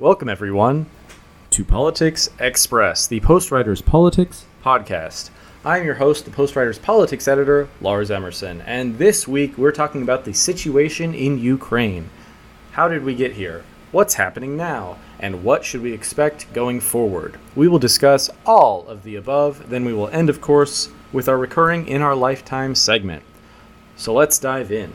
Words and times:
Welcome, 0.00 0.28
everyone, 0.28 0.86
to 1.50 1.64
Politics 1.64 2.30
Express, 2.38 3.08
the 3.08 3.18
Post 3.18 3.50
Writers 3.50 3.82
Politics 3.82 4.46
podcast. 4.62 5.30
I'm 5.64 5.84
your 5.84 5.96
host, 5.96 6.24
the 6.24 6.30
Post 6.30 6.54
Writers 6.54 6.78
Politics 6.78 7.26
editor, 7.26 7.68
Lars 7.80 8.08
Emerson, 8.08 8.60
and 8.60 8.96
this 8.96 9.26
week 9.26 9.58
we're 9.58 9.72
talking 9.72 10.02
about 10.02 10.24
the 10.24 10.32
situation 10.32 11.14
in 11.14 11.40
Ukraine. 11.40 12.10
How 12.70 12.86
did 12.86 13.02
we 13.02 13.16
get 13.16 13.32
here? 13.32 13.64
What's 13.90 14.14
happening 14.14 14.56
now? 14.56 14.98
And 15.18 15.42
what 15.42 15.64
should 15.64 15.82
we 15.82 15.92
expect 15.92 16.52
going 16.52 16.78
forward? 16.78 17.36
We 17.56 17.66
will 17.66 17.80
discuss 17.80 18.30
all 18.46 18.86
of 18.86 19.02
the 19.02 19.16
above, 19.16 19.68
then 19.68 19.84
we 19.84 19.94
will 19.94 20.06
end, 20.10 20.30
of 20.30 20.40
course, 20.40 20.90
with 21.12 21.28
our 21.28 21.36
recurring 21.36 21.88
In 21.88 22.02
Our 22.02 22.14
Lifetime 22.14 22.76
segment. 22.76 23.24
So 23.96 24.14
let's 24.14 24.38
dive 24.38 24.70
in. 24.70 24.92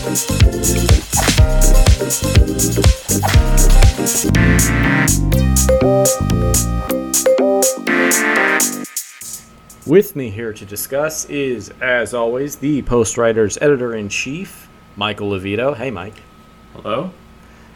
With 0.00 0.16
me 10.16 10.30
here 10.30 10.54
to 10.54 10.64
discuss 10.64 11.26
is, 11.26 11.70
as 11.82 12.14
always, 12.14 12.56
the 12.56 12.80
Post 12.80 13.18
Writers 13.18 13.58
Editor 13.60 13.94
in 13.94 14.08
Chief, 14.08 14.70
Michael 14.96 15.32
Levito. 15.32 15.76
Hey, 15.76 15.90
Mike. 15.90 16.22
Hello. 16.72 17.10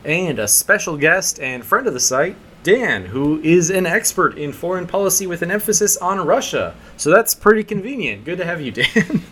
And 0.03 0.39
a 0.39 0.49
special 0.49 0.97
guest 0.97 1.39
and 1.41 1.63
friend 1.63 1.87
of 1.87 1.93
the 1.93 2.01
site, 2.01 2.37
Dan, 2.63 3.05
who 3.05 3.39
is 3.43 3.69
an 3.69 3.85
expert 3.85 4.39
in 4.39 4.55
foreign 4.55 4.87
policy 4.87 5.27
with 5.27 5.43
an 5.43 5.51
emphasis 5.51 5.99
on 5.99 6.27
Russia. 6.27 6.75
So 6.97 7.11
that's 7.11 7.35
pretty 7.35 7.65
convenient. 7.65 8.25
Good 8.25 8.39
to 8.39 8.47
have 8.47 8.63
you, 8.63 8.71
Dan. 8.71 9.23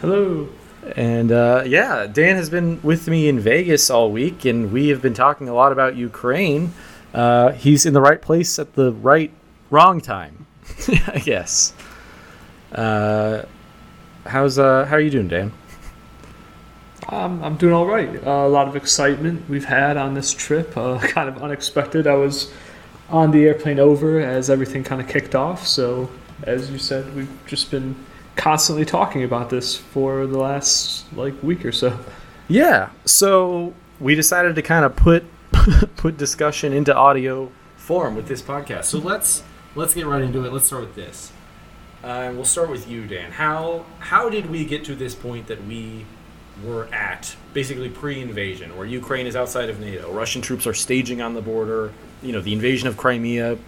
Hello. 0.00 0.48
And 0.96 1.32
uh, 1.32 1.64
yeah, 1.66 2.06
Dan 2.06 2.36
has 2.36 2.50
been 2.50 2.80
with 2.82 3.08
me 3.08 3.28
in 3.28 3.40
Vegas 3.40 3.90
all 3.90 4.10
week, 4.10 4.44
and 4.44 4.72
we 4.72 4.88
have 4.88 5.02
been 5.02 5.14
talking 5.14 5.48
a 5.48 5.54
lot 5.54 5.72
about 5.72 5.96
Ukraine. 5.96 6.72
Uh, 7.12 7.52
he's 7.52 7.86
in 7.86 7.92
the 7.92 8.00
right 8.00 8.20
place 8.20 8.58
at 8.58 8.74
the 8.74 8.92
right 8.92 9.30
wrong 9.70 10.00
time, 10.00 10.46
I 11.06 11.18
guess. 11.18 11.74
Uh, 12.72 13.42
how's 14.26 14.58
uh, 14.58 14.84
how 14.86 14.96
are 14.96 15.00
you 15.00 15.10
doing, 15.10 15.28
Dan? 15.28 15.52
Um, 17.10 17.42
I'm 17.42 17.56
doing 17.56 17.72
all 17.72 17.86
right. 17.86 18.22
A 18.26 18.48
lot 18.48 18.68
of 18.68 18.76
excitement 18.76 19.48
we've 19.48 19.64
had 19.64 19.96
on 19.96 20.14
this 20.14 20.32
trip. 20.32 20.76
Uh, 20.76 20.98
kind 21.02 21.28
of 21.28 21.42
unexpected. 21.42 22.06
I 22.06 22.14
was 22.14 22.52
on 23.08 23.30
the 23.30 23.44
airplane 23.46 23.78
over 23.78 24.20
as 24.20 24.50
everything 24.50 24.84
kind 24.84 25.00
of 25.00 25.08
kicked 25.08 25.34
off. 25.34 25.66
So, 25.66 26.10
as 26.42 26.70
you 26.70 26.78
said, 26.78 27.14
we've 27.14 27.46
just 27.46 27.70
been 27.70 27.96
constantly 28.38 28.86
talking 28.86 29.24
about 29.24 29.50
this 29.50 29.76
for 29.76 30.26
the 30.26 30.38
last 30.38 31.04
like 31.14 31.34
week 31.42 31.66
or 31.66 31.72
so. 31.72 31.98
Yeah. 32.48 32.88
So 33.04 33.74
we 34.00 34.14
decided 34.14 34.54
to 34.54 34.62
kind 34.62 34.86
of 34.86 34.96
put 34.96 35.24
put 35.96 36.16
discussion 36.16 36.72
into 36.72 36.94
audio 36.94 37.52
form 37.76 38.16
with 38.16 38.28
this 38.28 38.40
podcast. 38.40 38.84
So 38.84 38.98
let's 38.98 39.42
let's 39.74 39.92
get 39.92 40.06
right 40.06 40.22
into 40.22 40.46
it. 40.46 40.52
Let's 40.52 40.66
start 40.66 40.82
with 40.82 40.94
this. 40.94 41.32
Uh, 42.02 42.30
we'll 42.32 42.44
start 42.44 42.70
with 42.70 42.88
you, 42.88 43.06
Dan. 43.06 43.32
How 43.32 43.84
how 43.98 44.30
did 44.30 44.48
we 44.48 44.64
get 44.64 44.84
to 44.84 44.94
this 44.94 45.14
point 45.14 45.48
that 45.48 45.62
we 45.66 46.06
were 46.64 46.86
at, 46.92 47.36
basically 47.52 47.88
pre-invasion, 47.88 48.76
where 48.76 48.86
Ukraine 48.86 49.28
is 49.28 49.36
outside 49.36 49.68
of 49.68 49.78
NATO, 49.78 50.12
Russian 50.12 50.42
troops 50.42 50.66
are 50.66 50.74
staging 50.74 51.20
on 51.22 51.34
the 51.34 51.42
border. 51.42 51.92
You 52.22 52.32
know, 52.32 52.40
the 52.40 52.52
invasion 52.52 52.88
of 52.88 52.96
Crimea 52.96 53.58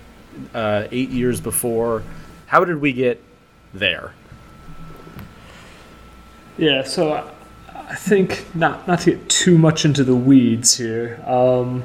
uh, 0.55 0.89
eight 0.91 1.11
years 1.11 1.41
before. 1.41 2.03
How 2.47 2.65
did 2.65 2.81
we 2.81 2.93
get 2.93 3.23
there? 3.75 4.12
Yeah. 6.61 6.83
So 6.83 7.14
I, 7.75 7.94
think 7.94 8.44
not 8.55 8.86
not 8.86 9.00
to 9.00 9.12
get 9.12 9.30
too 9.30 9.56
much 9.56 9.86
into 9.86 10.05
the 10.05 10.14
weeds 10.14 10.77
here. 10.77 11.19
Um, 11.27 11.83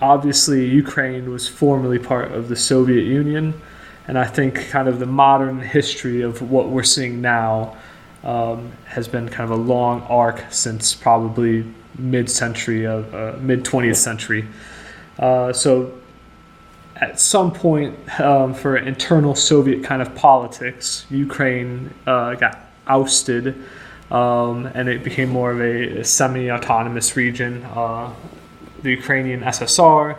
obviously, 0.00 0.64
Ukraine 0.66 1.32
was 1.32 1.48
formerly 1.48 1.98
part 1.98 2.30
of 2.30 2.48
the 2.48 2.54
Soviet 2.54 3.02
Union, 3.02 3.60
and 4.06 4.16
I 4.16 4.24
think 4.24 4.68
kind 4.68 4.86
of 4.86 5.00
the 5.00 5.06
modern 5.06 5.60
history 5.60 6.22
of 6.22 6.48
what 6.48 6.68
we're 6.68 6.84
seeing 6.84 7.20
now 7.20 7.76
um, 8.22 8.70
has 8.84 9.08
been 9.08 9.28
kind 9.28 9.50
of 9.50 9.58
a 9.58 9.60
long 9.60 10.02
arc 10.02 10.44
since 10.50 10.94
probably 10.94 11.66
mid-century 11.98 12.86
of 12.86 13.12
uh, 13.12 13.36
mid 13.40 13.64
20th 13.64 13.96
century. 13.96 14.46
Uh, 15.18 15.52
so 15.52 15.92
at 16.94 17.18
some 17.18 17.50
point, 17.50 18.20
um, 18.20 18.54
for 18.54 18.76
internal 18.76 19.34
Soviet 19.34 19.82
kind 19.82 20.02
of 20.02 20.14
politics, 20.14 21.04
Ukraine 21.10 21.92
uh, 22.06 22.36
got 22.36 22.64
ousted, 22.86 23.60
um, 24.10 24.66
and 24.66 24.88
it 24.88 25.02
became 25.04 25.28
more 25.28 25.50
of 25.50 25.60
a 25.60 26.04
semi-autonomous 26.04 27.16
region. 27.16 27.64
Uh, 27.64 28.14
the 28.82 28.90
Ukrainian 28.90 29.40
SSR. 29.40 30.16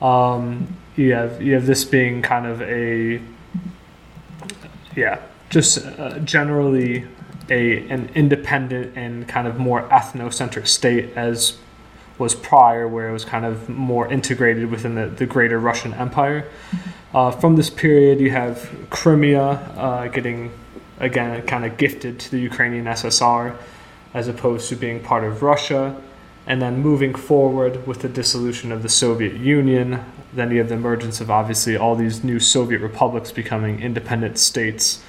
Um, 0.00 0.76
you 0.96 1.12
have 1.14 1.42
you 1.42 1.54
have 1.54 1.66
this 1.66 1.84
being 1.84 2.22
kind 2.22 2.46
of 2.46 2.62
a 2.62 3.20
yeah, 4.94 5.20
just 5.50 5.84
uh, 5.86 6.18
generally 6.20 7.06
a 7.50 7.88
an 7.88 8.10
independent 8.14 8.96
and 8.96 9.26
kind 9.28 9.46
of 9.46 9.58
more 9.58 9.82
ethnocentric 9.88 10.66
state 10.66 11.10
as 11.16 11.58
was 12.18 12.34
prior, 12.34 12.88
where 12.88 13.10
it 13.10 13.12
was 13.12 13.26
kind 13.26 13.44
of 13.44 13.68
more 13.68 14.10
integrated 14.10 14.70
within 14.70 14.94
the, 14.94 15.06
the 15.06 15.26
greater 15.26 15.60
Russian 15.60 15.92
Empire. 15.92 16.48
Uh, 17.12 17.30
from 17.30 17.56
this 17.56 17.68
period, 17.68 18.20
you 18.20 18.30
have 18.30 18.70
Crimea 18.88 19.42
uh, 19.76 20.08
getting, 20.08 20.50
again, 20.98 21.40
kind 21.46 21.64
of 21.64 21.76
gifted 21.76 22.18
to 22.20 22.30
the 22.30 22.38
Ukrainian 22.38 22.84
SSR 22.86 23.56
as 24.14 24.28
opposed 24.28 24.68
to 24.70 24.76
being 24.76 25.00
part 25.02 25.24
of 25.24 25.42
Russia. 25.42 26.00
And 26.46 26.62
then 26.62 26.78
moving 26.78 27.14
forward 27.14 27.86
with 27.86 28.02
the 28.02 28.08
dissolution 28.08 28.70
of 28.70 28.82
the 28.82 28.88
Soviet 28.88 29.34
Union, 29.34 30.04
then 30.32 30.50
you 30.50 30.58
have 30.58 30.68
the 30.68 30.76
emergence 30.76 31.20
of 31.20 31.30
obviously 31.30 31.76
all 31.76 31.96
these 31.96 32.22
new 32.22 32.38
Soviet 32.38 32.80
republics 32.80 33.32
becoming 33.32 33.80
independent 33.80 34.38
states 34.38 35.02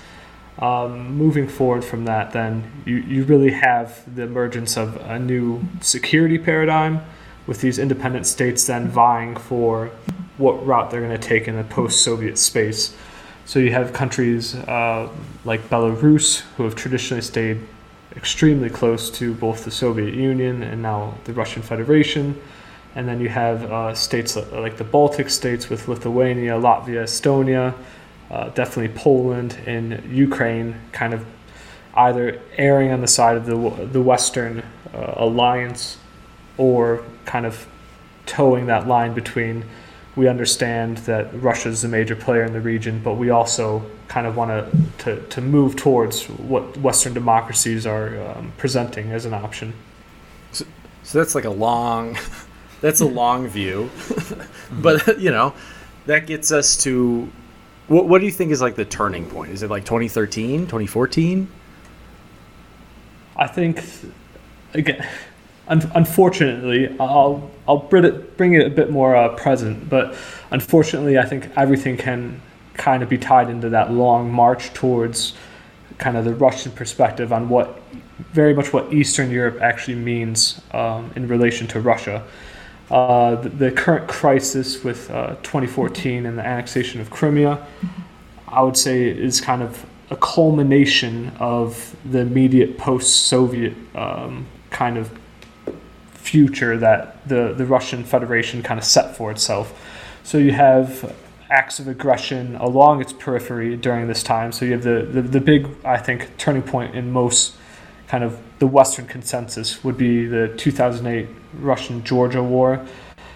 um, 0.60 1.16
moving 1.16 1.48
forward 1.48 1.84
from 1.86 2.06
that, 2.06 2.32
then 2.32 2.72
you, 2.86 2.96
you 2.98 3.24
really 3.26 3.52
have 3.52 4.04
the 4.16 4.24
emergence 4.24 4.76
of 4.76 4.96
a 4.98 5.20
new 5.20 5.62
security 5.82 6.38
paradigm 6.38 7.02
with 7.46 7.62
these 7.62 7.78
independent 7.78 8.26
states 8.26 8.66
then 8.66 8.88
vying 8.88 9.36
for 9.36 9.92
what 10.38 10.66
route 10.66 10.90
they're 10.90 11.02
going 11.02 11.20
to 11.20 11.28
take 11.28 11.48
in 11.48 11.56
the 11.56 11.64
post 11.64 12.02
Soviet 12.02 12.38
space. 12.38 12.96
So 13.48 13.60
you 13.60 13.72
have 13.72 13.94
countries 13.94 14.56
uh, 14.56 15.08
like 15.46 15.70
Belarus 15.70 16.42
who 16.58 16.64
have 16.64 16.76
traditionally 16.76 17.22
stayed 17.22 17.62
extremely 18.18 18.70
close 18.70 19.10
to 19.12 19.34
both 19.34 19.64
the 19.64 19.72
Soviet 19.72 20.14
Union 20.14 20.62
and 20.64 20.82
now 20.82 21.14
the 21.24 21.32
Russian 21.32 21.62
Federation. 21.62 22.38
And 22.94 23.08
then 23.08 23.22
you 23.22 23.30
have 23.30 23.64
uh, 23.64 23.94
states 23.94 24.36
like 24.36 24.76
the 24.76 24.84
Baltic 24.84 25.30
states 25.30 25.70
with 25.70 25.88
Lithuania, 25.88 26.60
Latvia, 26.60 27.04
Estonia, 27.04 27.74
uh, 28.30 28.50
definitely 28.50 28.94
Poland 28.94 29.58
and 29.66 30.04
Ukraine 30.12 30.76
kind 30.92 31.14
of 31.14 31.26
either 31.96 32.42
erring 32.58 32.92
on 32.92 33.00
the 33.00 33.08
side 33.08 33.38
of 33.38 33.46
the, 33.46 33.86
the 33.86 34.02
Western 34.02 34.62
uh, 34.94 35.14
alliance 35.16 36.00
or 36.58 37.02
kind 37.24 37.46
of 37.46 37.66
toeing 38.26 38.66
that 38.66 38.90
line 38.90 39.14
between 39.14 39.64
we 40.18 40.28
understand 40.28 40.98
that 41.00 41.30
Russia 41.42 41.70
is 41.70 41.84
a 41.84 41.88
major 41.88 42.16
player 42.16 42.44
in 42.44 42.52
the 42.52 42.60
region, 42.60 43.00
but 43.04 43.14
we 43.14 43.30
also 43.30 43.86
kind 44.08 44.26
of 44.26 44.36
want 44.36 45.00
to, 45.00 45.22
to 45.22 45.42
move 45.42 45.76
towards 45.76 46.26
what 46.26 46.76
Western 46.78 47.14
democracies 47.14 47.86
are 47.86 48.20
um, 48.32 48.52
presenting 48.58 49.12
as 49.12 49.26
an 49.26 49.34
option. 49.36 49.74
So, 50.52 50.66
so 51.04 51.20
that's 51.20 51.36
like 51.36 51.46
a 51.46 51.52
long, 51.52 52.18
that's 52.82 53.00
a 53.00 53.06
long 53.06 53.48
view, 53.48 53.92
but 54.72 55.20
you 55.20 55.30
know, 55.30 55.54
that 56.08 56.26
gets 56.26 56.52
us 56.52 56.76
to 56.84 57.32
what, 57.88 58.08
what 58.08 58.20
do 58.20 58.26
you 58.26 58.32
think 58.32 58.52
is 58.52 58.60
like 58.60 58.76
the 58.76 58.86
turning 58.86 59.30
point? 59.30 59.52
Is 59.52 59.62
it 59.62 59.70
like 59.70 59.86
2013, 59.86 60.62
2014? 60.62 61.48
I 63.36 63.48
think, 63.48 63.84
again, 64.74 65.08
un- 65.68 65.92
unfortunately, 65.96 66.96
I'll 67.00 67.50
I'll 67.68 67.78
bring 67.78 68.06
it 68.06 68.38
bring 68.38 68.54
it 68.54 68.66
a 68.66 68.70
bit 68.70 68.90
more 68.90 69.16
uh, 69.16 69.30
present, 69.36 69.90
but 69.90 70.16
unfortunately, 70.52 71.18
I 71.18 71.26
think 71.26 71.50
everything 71.56 71.98
can 71.98 72.42
kind 72.74 73.04
of 73.04 73.10
be 73.10 73.18
tied 73.18 73.50
into 73.50 73.70
that 73.70 73.92
long 73.92 74.32
march 74.32 74.74
towards 74.74 75.34
kind 75.98 76.16
of 76.16 76.26
the 76.26 76.34
Russian 76.34 76.72
perspective 76.72 77.34
on 77.34 77.50
what 77.50 77.82
very 78.32 78.54
much 78.54 78.72
what 78.74 78.94
Eastern 78.94 79.32
Europe 79.32 79.62
actually 79.62 79.96
means 79.96 80.62
um, 80.72 81.12
in 81.16 81.28
relation 81.28 81.68
to 81.68 81.80
Russia. 81.80 82.24
Uh, 82.90 83.36
the, 83.36 83.50
the, 83.50 83.72
current 83.72 84.08
crisis 84.08 84.82
with 84.82 85.12
uh, 85.12 85.36
2014 85.44 86.26
and 86.26 86.38
the 86.38 86.46
annexation 86.46 87.02
of 87.02 87.10
Crimea, 87.10 87.66
I 88.48 88.62
would 88.62 88.78
say, 88.78 89.10
is 89.10 89.42
kind 89.42 89.62
of 89.62 89.86
a 90.10 90.16
culmination 90.16 91.34
of 91.38 91.96
the 92.10 92.20
immediate 92.20 92.78
post-Soviet 92.78 93.76
um, 93.94 94.48
kind 94.70 94.98
of 94.98 95.12
future 96.28 96.78
that 96.78 97.28
the, 97.28 97.54
the 97.54 97.66
Russian 97.66 98.04
Federation 98.04 98.62
kind 98.62 98.80
of 98.80 98.86
set 98.86 99.16
for 99.16 99.32
itself. 99.32 99.74
So 100.24 100.38
you 100.38 100.52
have 100.52 101.16
acts 101.50 101.80
of 101.80 101.88
aggression 101.88 102.56
along 102.58 103.02
its 103.02 103.14
periphery 103.14 103.78
during 103.78 104.08
this 104.08 104.24
time. 104.24 104.52
So 104.52 104.66
you 104.66 104.74
have 104.74 104.84
the, 104.84 105.08
the, 105.10 105.22
the 105.22 105.40
big, 105.40 105.68
I 105.86 105.98
think, 105.98 106.36
turning 106.38 106.64
point 106.64 106.96
in 106.96 107.12
most 107.12 107.56
kind 108.08 108.24
of 108.24 108.38
the 108.60 108.68
Western 108.68 109.08
consensus 109.08 109.84
would 109.84 109.98
be 109.98 110.26
the 110.26 110.54
2008 110.58 111.28
Russian 111.60 112.04
Georgia 112.04 112.44
War. 112.44 112.86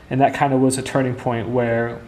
And 0.10 0.20
that 0.20 0.34
kind 0.34 0.54
of 0.54 0.60
was 0.60 0.78
a 0.78 0.82
turning 0.82 1.16
point 1.16 1.48
where 1.48 2.02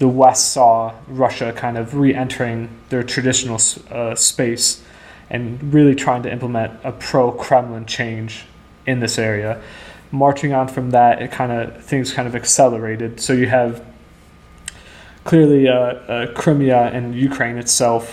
the 0.00 0.08
West 0.08 0.52
saw 0.52 0.94
Russia 1.06 1.52
kind 1.52 1.78
of 1.78 1.94
re 1.94 2.12
entering 2.12 2.68
their 2.88 3.04
traditional 3.04 3.60
uh, 3.90 4.14
space 4.16 4.82
and 5.30 5.72
really 5.72 5.94
trying 5.94 6.22
to 6.24 6.32
implement 6.32 6.80
a 6.82 6.90
pro 6.90 7.30
Kremlin 7.30 7.86
change 7.86 8.46
in 8.86 9.00
this 9.00 9.18
area. 9.18 9.62
Marching 10.14 10.52
on 10.52 10.68
from 10.68 10.90
that, 10.90 11.20
it 11.20 11.30
kind 11.32 11.50
of 11.50 11.84
things 11.84 12.12
kind 12.12 12.28
of 12.28 12.34
accelerated. 12.36 13.20
So 13.20 13.32
you 13.32 13.48
have 13.48 13.84
clearly 15.24 15.68
uh, 15.68 15.74
uh, 15.74 16.32
Crimea 16.34 16.90
and 16.92 17.14
Ukraine 17.14 17.56
itself 17.58 18.04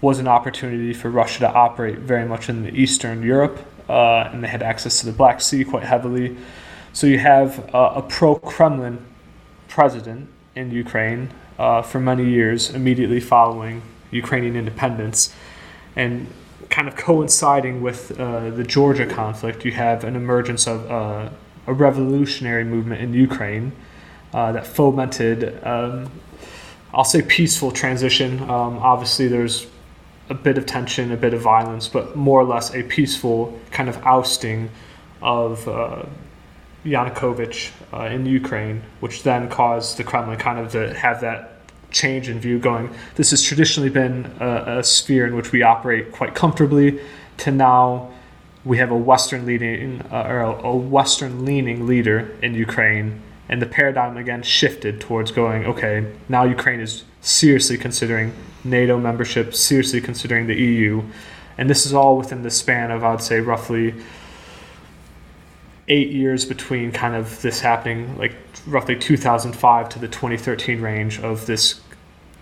was 0.00 0.18
an 0.18 0.28
opportunity 0.28 0.94
for 0.94 1.10
Russia 1.10 1.40
to 1.40 1.52
operate 1.52 1.98
very 1.98 2.26
much 2.26 2.48
in 2.48 2.62
the 2.62 2.70
Eastern 2.70 3.22
Europe, 3.22 3.58
uh, 3.88 4.30
and 4.32 4.42
they 4.42 4.48
had 4.48 4.62
access 4.62 5.00
to 5.00 5.06
the 5.06 5.12
Black 5.12 5.40
Sea 5.40 5.64
quite 5.64 5.84
heavily. 5.84 6.36
So 6.94 7.06
you 7.06 7.18
have 7.18 7.50
uh, 7.74 7.92
a 7.96 8.02
pro 8.02 8.36
Kremlin 8.36 9.04
president 9.68 10.28
in 10.54 10.70
Ukraine 10.70 11.30
uh, 11.58 11.82
for 11.82 12.00
many 12.00 12.24
years 12.24 12.70
immediately 12.70 13.20
following 13.20 13.82
Ukrainian 14.10 14.56
independence. 14.56 15.34
And 15.96 16.26
kind 16.74 16.88
of 16.88 16.96
coinciding 16.96 17.80
with 17.82 18.18
uh, 18.18 18.50
the 18.50 18.64
Georgia 18.64 19.06
conflict, 19.06 19.64
you 19.64 19.70
have 19.70 20.02
an 20.02 20.16
emergence 20.16 20.66
of 20.66 20.90
uh, 20.90 21.30
a 21.68 21.72
revolutionary 21.72 22.64
movement 22.64 23.00
in 23.00 23.14
Ukraine 23.14 23.70
uh, 24.32 24.50
that 24.50 24.66
fomented, 24.66 25.64
um, 25.64 26.10
I'll 26.92 27.04
say, 27.04 27.22
peaceful 27.22 27.70
transition. 27.70 28.40
Um, 28.40 28.78
obviously, 28.78 29.28
there's 29.28 29.68
a 30.28 30.34
bit 30.34 30.58
of 30.58 30.66
tension, 30.66 31.12
a 31.12 31.16
bit 31.16 31.32
of 31.32 31.42
violence, 31.42 31.86
but 31.86 32.16
more 32.16 32.40
or 32.40 32.44
less 32.44 32.74
a 32.74 32.82
peaceful 32.82 33.56
kind 33.70 33.88
of 33.88 33.96
ousting 34.04 34.68
of 35.22 35.68
uh, 35.68 36.02
Yanukovych 36.84 37.70
uh, 37.92 38.06
in 38.06 38.26
Ukraine, 38.26 38.82
which 38.98 39.22
then 39.22 39.48
caused 39.48 39.96
the 39.96 40.02
Kremlin 40.02 40.38
kind 40.38 40.58
of 40.58 40.72
to 40.72 40.92
have 40.92 41.20
that 41.20 41.53
change 41.94 42.28
in 42.28 42.38
view 42.40 42.58
going, 42.58 42.90
this 43.14 43.30
has 43.30 43.42
traditionally 43.42 43.88
been 43.88 44.30
a, 44.40 44.78
a 44.78 44.84
sphere 44.84 45.26
in 45.26 45.34
which 45.34 45.52
we 45.52 45.62
operate 45.62 46.12
quite 46.12 46.34
comfortably, 46.34 47.00
to 47.38 47.50
now 47.50 48.10
we 48.64 48.78
have 48.78 48.90
a 48.90 48.96
Western 48.96 49.46
leading 49.46 50.02
uh, 50.10 50.26
or 50.28 50.40
a, 50.40 50.50
a 50.66 50.76
Western 50.76 51.44
leaning 51.44 51.86
leader 51.86 52.36
in 52.42 52.54
Ukraine, 52.54 53.20
and 53.48 53.62
the 53.62 53.66
paradigm 53.66 54.16
again 54.16 54.42
shifted 54.42 55.00
towards 55.00 55.30
going, 55.30 55.64
okay, 55.66 56.04
now 56.28 56.44
Ukraine 56.44 56.80
is 56.80 57.04
seriously 57.20 57.78
considering 57.78 58.32
NATO 58.64 58.98
membership, 58.98 59.54
seriously 59.54 60.00
considering 60.00 60.46
the 60.46 60.54
EU, 60.54 61.02
and 61.56 61.70
this 61.70 61.86
is 61.86 61.94
all 61.94 62.16
within 62.18 62.42
the 62.42 62.50
span 62.50 62.90
of 62.90 63.04
I'd 63.04 63.22
say 63.22 63.40
roughly 63.40 63.94
eight 65.86 66.10
years 66.10 66.44
between 66.44 66.90
kind 66.90 67.14
of 67.14 67.40
this 67.42 67.60
happening, 67.60 68.16
like 68.16 68.34
roughly 68.66 68.96
2005 68.96 69.88
to 69.90 69.98
the 69.98 70.08
2013 70.08 70.80
range 70.80 71.20
of 71.20 71.46
this 71.46 71.80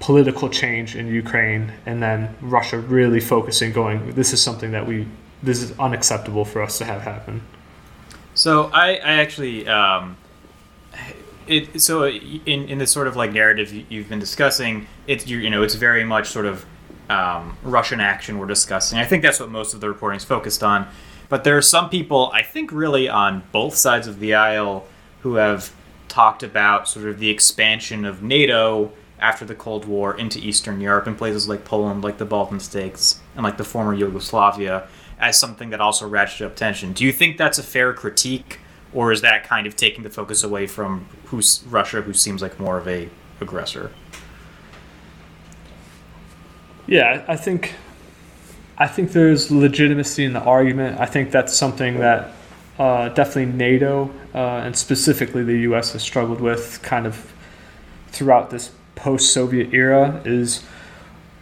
political 0.01 0.49
change 0.49 0.97
in 0.97 1.07
Ukraine, 1.07 1.73
and 1.87 2.03
then 2.03 2.35
Russia 2.41 2.79
really 2.79 3.21
focusing, 3.21 3.73
going, 3.73 4.13
this 4.13 4.33
is 4.33 4.43
something 4.43 4.73
that 4.73 4.87
we, 4.87 5.07
this 5.43 5.63
is 5.63 5.79
unacceptable 5.79 6.45
for 6.45 6.61
us 6.63 6.79
to 6.79 6.85
have 6.85 7.03
happen. 7.03 7.43
So 8.35 8.71
I, 8.73 8.97
I 8.97 9.13
actually, 9.21 9.69
um, 9.69 10.17
it 11.47 11.81
so 11.81 12.07
in 12.07 12.69
in 12.69 12.79
this 12.79 12.91
sort 12.91 13.09
of 13.09 13.17
like 13.17 13.33
narrative 13.33 13.73
you've 13.91 14.09
been 14.09 14.21
discussing, 14.21 14.87
it's 15.07 15.27
you 15.27 15.51
know 15.51 15.63
it's 15.63 15.75
very 15.75 16.05
much 16.05 16.29
sort 16.29 16.47
of 16.47 16.65
um, 17.11 17.57
Russian 17.63 18.01
action 18.01 18.39
we're 18.39 18.47
discussing. 18.47 18.99
I 18.99 19.05
think 19.05 19.23
that's 19.23 19.41
what 19.41 19.51
most 19.51 19.75
of 19.75 19.81
the 19.81 19.89
reporting 19.89 20.17
is 20.17 20.25
focused 20.25 20.63
on. 20.63 20.89
But 21.29 21.45
there 21.45 21.57
are 21.57 21.63
some 21.63 21.89
people, 21.89 22.31
I 22.35 22.43
think, 22.43 22.73
really 22.73 23.09
on 23.09 23.43
both 23.53 23.75
sides 23.75 24.07
of 24.07 24.21
the 24.21 24.35
aisle 24.35 24.87
who 25.23 25.37
have 25.37 25.73
talked 26.12 26.43
about 26.43 26.87
sort 26.87 27.06
of 27.06 27.19
the 27.19 27.31
expansion 27.31 28.05
of 28.05 28.23
NATO 28.23 28.93
after 29.19 29.47
the 29.47 29.55
Cold 29.55 29.87
War 29.87 30.14
into 30.19 30.38
Eastern 30.38 30.79
Europe 30.79 31.06
and 31.06 31.17
places 31.17 31.49
like 31.49 31.64
Poland, 31.64 32.05
like 32.05 32.19
the 32.19 32.26
Balkan 32.26 32.61
states, 32.61 33.20
and 33.35 33.43
like 33.43 33.56
the 33.56 33.64
former 33.64 33.94
Yugoslavia 33.94 34.87
as 35.19 35.41
something 35.41 35.70
that 35.70 35.81
also 35.81 36.06
ratcheted 36.06 36.44
up 36.44 36.55
tension. 36.55 36.93
Do 36.93 37.05
you 37.05 37.12
think 37.12 37.38
that's 37.38 37.59
a 37.59 37.62
fair 37.62 37.94
critique, 37.94 38.59
or 38.93 39.11
is 39.11 39.23
that 39.23 39.44
kind 39.44 39.67
of 39.67 39.75
taking 39.75 40.05
the 40.05 40.11
focus 40.11 40.44
away 40.44 40.67
from 40.67 41.06
who's 41.26 41.64
Russia, 41.67 42.03
who 42.03 42.12
seems 42.12 42.43
like 42.43 42.61
more 42.61 42.76
of 42.76 42.87
a 42.87 43.08
aggressor? 43.41 43.91
Yeah, 46.87 47.25
I 47.26 47.37
think 47.37 47.75
I 48.76 48.87
think 48.87 49.12
there's 49.12 49.50
legitimacy 49.50 50.25
in 50.25 50.35
the 50.35 50.43
argument. 50.43 51.00
I 51.00 51.06
think 51.06 51.31
that's 51.31 51.55
something 51.55 52.00
that 52.00 52.32
uh, 52.79 53.09
definitely 53.11 53.53
NATO 53.53 54.11
uh, 54.35 54.39
and 54.65 54.77
specifically 54.77 55.45
the 55.45 55.59
U.S. 55.61 55.93
has 55.93 56.03
struggled 56.03 56.41
with 56.41 56.81
kind 56.83 57.07
of 57.07 57.33
throughout 58.09 58.51
this 58.51 58.71
post-Soviet 58.95 59.73
era. 59.73 60.23
Is 60.25 60.63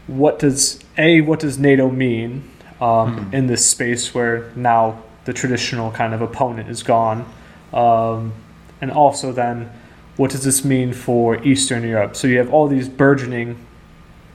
what 0.07 0.39
does 0.39 0.83
a 0.99 1.21
what 1.21 1.41
does 1.41 1.59
NATO 1.59 1.91
mean 1.91 2.51
um, 2.81 3.17
mm-hmm. 3.17 3.35
in 3.35 3.47
this 3.47 3.65
space 3.65 4.15
where 4.15 4.51
now 4.57 5.03
the 5.25 5.33
traditional 5.33 5.91
kind 5.93 6.15
of 6.15 6.23
opponent 6.23 6.69
is 6.69 6.83
gone, 6.83 7.31
um, 7.73 8.33
and 8.81 8.91
also 8.91 9.33
then 9.33 9.71
what 10.17 10.31
does 10.31 10.45
this 10.45 10.65
mean 10.65 10.93
for 10.93 11.43
Eastern 11.45 11.83
Europe? 11.83 12.17
So 12.17 12.27
you 12.27 12.39
have 12.39 12.53
all 12.53 12.69
these 12.69 12.89
burgeoning 12.89 13.57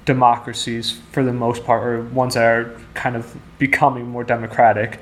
democracies 0.06 1.00
for 1.12 1.24
the 1.24 1.34
most 1.34 1.64
part, 1.64 1.86
or 1.86 2.02
ones 2.04 2.36
that 2.36 2.44
are 2.44 2.80
kind 2.94 3.16
of 3.16 3.36
becoming 3.60 4.08
more 4.08 4.24
democratic. 4.24 5.00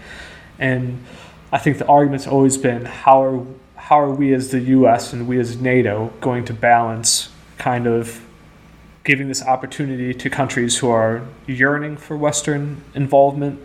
And 0.60 1.04
I 1.54 1.60
think 1.60 1.78
the 1.78 1.86
argument's 1.86 2.26
always 2.26 2.58
been 2.58 2.86
how 2.86 3.24
are 3.24 3.46
how 3.76 4.00
are 4.00 4.10
we 4.10 4.34
as 4.34 4.50
the 4.50 4.60
U.S. 4.60 5.14
and 5.14 5.28
we 5.28 5.40
as 5.40 5.62
NATO 5.62 6.12
going 6.20 6.46
to 6.46 6.54
balance 6.54 7.30
kind 7.60 7.86
of 7.86 8.26
giving 9.04 9.28
this 9.28 9.44
opportunity 9.44 10.16
to 10.16 10.30
countries 10.32 10.80
who 10.80 10.90
are 10.90 11.22
yearning 11.46 11.98
for 11.98 12.18
Western 12.18 12.82
involvement, 12.96 13.62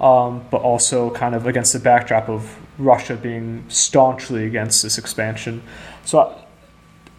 um, 0.00 0.44
but 0.50 0.62
also 0.62 1.10
kind 1.10 1.36
of 1.36 1.46
against 1.46 1.72
the 1.72 1.78
backdrop 1.78 2.28
of 2.28 2.58
Russia 2.76 3.14
being 3.14 3.66
staunchly 3.68 4.44
against 4.44 4.82
this 4.82 4.98
expansion. 4.98 5.62
So 6.04 6.18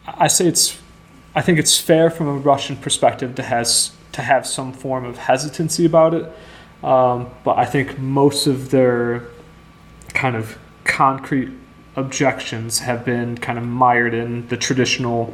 I, 0.05 0.25
I 0.25 0.27
say 0.27 0.47
it's 0.47 0.81
I 1.33 1.41
think 1.41 1.59
it's 1.59 1.79
fair 1.79 2.09
from 2.09 2.27
a 2.27 2.33
Russian 2.33 2.75
perspective 2.75 3.35
to 3.35 3.43
has 3.43 3.93
to 4.11 4.21
have 4.21 4.45
some 4.45 4.73
form 4.73 5.05
of 5.05 5.17
hesitancy 5.17 5.85
about 5.85 6.13
it. 6.13 6.25
Um, 6.83 7.29
but 7.45 7.57
I 7.57 7.63
think 7.63 7.97
most 7.97 8.47
of 8.47 8.69
their 8.69 9.29
kind 10.13 10.35
of 10.35 10.57
concrete 10.83 11.51
objections 11.95 12.79
have 12.79 13.05
been 13.05 13.37
kind 13.37 13.57
of 13.57 13.65
mired 13.65 14.13
in 14.13 14.47
the 14.47 14.57
traditional 14.57 15.33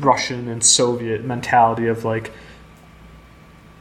Russian 0.00 0.48
and 0.48 0.64
Soviet 0.64 1.24
mentality 1.24 1.86
of 1.88 2.04
like 2.04 2.32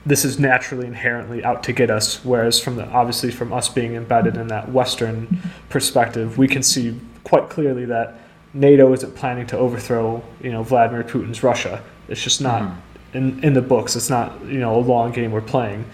this 0.06 0.26
is 0.26 0.38
naturally 0.38 0.86
inherently 0.86 1.44
out 1.46 1.64
to 1.64 1.72
get 1.72 1.90
us 1.90 2.26
whereas 2.26 2.60
from 2.60 2.76
the 2.76 2.86
obviously 2.90 3.32
from 3.32 3.54
us 3.54 3.70
being 3.70 3.96
embedded 3.96 4.36
in 4.36 4.48
that 4.48 4.70
western 4.70 5.40
perspective 5.70 6.38
we 6.38 6.48
can 6.48 6.62
see 6.62 7.00
quite 7.24 7.50
clearly 7.50 7.86
that 7.86 8.20
NATO 8.54 8.94
isn't 8.94 9.16
planning 9.16 9.48
to 9.48 9.58
overthrow, 9.58 10.24
you 10.42 10.52
know, 10.52 10.64
Vladimir 10.64 11.04
Putin's 11.04 11.42
Russia. 11.42 11.84
It's 12.08 12.22
just 12.22 12.42
not 12.42 12.62
mm-hmm. 12.62 13.18
in 13.18 13.44
in 13.44 13.54
the 13.54 13.62
books. 13.62 13.96
It's 13.96 14.10
not 14.10 14.46
you 14.46 14.60
know 14.60 14.76
a 14.76 14.80
long 14.80 15.12
game 15.12 15.32
we're 15.32 15.42
playing. 15.42 15.86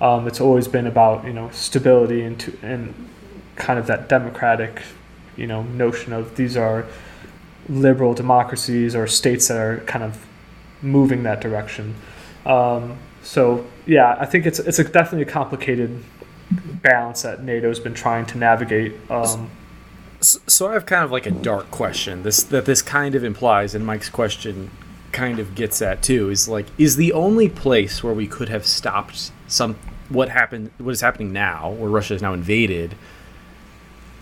Um, 0.00 0.26
it's 0.26 0.40
always 0.40 0.68
been 0.68 0.86
about 0.86 1.24
you 1.24 1.32
know 1.32 1.48
stability 1.50 2.22
and 2.22 2.38
to, 2.40 2.58
and 2.62 2.94
kind 3.56 3.78
of 3.78 3.86
that 3.86 4.08
democratic, 4.08 4.82
you 5.36 5.46
know, 5.46 5.62
notion 5.62 6.12
of 6.12 6.36
these 6.36 6.56
are 6.56 6.86
liberal 7.68 8.14
democracies 8.14 8.94
or 8.94 9.06
states 9.06 9.48
that 9.48 9.56
are 9.56 9.78
kind 9.86 10.04
of 10.04 10.24
moving 10.82 11.22
that 11.22 11.40
direction. 11.40 11.94
Um, 12.44 12.98
so 13.22 13.66
yeah, 13.86 14.16
I 14.18 14.26
think 14.26 14.46
it's 14.46 14.58
it's 14.58 14.78
a, 14.78 14.84
definitely 14.84 15.22
a 15.22 15.32
complicated 15.32 16.02
balance 16.82 17.22
that 17.22 17.42
NATO's 17.42 17.80
been 17.80 17.94
trying 17.94 18.26
to 18.26 18.38
navigate. 18.38 18.94
Um, 19.10 19.50
so 20.20 20.68
I 20.68 20.74
have 20.74 20.86
kind 20.86 21.04
of 21.04 21.10
like 21.10 21.26
a 21.26 21.30
dark 21.30 21.70
question. 21.70 22.22
This 22.22 22.42
that 22.44 22.66
this 22.66 22.82
kind 22.82 23.14
of 23.14 23.24
implies, 23.24 23.74
and 23.74 23.84
Mike's 23.84 24.10
question 24.10 24.70
kind 25.12 25.38
of 25.38 25.54
gets 25.54 25.80
at 25.80 26.02
too. 26.02 26.30
Is 26.30 26.48
like, 26.48 26.66
is 26.78 26.96
the 26.96 27.12
only 27.12 27.48
place 27.48 28.02
where 28.02 28.14
we 28.14 28.26
could 28.26 28.48
have 28.48 28.66
stopped 28.66 29.32
some 29.46 29.76
what 30.08 30.28
happened, 30.28 30.70
what 30.78 30.92
is 30.92 31.00
happening 31.00 31.32
now, 31.32 31.70
where 31.70 31.90
Russia 31.90 32.14
is 32.14 32.22
now 32.22 32.34
invaded, 32.34 32.94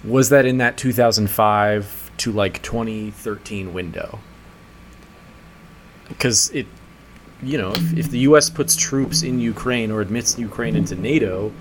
was 0.04 0.28
that 0.30 0.46
in 0.46 0.58
that 0.58 0.76
2005 0.76 2.10
to 2.18 2.32
like 2.32 2.62
2013 2.62 3.72
window? 3.72 4.18
Because 6.08 6.50
it, 6.50 6.66
you 7.42 7.58
know, 7.58 7.72
if, 7.72 7.98
if 7.98 8.10
the 8.10 8.20
U.S. 8.20 8.50
puts 8.50 8.76
troops 8.76 9.22
in 9.22 9.40
Ukraine 9.40 9.90
or 9.90 10.00
admits 10.00 10.38
Ukraine 10.38 10.76
into 10.76 10.94
NATO 10.94 11.52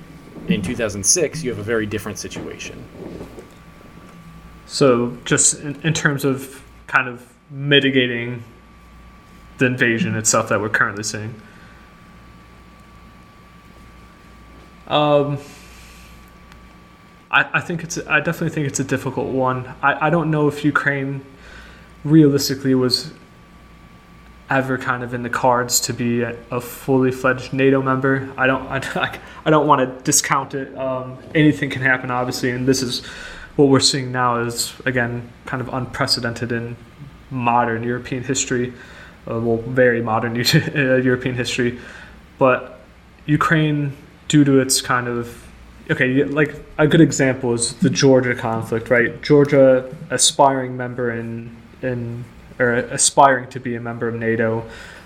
in 0.48 0.62
2006, 0.62 1.44
you 1.44 1.50
have 1.50 1.60
a 1.60 1.64
very 1.64 1.86
different 1.86 2.18
situation. 2.18 2.84
So, 4.66 5.18
just 5.26 5.60
in, 5.60 5.80
in 5.84 5.94
terms 5.94 6.26
of 6.26 6.64
kind 6.88 7.08
of 7.08 7.32
mitigating 7.50 8.44
the 9.58 9.66
invasion 9.66 10.16
itself 10.16 10.50
that 10.50 10.60
we're 10.60 10.70
currently 10.70 11.04
seeing. 11.04 11.36
Um, 14.88 15.38
I, 17.32 17.50
I 17.54 17.62
think 17.62 17.84
it's 17.84 17.98
I 18.08 18.20
definitely 18.20 18.50
think 18.50 18.68
it's 18.68 18.80
a 18.80 18.84
difficult 18.84 19.28
one. 19.28 19.74
I, 19.82 20.08
I 20.08 20.10
don't 20.10 20.30
know 20.30 20.48
if 20.48 20.66
Ukraine 20.66 21.26
realistically 22.04 22.76
was 22.76 23.14
ever 24.50 24.78
kind 24.78 25.02
of 25.02 25.14
in 25.14 25.24
the 25.24 25.30
cards 25.30 25.80
to 25.80 25.94
be 25.94 26.24
a, 26.24 26.60
fully 26.60 27.10
fledged 27.10 27.54
NATO 27.54 27.82
member. 27.82 28.30
I 28.38 28.48
don't 28.48 28.64
I, 28.70 29.20
I 29.46 29.50
don't 29.50 29.66
want 29.66 29.80
to 29.80 30.04
discount 30.04 30.54
it. 30.54 30.78
Um, 30.78 31.18
anything 31.34 31.70
can 31.70 31.82
happen, 31.82 32.12
obviously, 32.12 32.52
and 32.52 32.68
this 32.68 32.82
is 32.82 33.06
what 33.56 33.70
we're 33.70 33.80
seeing 33.80 34.12
now 34.12 34.42
is 34.42 34.74
again 34.86 35.30
kind 35.46 35.62
of 35.62 35.74
unprecedented 35.74 36.52
in 36.52 36.76
modern 37.30 37.84
European 37.84 38.24
history, 38.24 38.74
uh, 39.30 39.40
well, 39.40 39.58
very 39.58 40.02
modern 40.02 40.36
European 40.76 41.36
history. 41.36 41.80
But 42.38 42.82
Ukraine, 43.26 43.96
due 44.28 44.44
to 44.44 44.60
its 44.60 44.82
kind 44.82 45.08
of 45.08 45.48
okay, 45.92 46.24
like 46.24 46.56
a 46.78 46.88
good 46.88 47.02
example 47.02 47.54
is 47.54 47.74
the 47.76 47.90
Georgia 47.90 48.34
conflict, 48.34 48.90
right? 48.90 49.22
Georgia, 49.22 49.94
aspiring 50.10 50.76
member 50.78 51.12
in 51.12 51.56
in 51.82 52.24
or 52.60 52.74
aspiring 52.74 53.50
to 53.50 53.60
be 53.60 53.76
a 53.76 53.80
member 53.80 54.08
of 54.08 54.16
NATO, 54.16 54.64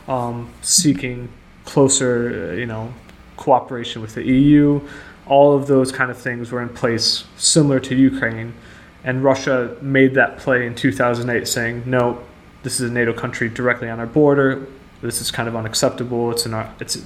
um, 0.07 0.51
seeking 0.61 1.29
closer, 1.63 2.55
you 2.57 2.65
know, 2.65 2.93
cooperation 3.37 4.01
with 4.01 4.13
the 4.13 4.23
EU. 4.23 4.81
All 5.25 5.55
of 5.55 5.67
those 5.67 5.91
kind 5.91 6.11
of 6.11 6.17
things 6.17 6.51
were 6.51 6.61
in 6.61 6.69
place, 6.69 7.23
similar 7.37 7.79
to 7.79 7.95
Ukraine, 7.95 8.53
and 9.03 9.23
Russia 9.23 9.75
made 9.81 10.13
that 10.15 10.37
play 10.37 10.67
in 10.67 10.75
2008, 10.75 11.47
saying, 11.47 11.83
"No, 11.85 12.19
this 12.63 12.79
is 12.79 12.89
a 12.89 12.93
NATO 12.93 13.13
country 13.13 13.49
directly 13.49 13.89
on 13.89 13.99
our 13.99 14.05
border. 14.05 14.67
This 15.01 15.21
is 15.21 15.31
kind 15.31 15.47
of 15.47 15.55
unacceptable. 15.55 16.31
It's 16.31 16.45
in 16.45 16.53
it's 16.79 16.97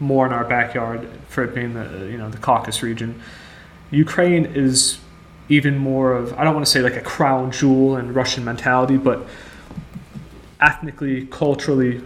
more 0.00 0.26
in 0.26 0.32
our 0.32 0.44
backyard 0.44 1.08
for 1.28 1.44
it 1.44 1.54
being 1.54 1.74
the, 1.74 2.08
you 2.10 2.18
know, 2.18 2.28
the 2.30 2.38
Caucasus 2.38 2.82
region." 2.82 3.20
Ukraine 3.90 4.46
is 4.46 4.98
even 5.48 5.78
more 5.78 6.12
of 6.12 6.32
I 6.34 6.44
don't 6.44 6.54
want 6.54 6.66
to 6.66 6.72
say 6.72 6.80
like 6.80 6.96
a 6.96 7.00
crown 7.00 7.50
jewel 7.50 7.96
in 7.96 8.12
Russian 8.12 8.44
mentality, 8.44 8.96
but 8.96 9.26
ethnically, 10.60 11.26
culturally, 11.26 12.02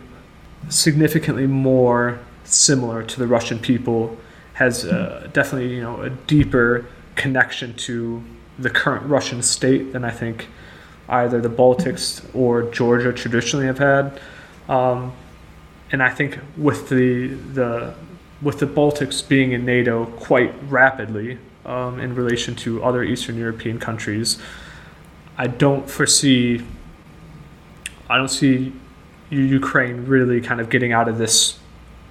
significantly 0.69 1.47
more 1.47 2.21
similar 2.45 3.03
to 3.03 3.19
the 3.19 3.27
Russian 3.27 3.59
people, 3.59 4.17
has 4.55 4.85
uh, 4.85 5.29
definitely 5.33 5.75
you 5.75 5.83
know 5.83 6.03
a 6.03 6.11
deeper 6.11 6.87
connection 7.17 7.75
to 7.75 8.23
the 8.59 8.71
current 8.71 9.07
Russian 9.07 9.43
state 9.43 9.93
than 9.93 10.05
I 10.05 10.11
think 10.11 10.49
either 11.09 11.41
the 11.41 11.49
Baltics 11.49 12.23
or 12.35 12.63
Georgia 12.71 13.13
traditionally 13.13 13.67
have 13.67 13.79
had. 13.79 14.21
Um, 14.69 15.13
and 15.93 16.03
I 16.03 16.11
think 16.11 16.39
with 16.57 16.89
the 16.89 17.29
the 17.29 17.95
with 18.43 18.59
the 18.59 18.67
Baltics 18.67 19.27
being 19.27 19.53
in 19.53 19.65
NATO 19.65 20.07
quite 20.07 20.55
rapidly 20.69 21.39
um, 21.67 22.01
in 22.01 22.15
relation 22.15 22.55
to 22.57 22.83
other 22.83 23.03
Eastern 23.03 23.37
European 23.37 23.79
countries, 23.79 24.39
I 25.37 25.47
don't 25.47 25.89
foresee 25.89 26.63
I 28.09 28.17
don't 28.17 28.29
see 28.29 28.73
Ukraine 29.31 30.07
really 30.07 30.41
kind 30.41 30.61
of 30.61 30.69
getting 30.71 30.93
out 30.93 31.09
of 31.09 31.19
this 31.19 31.59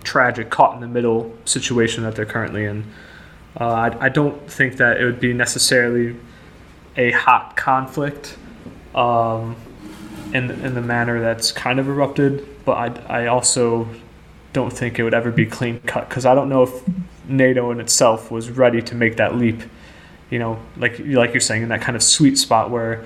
tragic 0.03 0.49
caught 0.49 0.75
in 0.75 0.81
the 0.81 0.87
middle 0.87 1.35
situation 1.45 2.03
that 2.03 2.15
they're 2.15 2.25
currently 2.25 2.65
in. 2.65 2.85
Uh, 3.59 3.65
I, 3.65 4.05
I, 4.05 4.09
don't 4.09 4.49
think 4.49 4.77
that 4.77 5.01
it 5.01 5.03
would 5.03 5.19
be 5.19 5.33
necessarily 5.33 6.15
a 6.95 7.11
hot 7.11 7.57
conflict 7.57 8.37
um, 8.95 9.57
in, 10.33 10.51
in 10.51 10.73
the 10.73 10.81
manner 10.81 11.21
that's 11.21 11.51
kind 11.51 11.79
of 11.79 11.87
erupted, 11.87 12.47
but 12.65 12.73
I, 13.07 13.23
I 13.23 13.27
also 13.27 13.87
don't 14.53 14.71
think 14.71 14.97
it 14.99 15.03
would 15.03 15.13
ever 15.13 15.31
be 15.31 15.45
clean 15.45 15.79
cut 15.81 16.09
because 16.09 16.25
I 16.25 16.33
don't 16.33 16.49
know 16.49 16.63
if 16.63 16.83
NATO 17.27 17.71
in 17.71 17.79
itself 17.79 18.31
was 18.31 18.49
ready 18.49 18.81
to 18.81 18.95
make 18.95 19.17
that 19.17 19.35
leap. 19.35 19.61
You 20.29 20.39
know, 20.39 20.59
like 20.77 20.99
like 20.99 21.33
you're 21.33 21.41
saying, 21.41 21.63
in 21.63 21.69
that 21.69 21.81
kind 21.81 21.95
of 21.95 22.03
sweet 22.03 22.37
spot 22.37 22.69
where 22.69 23.05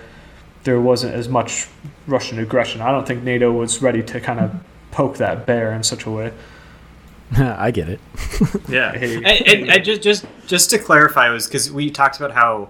there 0.64 0.80
wasn't 0.80 1.14
as 1.14 1.30
much 1.30 1.68
Russian 2.08 2.40
aggression. 2.40 2.82
I 2.82 2.92
don't 2.92 3.08
think 3.08 3.24
NATO 3.24 3.52
was 3.52 3.82
ready 3.82 4.04
to 4.04 4.20
kind 4.20 4.40
of 4.40 4.54
poke 4.92 5.18
that 5.18 5.46
bear 5.46 5.74
in 5.74 5.84
such 5.84 6.06
a 6.06 6.12
way. 6.12 6.34
I 7.38 7.72
get 7.72 7.90
it. 7.90 8.00
yeah, 8.70 8.92
and, 8.92 9.26
and, 9.26 9.70
and, 9.70 9.84
just 9.84 10.02
just 10.02 10.26
just 10.46 10.70
to 10.70 10.78
clarify, 10.78 11.30
was 11.30 11.48
because 11.48 11.72
we 11.72 11.90
talked 11.90 12.18
about 12.18 12.32
how, 12.32 12.70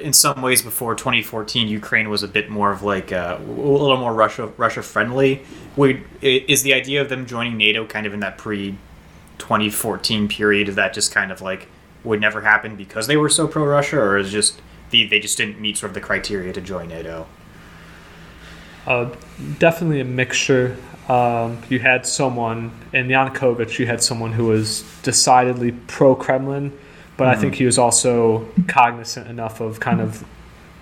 in 0.00 0.12
some 0.12 0.42
ways, 0.42 0.62
before 0.62 0.94
2014, 0.94 1.68
Ukraine 1.68 2.08
was 2.08 2.22
a 2.22 2.28
bit 2.28 2.50
more 2.50 2.70
of 2.70 2.82
like 2.82 3.12
a, 3.12 3.36
a 3.38 3.44
little 3.44 3.96
more 3.96 4.12
Russia 4.12 4.46
Russia 4.56 4.82
friendly. 4.82 5.42
Would 5.76 6.04
is 6.22 6.62
the 6.62 6.74
idea 6.74 7.00
of 7.00 7.08
them 7.08 7.26
joining 7.26 7.56
NATO 7.56 7.86
kind 7.86 8.06
of 8.06 8.14
in 8.14 8.20
that 8.20 8.38
pre 8.38 8.76
2014 9.38 10.28
period? 10.28 10.68
Is 10.68 10.74
that 10.76 10.92
just 10.92 11.12
kind 11.12 11.30
of 11.30 11.40
like 11.40 11.68
would 12.04 12.20
never 12.20 12.40
happen 12.40 12.76
because 12.76 13.06
they 13.06 13.16
were 13.16 13.28
so 13.28 13.46
pro 13.46 13.64
Russia, 13.64 13.98
or 13.98 14.18
is 14.18 14.32
just 14.32 14.60
the, 14.90 15.06
they 15.06 15.20
just 15.20 15.36
didn't 15.36 15.60
meet 15.60 15.76
sort 15.76 15.90
of 15.90 15.94
the 15.94 16.00
criteria 16.00 16.52
to 16.52 16.60
join 16.60 16.88
NATO? 16.88 17.26
Uh, 18.86 19.14
definitely 19.58 20.00
a 20.00 20.04
mixture. 20.04 20.76
Um, 21.08 21.60
you 21.68 21.80
had 21.80 22.06
someone 22.06 22.72
in 22.92 23.08
Yanukovych. 23.08 23.78
You 23.78 23.86
had 23.86 24.02
someone 24.02 24.32
who 24.32 24.46
was 24.46 24.84
decidedly 25.02 25.72
pro-Kremlin, 25.72 26.76
but 27.20 27.26
mm-hmm. 27.26 27.36
I 27.36 27.40
think 27.42 27.54
he 27.56 27.66
was 27.66 27.76
also 27.76 28.48
cognizant 28.66 29.28
enough 29.28 29.60
of 29.60 29.78
kind 29.78 30.00
of 30.00 30.24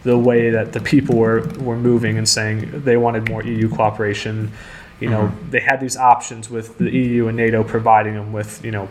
the 0.04 0.16
way 0.16 0.50
that 0.50 0.72
the 0.72 0.78
people 0.78 1.16
were 1.16 1.40
were 1.58 1.76
moving 1.76 2.16
and 2.16 2.28
saying 2.28 2.84
they 2.84 2.96
wanted 2.96 3.28
more 3.28 3.42
EU 3.42 3.68
cooperation. 3.68 4.52
You 5.00 5.10
know, 5.10 5.22
mm-hmm. 5.22 5.50
they 5.50 5.58
had 5.58 5.80
these 5.80 5.96
options 5.96 6.48
with 6.48 6.78
the 6.78 6.92
EU 6.92 7.26
and 7.26 7.36
NATO 7.36 7.64
providing 7.64 8.14
them 8.14 8.32
with 8.32 8.64
you 8.64 8.70
know 8.70 8.88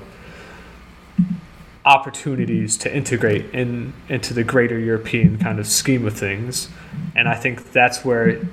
opportunities 1.85 2.75
to 2.79 2.93
integrate 2.93 3.45
in 3.53 3.93
into 4.09 4.33
the 4.33 4.43
greater 4.43 4.77
European 4.77 5.37
kind 5.37 5.57
of 5.57 5.67
scheme 5.67 6.05
of 6.05 6.17
things. 6.17 6.67
And 7.15 7.29
I 7.29 7.35
think 7.35 7.71
that's 7.71 8.03
where 8.03 8.45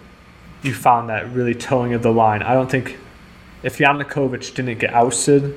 you 0.63 0.73
found 0.73 1.09
that 1.09 1.33
really 1.33 1.57
toeing 1.57 1.95
of 1.95 2.05
the 2.05 2.13
line. 2.13 2.45
I 2.45 2.55
don't 2.55 2.71
think 2.71 2.97
if 3.65 3.79
Yanukovych 3.79 4.55
didn't 4.55 4.79
get 4.79 4.95
ousted, 4.95 5.53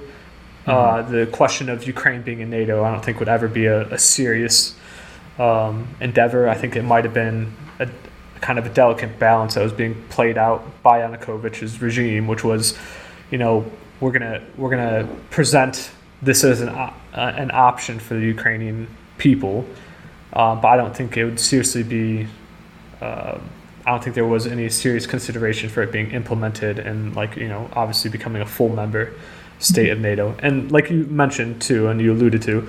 uh, 0.68 1.02
mm-hmm. 1.02 1.12
the 1.12 1.26
question 1.28 1.70
of 1.70 1.88
Ukraine 1.88 2.22
being 2.22 2.42
in 2.42 2.50
NATO, 2.50 2.84
I 2.84 2.92
don't 2.92 3.04
think 3.04 3.20
would 3.20 3.30
ever 3.30 3.48
be 3.48 3.66
a, 3.66 3.88
a 3.88 3.98
serious 3.98 4.76
um, 5.40 5.88
endeavor. 6.02 6.50
I 6.50 6.56
think 6.56 6.76
it 6.76 6.84
might 6.84 7.06
have 7.06 7.14
been 7.14 7.54
a, 7.80 7.86
a, 7.86 8.40
kind 8.40 8.60
of 8.60 8.66
a 8.66 8.70
delicate 8.70 9.18
balance 9.18 9.54
that 9.54 9.64
was 9.64 9.72
being 9.72 9.96
played 10.10 10.38
out 10.38 10.84
by 10.84 11.00
Yanukovych's 11.00 11.82
regime, 11.82 12.28
which 12.28 12.44
was, 12.44 12.78
you 13.32 13.38
know, 13.38 13.70
we're 14.02 14.12
gonna 14.12 14.44
we're 14.58 14.70
gonna 14.70 15.08
present 15.30 15.90
this 16.22 16.44
as 16.44 16.62
an, 16.62 16.70
uh, 16.70 16.94
an 17.14 17.50
option 17.54 17.98
for 17.98 18.16
the 18.16 18.26
Ukrainian 18.26 18.88
people, 19.18 19.66
uh, 20.34 20.56
but 20.56 20.68
I 20.68 20.78
don't 20.78 20.96
think 20.96 21.18
it 21.18 21.26
would 21.26 21.40
seriously 21.40 21.84
be. 21.84 22.28
Uh, 23.02 23.40
I 23.86 23.92
don't 23.92 24.04
think 24.04 24.16
there 24.16 24.26
was 24.26 24.46
any 24.46 24.68
serious 24.68 25.08
consideration 25.08 25.70
for 25.70 25.82
it 25.82 25.94
being 25.94 26.12
implemented 26.12 26.78
and, 26.78 27.16
like 27.16 27.38
you 27.38 27.48
know, 27.48 27.70
obviously 27.72 28.12
becoming 28.12 28.42
a 28.42 28.46
full 28.46 28.68
member 28.68 29.14
state 29.60 29.90
of 29.90 30.00
NATO. 30.00 30.36
And 30.40 30.72
like 30.72 30.90
you 30.90 31.06
mentioned 31.06 31.62
too, 31.62 31.88
and 31.88 32.00
you 32.00 32.14
alluded 32.14 32.42
to, 32.44 32.68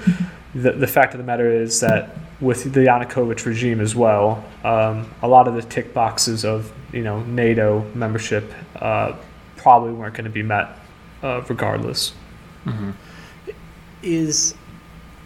the 0.55 0.73
the 0.73 0.87
fact 0.87 1.15
of 1.15 1.19
the 1.19 1.25
matter 1.25 1.51
is 1.51 1.81
that 1.81 2.17
with 2.41 2.73
the 2.73 2.81
Yanukovych 2.81 3.45
regime 3.45 3.81
as 3.81 3.95
well, 3.95 4.45
um, 4.65 5.13
a 5.23 5.29
lot 5.29 5.49
of 5.49 5.55
the 5.55 5.63
tick 5.63 5.93
boxes 5.93 6.45
of 6.45 6.73
you 6.93 7.03
know 7.03 7.23
NATO 7.25 7.85
membership 7.95 8.53
uh, 8.77 9.17
probably 9.57 9.93
weren't 9.93 10.15
going 10.15 10.25
to 10.25 10.31
be 10.31 10.43
met 10.43 10.79
uh, 11.23 11.43
regardless. 11.49 12.13
Mm-hmm 12.65 12.91
is 14.03 14.55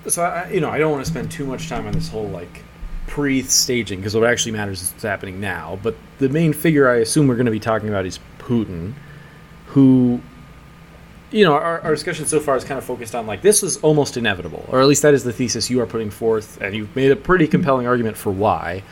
so 0.06 0.22
I, 0.22 0.50
you 0.50 0.60
know 0.60 0.70
I 0.70 0.78
don't 0.78 0.92
want 0.92 1.04
to 1.04 1.10
spend 1.10 1.30
too 1.30 1.46
much 1.46 1.68
time 1.68 1.86
on 1.86 1.92
this 1.92 2.08
whole 2.08 2.28
like 2.28 2.64
pre-staging 3.06 4.00
because 4.00 4.14
what 4.14 4.24
actually 4.24 4.52
matters 4.52 4.80
is 4.80 4.92
what's 4.92 5.02
happening 5.02 5.40
now. 5.40 5.78
But 5.82 5.96
the 6.18 6.28
main 6.28 6.52
figure 6.52 6.88
I 6.88 6.96
assume 6.96 7.26
we're 7.26 7.34
going 7.34 7.46
to 7.46 7.52
be 7.52 7.60
talking 7.60 7.88
about 7.88 8.06
is 8.06 8.18
Putin, 8.38 8.94
who, 9.66 10.22
you 11.32 11.44
know, 11.44 11.54
our, 11.54 11.80
our 11.80 11.90
discussion 11.90 12.26
so 12.26 12.38
far 12.38 12.56
is 12.56 12.64
kind 12.64 12.78
of 12.78 12.84
focused 12.84 13.14
on 13.14 13.26
like 13.26 13.42
this 13.42 13.62
was 13.62 13.78
almost 13.78 14.16
inevitable, 14.16 14.64
or 14.68 14.80
at 14.80 14.86
least 14.86 15.02
that 15.02 15.14
is 15.14 15.24
the 15.24 15.32
thesis 15.32 15.70
you 15.70 15.80
are 15.80 15.86
putting 15.86 16.10
forth, 16.10 16.60
and 16.60 16.74
you've 16.74 16.94
made 16.94 17.10
a 17.10 17.16
pretty 17.16 17.46
compelling 17.46 17.86
argument 17.86 18.16
for 18.16 18.30
why. 18.30 18.82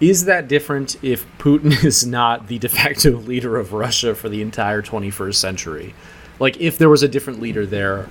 Is 0.00 0.24
that 0.24 0.48
different 0.48 1.02
if 1.02 1.24
Putin 1.38 1.84
is 1.84 2.04
not 2.04 2.48
the 2.48 2.58
de 2.58 2.68
facto 2.68 3.12
leader 3.12 3.56
of 3.56 3.72
Russia 3.72 4.14
for 4.14 4.28
the 4.28 4.42
entire 4.42 4.82
21st 4.82 5.36
century? 5.36 5.94
Like, 6.40 6.60
if 6.60 6.78
there 6.78 6.88
was 6.88 7.04
a 7.04 7.08
different 7.08 7.40
leader 7.40 7.64
there, 7.64 8.08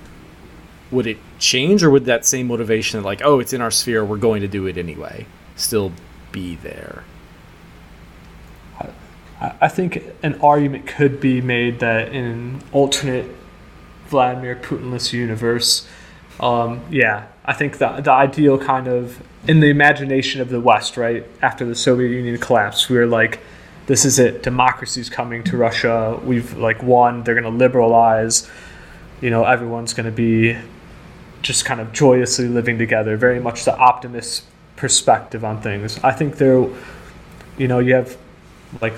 would 0.93 1.07
it 1.07 1.17
change 1.39 1.83
or 1.83 1.89
would 1.89 2.05
that 2.05 2.25
same 2.25 2.47
motivation 2.47 3.03
like 3.03 3.21
oh 3.23 3.39
it's 3.39 3.51
in 3.51 3.61
our 3.61 3.71
sphere 3.71 4.05
we're 4.05 4.17
going 4.17 4.41
to 4.41 4.47
do 4.47 4.67
it 4.67 4.77
anyway 4.77 5.25
still 5.55 5.91
be 6.31 6.55
there 6.57 7.03
i 9.61 9.67
think 9.67 10.03
an 10.21 10.39
argument 10.41 10.85
could 10.87 11.19
be 11.19 11.41
made 11.41 11.79
that 11.79 12.09
in 12.09 12.23
an 12.23 12.63
alternate 12.71 13.29
vladimir 14.07 14.55
putinless 14.55 15.13
universe 15.13 15.87
um, 16.39 16.81
yeah 16.89 17.27
i 17.45 17.53
think 17.53 17.77
the, 17.77 17.87
the 18.01 18.11
ideal 18.11 18.57
kind 18.57 18.87
of 18.87 19.21
in 19.47 19.59
the 19.59 19.69
imagination 19.69 20.41
of 20.41 20.49
the 20.49 20.59
west 20.59 20.97
right 20.97 21.25
after 21.41 21.65
the 21.65 21.75
soviet 21.75 22.09
union 22.09 22.37
collapsed 22.37 22.89
we 22.89 22.97
were 22.97 23.07
like 23.07 23.39
this 23.87 24.05
is 24.05 24.19
it 24.19 24.41
democracy's 24.43 25.09
coming 25.09 25.43
to 25.43 25.57
russia 25.57 26.19
we've 26.23 26.55
like 26.57 26.81
won 26.81 27.23
they're 27.23 27.35
going 27.35 27.43
to 27.43 27.57
liberalize 27.57 28.49
you 29.21 29.29
know 29.29 29.43
everyone's 29.43 29.93
going 29.93 30.05
to 30.05 30.11
be 30.11 30.57
just 31.43 31.65
kind 31.65 31.79
of 31.79 31.91
joyously 31.91 32.47
living 32.47 32.77
together, 32.79 33.15
very 33.17 33.39
much 33.39 33.65
the 33.65 33.77
optimist 33.77 34.45
perspective 34.75 35.45
on 35.45 35.61
things. 35.61 35.99
I 36.03 36.11
think 36.11 36.37
there, 36.37 36.65
you 37.57 37.67
know, 37.67 37.79
you 37.79 37.93
have 37.93 38.17
like 38.81 38.93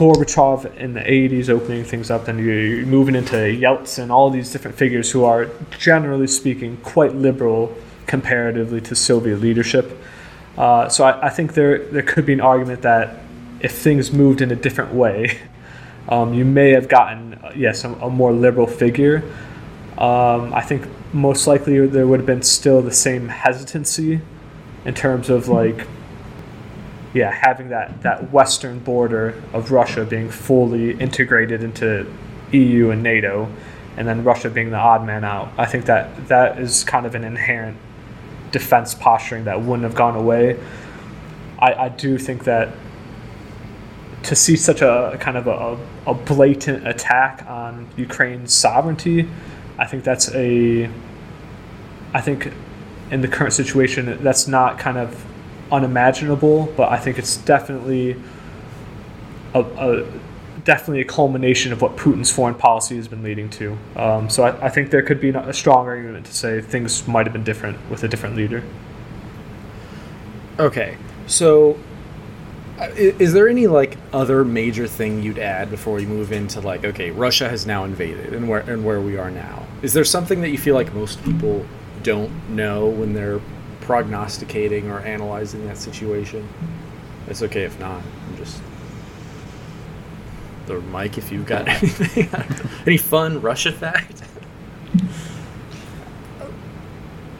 Gorbachev 0.00 0.74
in 0.78 0.94
the 0.94 1.00
80s 1.00 1.50
opening 1.50 1.84
things 1.84 2.10
up, 2.10 2.26
and 2.26 2.40
you're 2.40 2.86
moving 2.86 3.14
into 3.14 3.36
Yeltsin, 3.36 4.08
all 4.08 4.30
these 4.30 4.50
different 4.50 4.78
figures 4.78 5.10
who 5.10 5.24
are, 5.24 5.50
generally 5.78 6.26
speaking, 6.26 6.78
quite 6.78 7.14
liberal 7.14 7.76
comparatively 8.06 8.80
to 8.80 8.96
Soviet 8.96 9.40
leadership. 9.40 9.94
Uh, 10.56 10.88
so 10.88 11.04
I, 11.04 11.26
I, 11.26 11.28
think 11.28 11.52
there, 11.52 11.84
there 11.90 12.02
could 12.02 12.24
be 12.24 12.32
an 12.32 12.40
argument 12.40 12.80
that 12.80 13.18
if 13.60 13.72
things 13.72 14.10
moved 14.10 14.40
in 14.40 14.50
a 14.50 14.56
different 14.56 14.94
way, 14.94 15.38
um, 16.08 16.32
you 16.32 16.46
may 16.46 16.70
have 16.70 16.88
gotten, 16.88 17.34
uh, 17.34 17.52
yes, 17.54 17.84
a, 17.84 17.92
a, 17.92 18.08
more 18.08 18.32
liberal 18.32 18.66
figure. 18.66 19.22
Um, 19.98 20.54
I 20.54 20.62
think 20.62 20.88
most 21.12 21.46
likely 21.46 21.86
there 21.86 22.06
would 22.06 22.20
have 22.20 22.26
been 22.26 22.42
still 22.42 22.80
the 22.80 22.90
same 22.90 23.28
hesitancy 23.28 24.22
in 24.86 24.94
terms 24.94 25.28
of 25.28 25.48
like 25.48 25.86
yeah 27.12 27.30
having 27.30 27.68
that 27.68 28.02
that 28.02 28.32
western 28.32 28.78
border 28.78 29.40
of 29.52 29.70
Russia 29.70 30.04
being 30.04 30.30
fully 30.30 30.92
integrated 30.92 31.62
into 31.62 32.06
EU 32.52 32.90
and 32.90 33.02
NATO 33.02 33.50
and 33.96 34.06
then 34.06 34.24
Russia 34.24 34.50
being 34.50 34.70
the 34.70 34.76
odd 34.76 35.04
man 35.04 35.24
out 35.24 35.52
I 35.58 35.66
think 35.66 35.86
that 35.86 36.28
that 36.28 36.58
is 36.58 36.84
kind 36.84 37.06
of 37.06 37.14
an 37.14 37.24
inherent 37.24 37.76
defense 38.50 38.94
posturing 38.94 39.44
that 39.44 39.62
wouldn't 39.62 39.84
have 39.84 39.94
gone 39.94 40.16
away. 40.16 40.58
I, 41.60 41.74
I 41.74 41.88
do 41.88 42.18
think 42.18 42.44
that 42.44 42.74
to 44.24 44.34
see 44.34 44.56
such 44.56 44.82
a 44.82 45.16
kind 45.20 45.36
of 45.36 45.46
a, 45.46 45.78
a 46.10 46.14
blatant 46.14 46.86
attack 46.86 47.44
on 47.48 47.88
Ukraine's 47.96 48.52
sovereignty 48.52 49.28
I 49.80 49.86
think 49.86 50.04
that's 50.04 50.32
a 50.34 50.90
I 52.12 52.20
think 52.20 52.52
in 53.10 53.22
the 53.22 53.28
current 53.28 53.54
situation, 53.54 54.22
that's 54.22 54.46
not 54.46 54.78
kind 54.78 54.98
of 54.98 55.24
unimaginable, 55.72 56.72
but 56.76 56.90
I 56.90 56.98
think 56.98 57.18
it's 57.18 57.36
definitely 57.36 58.16
a, 59.54 59.60
a 59.60 60.06
definitely 60.64 61.00
a 61.00 61.04
culmination 61.04 61.72
of 61.72 61.80
what 61.80 61.96
Putin's 61.96 62.30
foreign 62.30 62.54
policy 62.54 62.96
has 62.96 63.08
been 63.08 63.22
leading 63.22 63.48
to. 63.50 63.76
Um, 63.96 64.28
so 64.28 64.44
I, 64.44 64.66
I, 64.66 64.68
think 64.68 64.90
there 64.90 65.02
could 65.02 65.20
be 65.20 65.30
a 65.30 65.52
strong 65.52 65.86
argument 65.86 66.26
to 66.26 66.34
say 66.34 66.60
things 66.60 67.06
might 67.08 67.26
have 67.26 67.32
been 67.32 67.44
different 67.44 67.78
with 67.90 68.04
a 68.04 68.08
different 68.08 68.36
leader. 68.36 68.62
Okay, 70.58 70.96
so 71.26 71.78
uh, 72.78 72.88
is 72.94 73.32
there 73.32 73.48
any 73.48 73.66
like 73.66 73.96
other 74.12 74.44
major 74.44 74.86
thing 74.86 75.22
you'd 75.22 75.38
add 75.38 75.70
before 75.70 75.94
we 75.94 76.06
move 76.06 76.32
into 76.32 76.60
like 76.60 76.84
okay, 76.84 77.10
Russia 77.10 77.48
has 77.48 77.66
now 77.66 77.84
invaded 77.84 78.34
and 78.34 78.48
where 78.48 78.60
and 78.60 78.84
where 78.84 79.00
we 79.00 79.16
are 79.16 79.30
now? 79.30 79.66
Is 79.82 79.92
there 79.92 80.04
something 80.04 80.40
that 80.42 80.50
you 80.50 80.58
feel 80.58 80.74
like 80.74 80.92
most 80.94 81.22
people 81.24 81.64
don't 82.02 82.50
know 82.50 82.86
when 82.86 83.12
they're 83.14 83.40
prognosticating 83.90 84.88
or 84.88 85.00
analyzing 85.00 85.66
that 85.66 85.76
situation. 85.76 86.48
It's 87.26 87.42
okay 87.42 87.64
if 87.64 87.76
not. 87.80 88.00
I'm 88.00 88.36
just 88.36 88.62
the 90.66 90.80
Mike. 90.80 91.18
If 91.18 91.32
you've 91.32 91.44
got 91.44 91.66
anything, 91.82 92.28
any 92.86 92.96
fun 92.96 93.40
Russia 93.40 93.72
fact. 93.72 94.22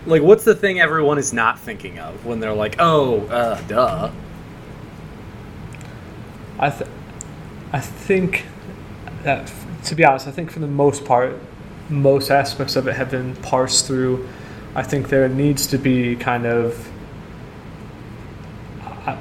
like, 0.06 0.22
what's 0.22 0.42
the 0.42 0.56
thing 0.56 0.80
everyone 0.80 1.18
is 1.18 1.32
not 1.32 1.56
thinking 1.56 2.00
of 2.00 2.26
when 2.26 2.40
they're 2.40 2.52
like, 2.52 2.74
"Oh, 2.80 3.20
uh, 3.28 3.60
duh." 3.68 4.10
I, 6.58 6.70
th- 6.70 6.90
I 7.72 7.78
think 7.78 8.44
that, 9.22 9.52
to 9.84 9.94
be 9.94 10.04
honest, 10.04 10.26
I 10.26 10.32
think 10.32 10.50
for 10.50 10.58
the 10.58 10.66
most 10.66 11.04
part, 11.04 11.36
most 11.88 12.28
aspects 12.28 12.74
of 12.74 12.88
it 12.88 12.96
have 12.96 13.12
been 13.12 13.36
parsed 13.36 13.86
through 13.86 14.28
I 14.74 14.82
think 14.82 15.08
there 15.08 15.28
needs 15.28 15.66
to 15.68 15.78
be 15.78 16.14
kind 16.16 16.46
of, 16.46 16.88
uh, 19.06 19.16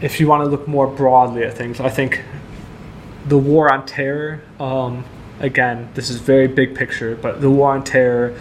if 0.00 0.18
you 0.18 0.26
want 0.26 0.42
to 0.44 0.48
look 0.48 0.66
more 0.66 0.86
broadly 0.86 1.44
at 1.44 1.54
things, 1.54 1.80
I 1.80 1.88
think 1.88 2.22
the 3.26 3.38
war 3.38 3.72
on 3.72 3.86
terror, 3.86 4.40
um, 4.58 5.04
again, 5.40 5.88
this 5.94 6.10
is 6.10 6.20
very 6.20 6.48
big 6.48 6.74
picture, 6.74 7.14
but 7.14 7.40
the 7.40 7.50
war 7.50 7.72
on 7.72 7.84
terror 7.84 8.36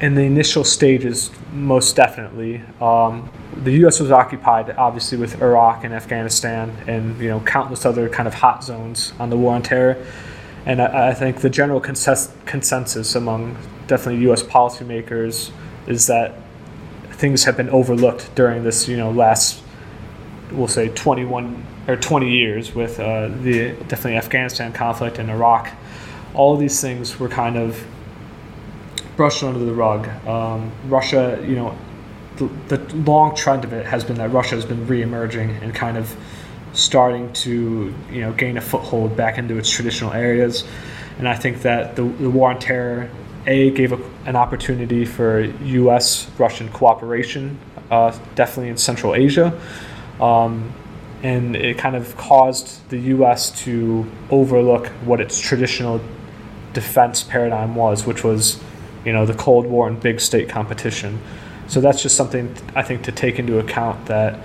in 0.00 0.14
the 0.14 0.22
initial 0.22 0.64
stages, 0.64 1.30
most 1.52 1.96
definitely. 1.96 2.60
Um, 2.80 3.30
the 3.62 3.72
U.S. 3.72 4.00
was 4.00 4.10
occupied, 4.10 4.70
obviously, 4.76 5.16
with 5.16 5.40
Iraq 5.40 5.84
and 5.84 5.94
Afghanistan, 5.94 6.76
and 6.86 7.18
you 7.18 7.28
know 7.28 7.40
countless 7.40 7.86
other 7.86 8.08
kind 8.10 8.28
of 8.28 8.34
hot 8.34 8.62
zones 8.62 9.14
on 9.18 9.30
the 9.30 9.36
war 9.36 9.54
on 9.54 9.62
terror. 9.62 9.96
And 10.66 10.80
I, 10.80 11.08
I 11.08 11.14
think 11.14 11.40
the 11.40 11.50
general 11.50 11.80
consensus 11.80 13.14
among 13.14 13.56
definitely 13.86 14.22
U.S. 14.22 14.42
policymakers 14.42 15.50
is 15.86 16.06
that 16.06 16.34
things 17.10 17.44
have 17.44 17.56
been 17.56 17.68
overlooked 17.70 18.34
during 18.34 18.64
this, 18.64 18.88
you 18.88 18.96
know, 18.96 19.10
last, 19.10 19.62
we'll 20.52 20.68
say, 20.68 20.88
21 20.88 21.64
or 21.86 21.96
20 21.96 22.30
years 22.30 22.74
with 22.74 22.98
uh, 22.98 23.28
the 23.28 23.70
definitely 23.88 24.16
Afghanistan 24.16 24.72
conflict 24.72 25.18
and 25.18 25.30
Iraq. 25.30 25.70
All 26.34 26.56
these 26.56 26.80
things 26.80 27.18
were 27.20 27.28
kind 27.28 27.56
of 27.56 27.84
brushed 29.16 29.42
under 29.42 29.64
the 29.64 29.74
rug. 29.74 30.08
Um, 30.26 30.72
Russia, 30.88 31.42
you 31.46 31.54
know, 31.54 31.76
the, 32.36 32.46
the 32.76 32.96
long 32.96 33.36
trend 33.36 33.64
of 33.64 33.72
it 33.72 33.86
has 33.86 34.02
been 34.02 34.16
that 34.16 34.30
Russia 34.30 34.56
has 34.56 34.64
been 34.64 34.86
reemerging 34.86 35.62
and 35.62 35.74
kind 35.74 35.96
of 35.96 36.16
starting 36.74 37.32
to, 37.32 37.94
you 38.10 38.20
know, 38.20 38.32
gain 38.32 38.56
a 38.56 38.60
foothold 38.60 39.16
back 39.16 39.38
into 39.38 39.56
its 39.56 39.70
traditional 39.70 40.12
areas. 40.12 40.64
And 41.18 41.28
I 41.28 41.36
think 41.36 41.62
that 41.62 41.96
the, 41.96 42.02
the 42.02 42.28
war 42.28 42.50
on 42.50 42.58
terror 42.58 43.08
a 43.46 43.70
gave 43.70 43.92
a, 43.92 44.00
an 44.26 44.36
opportunity 44.36 45.04
for 45.04 45.40
U.S. 45.40 46.28
Russian 46.38 46.68
cooperation, 46.70 47.58
uh, 47.90 48.18
definitely 48.34 48.70
in 48.70 48.76
Central 48.76 49.14
Asia, 49.14 49.58
um, 50.20 50.72
and 51.22 51.54
it 51.56 51.78
kind 51.78 51.96
of 51.96 52.16
caused 52.16 52.88
the 52.90 52.98
U.S. 52.98 53.50
to 53.64 54.10
overlook 54.30 54.88
what 55.04 55.20
its 55.20 55.38
traditional 55.38 56.00
defense 56.72 57.22
paradigm 57.22 57.74
was, 57.74 58.04
which 58.06 58.24
was, 58.24 58.60
you 59.04 59.12
know, 59.12 59.24
the 59.24 59.34
Cold 59.34 59.66
War 59.66 59.86
and 59.86 60.00
big 60.00 60.20
state 60.20 60.48
competition. 60.48 61.20
So 61.68 61.80
that's 61.80 62.02
just 62.02 62.16
something 62.16 62.54
I 62.74 62.82
think 62.82 63.04
to 63.04 63.12
take 63.12 63.38
into 63.38 63.58
account 63.58 64.06
that. 64.06 64.40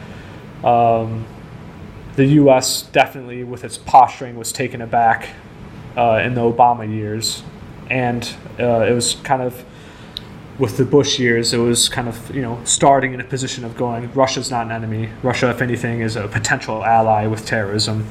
Um, 0.63 1.25
the 2.19 2.25
U.S. 2.25 2.83
definitely, 2.83 3.43
with 3.43 3.63
its 3.63 3.77
posturing, 3.77 4.35
was 4.35 4.51
taken 4.51 4.81
aback 4.81 5.29
uh, 5.95 6.21
in 6.23 6.33
the 6.33 6.41
Obama 6.41 6.87
years 6.87 7.43
and 7.89 8.35
uh, 8.59 8.81
it 8.81 8.93
was 8.93 9.15
kind 9.23 9.41
of 9.41 9.65
with 10.57 10.75
the 10.75 10.83
Bush 10.83 11.19
years, 11.19 11.53
it 11.53 11.57
was 11.57 11.87
kind 11.87 12.07
of 12.07 12.35
you 12.35 12.41
know 12.41 12.59
starting 12.65 13.13
in 13.13 13.21
a 13.21 13.23
position 13.23 13.63
of 13.63 13.77
going 13.77 14.11
Russia's 14.13 14.51
not 14.51 14.65
an 14.65 14.71
enemy. 14.71 15.09
Russia, 15.23 15.49
if 15.49 15.61
anything, 15.61 16.01
is 16.01 16.15
a 16.15 16.27
potential 16.27 16.83
ally 16.83 17.25
with 17.27 17.45
terrorism, 17.45 18.05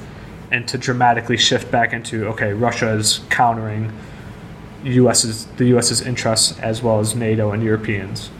and 0.51 0.67
to 0.69 0.79
dramatically 0.79 1.37
shift 1.37 1.71
back 1.71 1.93
into 1.93 2.27
okay, 2.29 2.53
Russia 2.53 2.89
is 2.91 3.21
countering 3.29 3.93
U.S.'s 4.85 5.47
the 5.57 5.67
U.S.'s 5.67 6.01
interests 6.01 6.59
as 6.61 6.83
well 6.83 7.01
as 7.01 7.15
NATO 7.15 7.53
and 7.53 7.63
Europeans. 7.63 8.31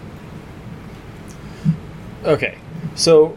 Okay, 2.25 2.59
so 2.95 3.37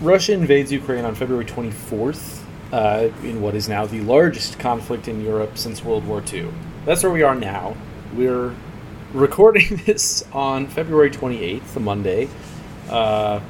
Russia 0.00 0.32
invades 0.32 0.72
Ukraine 0.72 1.04
on 1.04 1.14
February 1.14 1.44
24th 1.44 2.42
uh, 2.72 3.08
in 3.22 3.42
what 3.42 3.54
is 3.54 3.68
now 3.68 3.86
the 3.86 4.00
largest 4.00 4.58
conflict 4.58 5.08
in 5.08 5.22
Europe 5.22 5.58
since 5.58 5.84
World 5.84 6.06
War 6.06 6.22
II 6.32 6.48
that's 6.84 7.02
where 7.02 7.12
we 7.12 7.22
are 7.22 7.34
now. 7.34 7.76
We're 8.14 8.54
recording 9.12 9.76
this 9.86 10.24
on 10.32 10.66
February 10.66 11.10
28th, 11.10 11.76
a 11.76 11.80
Monday. 11.80 12.28
Uh, 12.88 13.40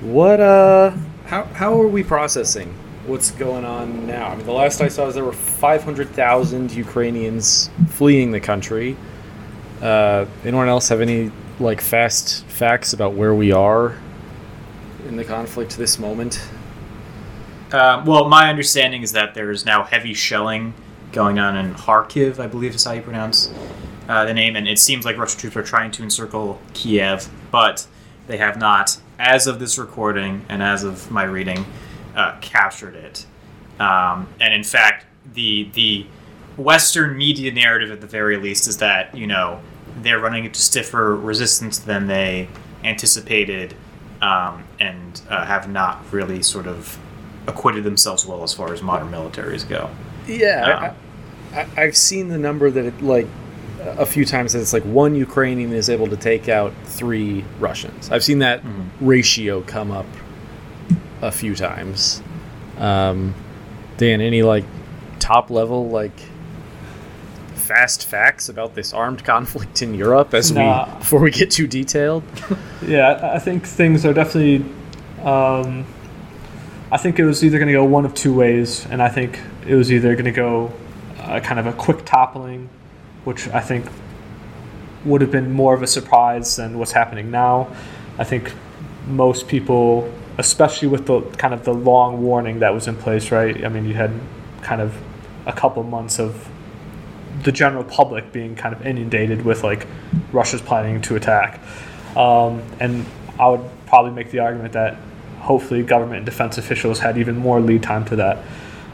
what, 0.00 0.40
uh, 0.40 0.90
how, 1.26 1.44
how 1.44 1.80
are 1.80 1.88
we 1.88 2.02
processing 2.02 2.74
what's 3.06 3.30
going 3.32 3.64
on 3.64 4.06
now? 4.06 4.28
I 4.28 4.36
mean, 4.36 4.46
the 4.46 4.52
last 4.52 4.80
I 4.80 4.88
saw 4.88 5.06
is 5.06 5.14
there 5.14 5.24
were 5.24 5.32
500,000 5.32 6.72
Ukrainians 6.72 7.70
fleeing 7.88 8.32
the 8.32 8.40
country. 8.40 8.96
Uh, 9.80 10.26
anyone 10.44 10.68
else 10.68 10.88
have 10.88 11.00
any, 11.00 11.30
like, 11.60 11.80
fast 11.80 12.44
facts 12.46 12.92
about 12.92 13.14
where 13.14 13.34
we 13.34 13.52
are 13.52 13.96
in 15.04 15.16
the 15.16 15.24
conflict 15.24 15.76
this 15.76 15.98
moment? 15.98 16.40
Uh, 17.72 18.02
well, 18.06 18.28
my 18.28 18.48
understanding 18.48 19.02
is 19.02 19.12
that 19.12 19.34
there's 19.34 19.64
now 19.64 19.82
heavy 19.82 20.14
shelling 20.14 20.74
going 21.12 21.38
on 21.38 21.56
in 21.56 21.74
Kharkiv, 21.74 22.38
I 22.38 22.46
believe 22.46 22.74
is 22.74 22.84
how 22.84 22.92
you 22.92 23.02
pronounce 23.02 23.52
uh, 24.08 24.24
the 24.24 24.34
name, 24.34 24.56
and 24.56 24.68
it 24.68 24.78
seems 24.78 25.04
like 25.04 25.16
Russian 25.16 25.40
troops 25.40 25.56
are 25.56 25.62
trying 25.62 25.90
to 25.92 26.02
encircle 26.02 26.60
Kiev, 26.74 27.28
but 27.50 27.86
they 28.26 28.36
have 28.36 28.58
not, 28.58 28.98
as 29.18 29.46
of 29.46 29.58
this 29.58 29.78
recording 29.78 30.44
and 30.48 30.62
as 30.62 30.84
of 30.84 31.10
my 31.10 31.24
reading, 31.24 31.64
uh, 32.14 32.36
captured 32.40 32.94
it. 32.94 33.26
Um, 33.80 34.28
and 34.40 34.54
in 34.54 34.64
fact, 34.64 35.06
the 35.32 35.70
the 35.74 36.06
Western 36.56 37.16
media 37.16 37.52
narrative, 37.52 37.90
at 37.90 38.00
the 38.00 38.06
very 38.06 38.36
least, 38.36 38.68
is 38.68 38.78
that 38.78 39.14
you 39.14 39.26
know 39.26 39.60
they're 40.02 40.20
running 40.20 40.44
into 40.44 40.60
stiffer 40.60 41.16
resistance 41.16 41.78
than 41.78 42.06
they 42.06 42.48
anticipated, 42.84 43.74
um, 44.20 44.64
and 44.80 45.20
uh, 45.28 45.44
have 45.44 45.68
not 45.68 46.04
really 46.12 46.42
sort 46.42 46.66
of 46.66 46.98
acquitted 47.46 47.84
themselves 47.84 48.26
well 48.26 48.42
as 48.42 48.52
far 48.52 48.72
as 48.72 48.82
modern 48.82 49.10
militaries 49.10 49.68
go. 49.68 49.90
Yeah, 50.26 50.94
I, 51.52 51.62
have 51.80 51.96
seen 51.96 52.28
the 52.28 52.38
number 52.38 52.70
that 52.70 52.84
it 52.84 53.02
like 53.02 53.26
a 53.80 54.06
few 54.06 54.24
times 54.24 54.54
that 54.54 54.60
it's 54.60 54.72
like 54.72 54.84
one 54.84 55.14
Ukrainian 55.14 55.72
is 55.72 55.90
able 55.90 56.08
to 56.08 56.16
take 56.16 56.48
out 56.48 56.72
three 56.84 57.44
Russians. 57.60 58.10
I've 58.10 58.24
seen 58.24 58.38
that 58.38 58.62
ratio 59.00 59.60
come 59.62 59.90
up 59.90 60.06
a 61.20 61.30
few 61.30 61.54
times. 61.54 62.22
Um, 62.78 63.34
Dan, 63.96 64.20
any 64.20 64.42
like 64.42 64.64
top 65.18 65.50
level 65.50 65.88
like 65.90 66.18
fast 67.64 68.06
facts 68.06 68.48
about 68.48 68.74
this 68.74 68.92
armed 68.92 69.24
conflict 69.24 69.82
in 69.82 69.94
Europe 69.94 70.34
as 70.34 70.52
Nah. 70.52 70.84
we 70.86 70.98
before 70.98 71.20
we 71.20 71.30
get 71.30 71.50
too 71.50 71.66
detailed? 71.66 72.22
Yeah, 72.86 73.30
I- 73.34 73.38
think 73.38 73.64
things 73.66 74.04
are 74.04 74.12
definitely. 74.12 74.64
Um, 75.24 75.86
I 76.92 76.98
think 76.98 77.18
it 77.18 77.24
was 77.24 77.42
either 77.42 77.58
going 77.58 77.68
to 77.68 77.72
go 77.72 77.84
one 77.84 78.04
of 78.04 78.12
two 78.14 78.34
ways, 78.34 78.86
and 78.90 79.02
I 79.02 79.08
think 79.08 79.40
it 79.66 79.74
was 79.74 79.90
either 79.90 80.12
going 80.14 80.26
to 80.26 80.38
go 80.46 80.70
uh, 81.18 81.40
kind 81.40 81.58
of 81.58 81.66
a 81.66 81.72
quick 81.72 82.04
toppling, 82.04 82.68
which 83.24 83.48
I 83.48 83.60
think 83.60 83.86
would 85.06 85.20
have 85.22 85.30
been 85.30 85.50
more 85.50 85.74
of 85.74 85.82
a 85.82 85.86
surprise 85.86 86.56
than 86.56 86.78
what's 86.78 86.92
happening 86.92 87.30
now. 87.30 87.68
I 88.18 88.24
think 88.24 88.52
most 89.08 89.48
people, 89.48 90.12
especially 90.38 90.88
with 90.88 91.06
the 91.06 91.22
kind 91.38 91.54
of 91.54 91.64
the 91.64 91.74
long 91.74 92.22
warning 92.22 92.58
that 92.60 92.72
was 92.74 92.86
in 92.86 92.96
place, 92.96 93.30
right? 93.32 93.64
I 93.64 93.68
mean, 93.70 93.86
you 93.86 93.94
had 93.94 94.12
kind 94.62 94.80
of 94.82 94.94
a 95.46 95.52
couple 95.52 95.82
months 95.82 96.18
of 96.20 96.48
the 97.44 97.52
general 97.52 97.84
public 97.84 98.32
being 98.32 98.56
kind 98.56 98.74
of 98.74 98.84
inundated 98.86 99.44
with 99.44 99.62
like 99.62 99.86
Russia's 100.32 100.62
planning 100.62 101.00
to 101.02 101.16
attack. 101.16 101.60
Um, 102.16 102.62
and 102.80 103.06
I 103.38 103.48
would 103.48 103.68
probably 103.86 104.12
make 104.12 104.30
the 104.30 104.40
argument 104.40 104.72
that 104.72 104.96
hopefully 105.40 105.82
government 105.82 106.18
and 106.18 106.26
defense 106.26 106.58
officials 106.58 106.98
had 106.98 107.18
even 107.18 107.36
more 107.36 107.60
lead 107.60 107.82
time 107.82 108.04
to 108.06 108.16
that. 108.16 108.38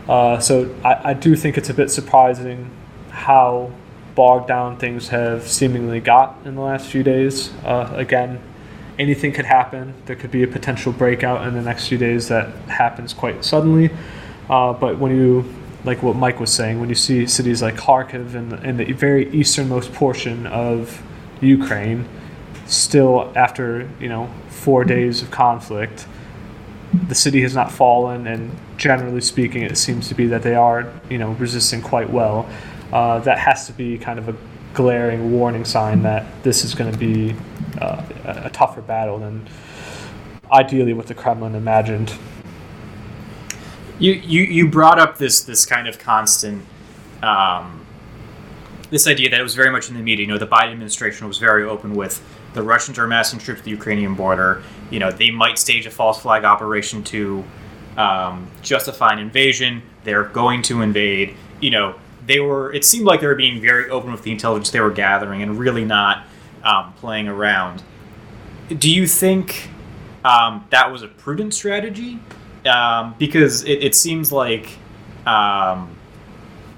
Uh, 0.08 0.38
so 0.40 0.74
I, 0.84 1.10
I 1.10 1.14
do 1.14 1.36
think 1.36 1.56
it's 1.56 1.70
a 1.70 1.74
bit 1.74 1.90
surprising 1.90 2.70
how 3.10 3.70
bogged 4.14 4.48
down 4.48 4.76
things 4.76 5.08
have 5.08 5.46
seemingly 5.46 6.00
got 6.00 6.36
in 6.44 6.56
the 6.56 6.60
last 6.60 6.86
few 6.86 7.02
days. 7.02 7.52
Uh, 7.64 7.92
again, 7.94 8.40
anything 8.98 9.32
could 9.32 9.44
happen. 9.44 9.94
There 10.06 10.16
could 10.16 10.30
be 10.30 10.42
a 10.42 10.46
potential 10.46 10.92
breakout 10.92 11.46
in 11.46 11.54
the 11.54 11.62
next 11.62 11.88
few 11.88 11.98
days 11.98 12.28
that 12.28 12.48
happens 12.68 13.12
quite 13.12 13.44
suddenly. 13.44 13.90
Uh, 14.48 14.72
but 14.72 14.98
when 14.98 15.16
you, 15.16 15.44
like 15.84 16.02
what 16.02 16.16
Mike 16.16 16.40
was 16.40 16.52
saying, 16.52 16.80
when 16.80 16.88
you 16.88 16.94
see 16.94 17.26
cities 17.26 17.62
like 17.62 17.76
Kharkiv 17.76 18.34
in 18.34 18.76
the, 18.76 18.92
very 18.92 19.30
easternmost 19.30 19.92
portion 19.92 20.46
of 20.46 21.02
Ukraine, 21.40 22.06
still 22.66 23.32
after 23.34 23.88
you 23.98 24.08
know 24.08 24.30
four 24.48 24.84
days 24.84 25.22
of 25.22 25.30
conflict, 25.30 26.06
the 27.08 27.14
city 27.14 27.40
has 27.42 27.54
not 27.54 27.72
fallen, 27.72 28.26
and 28.26 28.56
generally 28.76 29.20
speaking, 29.20 29.62
it 29.62 29.78
seems 29.78 30.08
to 30.08 30.14
be 30.14 30.26
that 30.26 30.42
they 30.42 30.54
are 30.54 30.92
you 31.08 31.18
know 31.18 31.32
resisting 31.32 31.80
quite 31.80 32.10
well. 32.10 32.48
Uh, 32.92 33.20
that 33.20 33.38
has 33.38 33.66
to 33.66 33.72
be 33.72 33.96
kind 33.96 34.18
of 34.18 34.28
a 34.28 34.36
glaring 34.74 35.32
warning 35.32 35.64
sign 35.64 36.02
that 36.02 36.26
this 36.42 36.64
is 36.64 36.74
going 36.74 36.90
to 36.90 36.98
be 36.98 37.34
uh, 37.80 38.02
a 38.24 38.50
tougher 38.50 38.82
battle 38.82 39.18
than 39.18 39.48
ideally 40.52 40.92
what 40.92 41.06
the 41.06 41.14
Kremlin 41.14 41.54
imagined. 41.54 42.12
You, 44.00 44.12
you 44.12 44.42
you 44.42 44.68
brought 44.68 44.98
up 44.98 45.18
this 45.18 45.42
this 45.42 45.64
kind 45.66 45.86
of 45.86 45.98
constant 45.98 46.64
um, 47.22 47.86
this 48.90 49.06
idea 49.06 49.30
that 49.30 49.38
it 49.38 49.42
was 49.42 49.54
very 49.54 49.70
much 49.70 49.88
in 49.88 49.94
the 49.94 50.02
media. 50.02 50.26
You 50.26 50.32
know, 50.32 50.38
the 50.38 50.46
Biden 50.46 50.72
administration 50.72 51.28
was 51.28 51.38
very 51.38 51.64
open 51.64 51.94
with 51.94 52.22
the 52.54 52.62
Russians 52.62 52.98
are 52.98 53.06
massing 53.06 53.38
troops 53.38 53.60
at 53.60 53.64
the 53.64 53.70
Ukrainian 53.70 54.14
border. 54.14 54.62
You 54.90 54.98
know, 54.98 55.10
they 55.10 55.30
might 55.30 55.58
stage 55.58 55.86
a 55.86 55.90
false 55.90 56.20
flag 56.20 56.44
operation 56.44 57.04
to 57.04 57.44
um, 57.96 58.50
justify 58.62 59.12
an 59.12 59.18
invasion. 59.18 59.82
They're 60.04 60.24
going 60.24 60.62
to 60.62 60.82
invade. 60.82 61.36
You 61.60 61.70
know, 61.70 61.94
they 62.26 62.40
were. 62.40 62.72
It 62.72 62.84
seemed 62.84 63.06
like 63.06 63.20
they 63.20 63.26
were 63.26 63.34
being 63.34 63.60
very 63.60 63.88
open 63.90 64.10
with 64.12 64.22
the 64.22 64.32
intelligence 64.32 64.70
they 64.70 64.80
were 64.80 64.90
gathering 64.90 65.42
and 65.42 65.58
really 65.58 65.84
not 65.84 66.26
um, 66.64 66.92
playing 66.94 67.28
around. 67.28 67.82
Do 68.68 68.90
you 68.90 69.06
think 69.06 69.68
um, 70.24 70.66
that 70.70 70.90
was 70.90 71.02
a 71.02 71.08
prudent 71.08 71.54
strategy? 71.54 72.18
Um, 72.66 73.14
because 73.18 73.64
it, 73.64 73.82
it 73.82 73.94
seems 73.94 74.32
like, 74.32 74.66
um, 75.26 75.96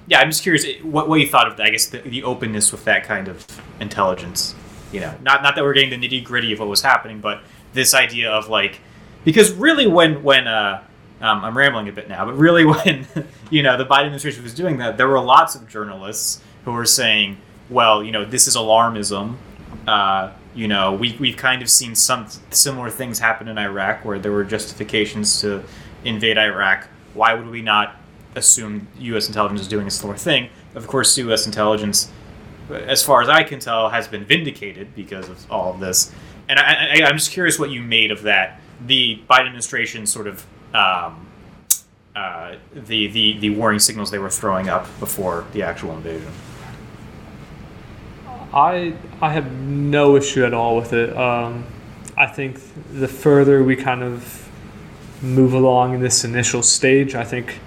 yeah, 0.06 0.20
I'm 0.20 0.30
just 0.30 0.42
curious 0.42 0.64
what, 0.82 1.08
what 1.08 1.20
you 1.20 1.26
thought 1.26 1.48
of 1.48 1.56
that. 1.56 1.66
I 1.66 1.70
guess 1.70 1.86
the, 1.86 1.98
the 1.98 2.22
openness 2.22 2.70
with 2.70 2.84
that 2.84 3.04
kind 3.04 3.28
of 3.28 3.46
intelligence. 3.80 4.54
You 4.92 5.00
know, 5.00 5.14
not 5.22 5.42
not 5.42 5.54
that 5.54 5.64
we're 5.64 5.72
getting 5.72 5.98
the 5.98 6.08
nitty 6.08 6.24
gritty 6.24 6.52
of 6.52 6.58
what 6.58 6.68
was 6.68 6.82
happening, 6.82 7.20
but 7.20 7.42
this 7.72 7.94
idea 7.94 8.30
of 8.30 8.48
like, 8.48 8.80
because 9.24 9.52
really 9.52 9.86
when 9.86 10.22
when 10.22 10.46
uh, 10.46 10.84
um, 11.20 11.44
I'm 11.44 11.56
rambling 11.56 11.88
a 11.88 11.92
bit 11.92 12.08
now, 12.08 12.24
but 12.26 12.36
really 12.36 12.64
when 12.66 13.06
you 13.50 13.62
know 13.62 13.76
the 13.76 13.86
Biden 13.86 14.06
administration 14.06 14.42
was 14.42 14.54
doing 14.54 14.78
that, 14.78 14.96
there 14.96 15.08
were 15.08 15.20
lots 15.20 15.54
of 15.54 15.68
journalists 15.68 16.42
who 16.64 16.72
were 16.72 16.84
saying, 16.84 17.38
well, 17.70 18.04
you 18.04 18.12
know, 18.12 18.24
this 18.24 18.46
is 18.46 18.56
alarmism. 18.56 19.36
Uh, 19.86 20.32
you 20.54 20.68
know, 20.68 20.92
we, 20.92 21.16
we've 21.18 21.36
kind 21.36 21.62
of 21.62 21.70
seen 21.70 21.94
some 21.94 22.26
similar 22.50 22.90
things 22.90 23.18
happen 23.18 23.48
in 23.48 23.58
Iraq 23.58 24.04
where 24.04 24.18
there 24.18 24.32
were 24.32 24.44
justifications 24.44 25.40
to 25.40 25.62
invade 26.04 26.38
Iraq. 26.38 26.88
Why 27.14 27.34
would 27.34 27.48
we 27.48 27.62
not 27.62 27.96
assume 28.34 28.88
U.S. 28.98 29.28
intelligence 29.28 29.62
is 29.62 29.68
doing 29.68 29.86
a 29.86 29.90
similar 29.90 30.16
thing? 30.16 30.50
Of 30.74 30.86
course, 30.86 31.16
U.S. 31.18 31.46
intelligence, 31.46 32.10
as 32.70 33.02
far 33.02 33.22
as 33.22 33.28
I 33.28 33.42
can 33.42 33.60
tell, 33.60 33.88
has 33.88 34.08
been 34.08 34.24
vindicated 34.24 34.94
because 34.94 35.28
of 35.28 35.50
all 35.50 35.72
of 35.74 35.80
this. 35.80 36.12
And 36.48 36.58
I, 36.58 37.00
I'm 37.04 37.16
just 37.16 37.30
curious 37.30 37.58
what 37.58 37.70
you 37.70 37.82
made 37.82 38.10
of 38.10 38.22
that. 38.22 38.60
The 38.86 39.22
Biden 39.30 39.46
administration 39.46 40.06
sort 40.06 40.26
of 40.26 40.44
um, 40.74 41.26
uh, 42.14 42.56
the, 42.74 43.06
the 43.08 43.38
the 43.38 43.50
warning 43.50 43.78
signals 43.78 44.10
they 44.10 44.18
were 44.18 44.30
throwing 44.30 44.68
up 44.68 44.86
before 45.00 45.46
the 45.52 45.62
actual 45.62 45.92
invasion. 45.92 46.30
I 48.54 48.94
I 49.20 49.32
have 49.32 49.52
no 49.52 50.16
issue 50.16 50.44
at 50.44 50.52
all 50.52 50.76
with 50.76 50.92
it. 50.92 51.16
Um, 51.16 51.64
I 52.16 52.26
think 52.26 52.60
the 52.92 53.08
further 53.08 53.64
we 53.64 53.76
kind 53.76 54.02
of 54.02 54.48
move 55.22 55.54
along 55.54 55.94
in 55.94 56.00
this 56.00 56.24
initial 56.24 56.62
stage, 56.62 57.14
I 57.14 57.24
think 57.24 57.60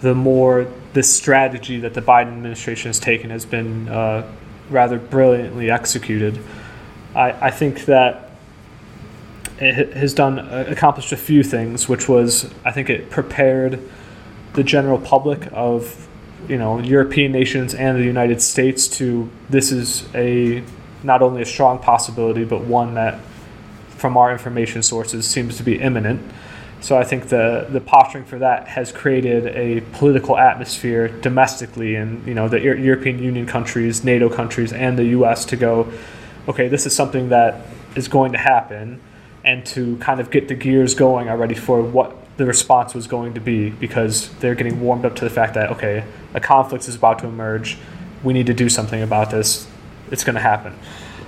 the 0.00 0.14
more 0.14 0.66
this 0.92 1.14
strategy 1.14 1.78
that 1.80 1.94
the 1.94 2.02
Biden 2.02 2.28
administration 2.28 2.88
has 2.88 2.98
taken 2.98 3.30
has 3.30 3.44
been 3.44 3.88
uh, 3.88 4.30
rather 4.70 4.98
brilliantly 4.98 5.70
executed. 5.70 6.38
I, 7.14 7.32
I 7.32 7.50
think 7.50 7.84
that 7.84 8.30
it 9.58 9.94
has 9.94 10.12
done 10.12 10.38
uh, 10.38 10.64
accomplished 10.68 11.12
a 11.12 11.16
few 11.16 11.42
things, 11.42 11.88
which 11.88 12.08
was 12.08 12.52
I 12.64 12.72
think 12.72 12.90
it 12.90 13.10
prepared 13.10 13.80
the 14.54 14.64
general 14.64 14.98
public 14.98 15.48
of 15.52 16.08
you 16.48 16.58
know 16.58 16.78
European 16.78 17.32
nations 17.32 17.74
and 17.74 17.98
the 17.98 18.04
United 18.04 18.40
States 18.40 18.86
to 18.88 19.28
this 19.50 19.72
is 19.72 20.08
a 20.14 20.62
not 21.02 21.22
only 21.22 21.42
a 21.42 21.46
strong 21.46 21.78
possibility 21.78 22.44
but 22.44 22.62
one 22.62 22.94
that 22.94 23.20
from 23.88 24.16
our 24.16 24.30
information 24.30 24.82
sources 24.82 25.26
seems 25.26 25.56
to 25.56 25.62
be 25.62 25.80
imminent. 25.80 26.20
So 26.80 26.98
I 26.98 27.04
think 27.04 27.28
the 27.28 27.66
the 27.70 27.80
posturing 27.80 28.24
for 28.24 28.38
that 28.38 28.68
has 28.68 28.92
created 28.92 29.46
a 29.46 29.80
political 29.92 30.36
atmosphere 30.36 31.08
domestically 31.08 31.96
in 31.96 32.22
you 32.26 32.34
know 32.34 32.48
the 32.48 32.60
Eu- 32.60 32.76
European 32.76 33.18
Union 33.18 33.46
countries, 33.46 34.04
NATO 34.04 34.28
countries, 34.28 34.72
and 34.72 34.98
the 34.98 35.06
U.S. 35.06 35.44
to 35.46 35.56
go, 35.56 35.90
okay, 36.48 36.68
this 36.68 36.86
is 36.86 36.94
something 36.94 37.30
that 37.30 37.66
is 37.96 38.08
going 38.08 38.32
to 38.32 38.38
happen, 38.38 39.00
and 39.42 39.64
to 39.66 39.96
kind 39.96 40.20
of 40.20 40.30
get 40.30 40.48
the 40.48 40.54
gears 40.54 40.94
going 40.94 41.28
already 41.28 41.54
for 41.54 41.82
what 41.82 42.14
the 42.36 42.46
response 42.46 42.94
was 42.94 43.06
going 43.06 43.34
to 43.34 43.40
be 43.40 43.70
because 43.70 44.28
they're 44.36 44.54
getting 44.54 44.80
warmed 44.80 45.04
up 45.04 45.16
to 45.16 45.24
the 45.24 45.30
fact 45.30 45.54
that 45.54 45.70
okay, 45.70 46.04
a 46.34 46.40
conflict 46.40 46.88
is 46.88 46.94
about 46.94 47.18
to 47.20 47.26
emerge, 47.26 47.78
we 48.22 48.32
need 48.32 48.46
to 48.46 48.54
do 48.54 48.68
something 48.68 49.02
about 49.02 49.30
this, 49.30 49.66
it's 50.10 50.24
going 50.24 50.34
to 50.34 50.40
happen. 50.40 50.74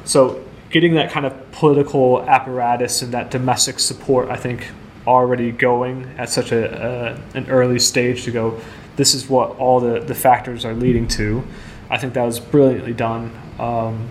So 0.05 0.45
getting 0.71 0.95
that 0.95 1.11
kind 1.11 1.27
of 1.27 1.53
political 1.53 2.23
apparatus 2.29 3.03
and 3.03 3.13
that 3.13 3.31
domestic 3.31 3.79
support, 3.79 4.29
I 4.29 4.37
think, 4.37 4.69
already 5.07 5.51
going 5.51 6.05
at 6.19 6.29
such 6.29 6.53
a, 6.53 7.21
an 7.35 7.49
early 7.49 7.79
stage 7.79 8.25
to 8.25 8.31
go, 8.31 8.61
this 8.97 9.15
is 9.15 9.29
what 9.29 9.57
all 9.57 9.81
the, 9.81 10.01
the 10.01 10.15
factors 10.15 10.65
are 10.65 10.75
leading 10.75 11.09
to. 11.09 11.43
I 11.89 11.99
think 11.99 12.15
that 12.15 12.25
was 12.25 12.41
brilliantly 12.41 12.93
done. 12.93 13.33
Um, 13.59 14.11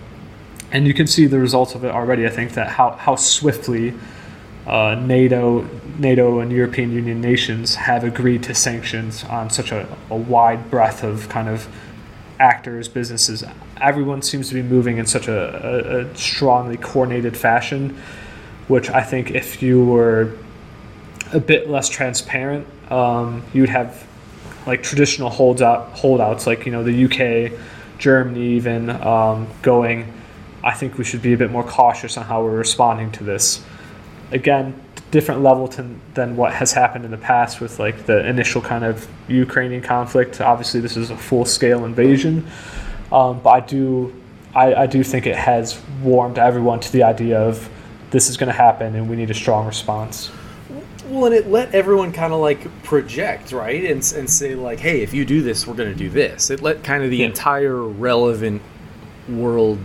and 0.72 0.86
you 0.86 0.94
can 0.94 1.06
see 1.06 1.26
the 1.26 1.38
results 1.38 1.74
of 1.74 1.84
it 1.84 1.90
already. 1.92 2.26
I 2.26 2.30
think 2.30 2.54
that 2.54 2.68
how, 2.68 2.92
how 2.92 3.16
swiftly 3.16 3.94
uh, 4.66 4.96
NATO, 4.96 5.68
NATO 5.98 6.38
and 6.38 6.52
European 6.52 6.92
Union 6.92 7.20
nations 7.20 7.74
have 7.74 8.04
agreed 8.04 8.42
to 8.44 8.54
sanctions 8.54 9.24
on 9.24 9.50
such 9.50 9.72
a, 9.72 9.88
a 10.10 10.16
wide 10.16 10.70
breadth 10.70 11.02
of 11.02 11.28
kind 11.28 11.48
of 11.48 11.68
actors, 12.38 12.88
businesses. 12.88 13.44
Everyone 13.80 14.22
seems 14.22 14.48
to 14.48 14.54
be 14.54 14.62
moving 14.62 14.98
in 14.98 15.06
such 15.06 15.28
a, 15.28 15.34
a, 15.34 16.00
a 16.00 16.16
strongly 16.16 16.76
coordinated 16.76 17.36
fashion, 17.36 17.96
which 18.68 18.88
I 18.90 19.02
think 19.02 19.32
if 19.32 19.60
you 19.60 19.84
were 19.84 20.36
a 21.32 21.40
bit 21.40 21.68
less 21.68 21.88
transparent, 21.88 22.66
um, 22.90 23.42
you'd 23.52 23.68
have 23.68 24.06
like 24.66 24.82
traditional 24.82 25.30
holdout 25.30 25.92
holdouts, 25.92 26.46
like 26.46 26.66
you 26.66 26.72
know 26.72 26.84
the 26.84 27.04
UK, 27.04 27.58
Germany, 27.98 28.48
even 28.50 28.90
um, 28.90 29.48
going. 29.62 30.12
I 30.62 30.74
think 30.74 30.98
we 30.98 31.04
should 31.04 31.22
be 31.22 31.32
a 31.32 31.36
bit 31.36 31.50
more 31.50 31.64
cautious 31.64 32.16
on 32.16 32.24
how 32.24 32.42
we're 32.42 32.56
responding 32.56 33.10
to 33.12 33.24
this. 33.24 33.64
Again, 34.30 34.80
different 35.10 35.42
level 35.42 35.68
to, 35.68 35.86
than 36.14 36.36
what 36.36 36.52
has 36.52 36.72
happened 36.72 37.04
in 37.04 37.10
the 37.10 37.16
past 37.16 37.60
with 37.60 37.78
like 37.78 38.06
the 38.06 38.26
initial 38.26 38.60
kind 38.60 38.84
of 38.84 39.08
Ukrainian 39.28 39.82
conflict. 39.82 40.40
Obviously, 40.40 40.80
this 40.80 40.96
is 40.96 41.10
a 41.10 41.16
full 41.16 41.44
scale 41.44 41.84
invasion, 41.84 42.46
um, 43.10 43.40
but 43.40 43.50
I 43.50 43.60
do 43.60 44.14
I, 44.54 44.74
I 44.74 44.86
do 44.86 45.04
think 45.04 45.26
it 45.26 45.36
has 45.36 45.80
warmed 46.02 46.38
everyone 46.38 46.80
to 46.80 46.92
the 46.92 47.02
idea 47.02 47.40
of 47.40 47.68
this 48.10 48.28
is 48.30 48.36
going 48.36 48.48
to 48.48 48.56
happen 48.56 48.94
and 48.96 49.08
we 49.08 49.14
need 49.16 49.30
a 49.30 49.34
strong 49.34 49.66
response. 49.66 50.30
Well, 51.06 51.26
and 51.26 51.34
it 51.34 51.48
let 51.48 51.74
everyone 51.74 52.12
kind 52.12 52.32
of 52.32 52.40
like 52.40 52.82
project, 52.82 53.52
right? 53.52 53.84
And, 53.84 54.12
and 54.16 54.28
say, 54.28 54.54
like, 54.54 54.78
hey, 54.78 55.02
if 55.02 55.14
you 55.14 55.24
do 55.24 55.42
this, 55.42 55.66
we're 55.66 55.74
going 55.74 55.92
to 55.92 55.98
do 55.98 56.08
this. 56.10 56.50
It 56.50 56.60
let 56.62 56.82
kind 56.82 57.02
of 57.04 57.10
the 57.10 57.18
Yeah. 57.18 57.26
entire 57.26 57.82
relevant 57.82 58.60
world 59.28 59.78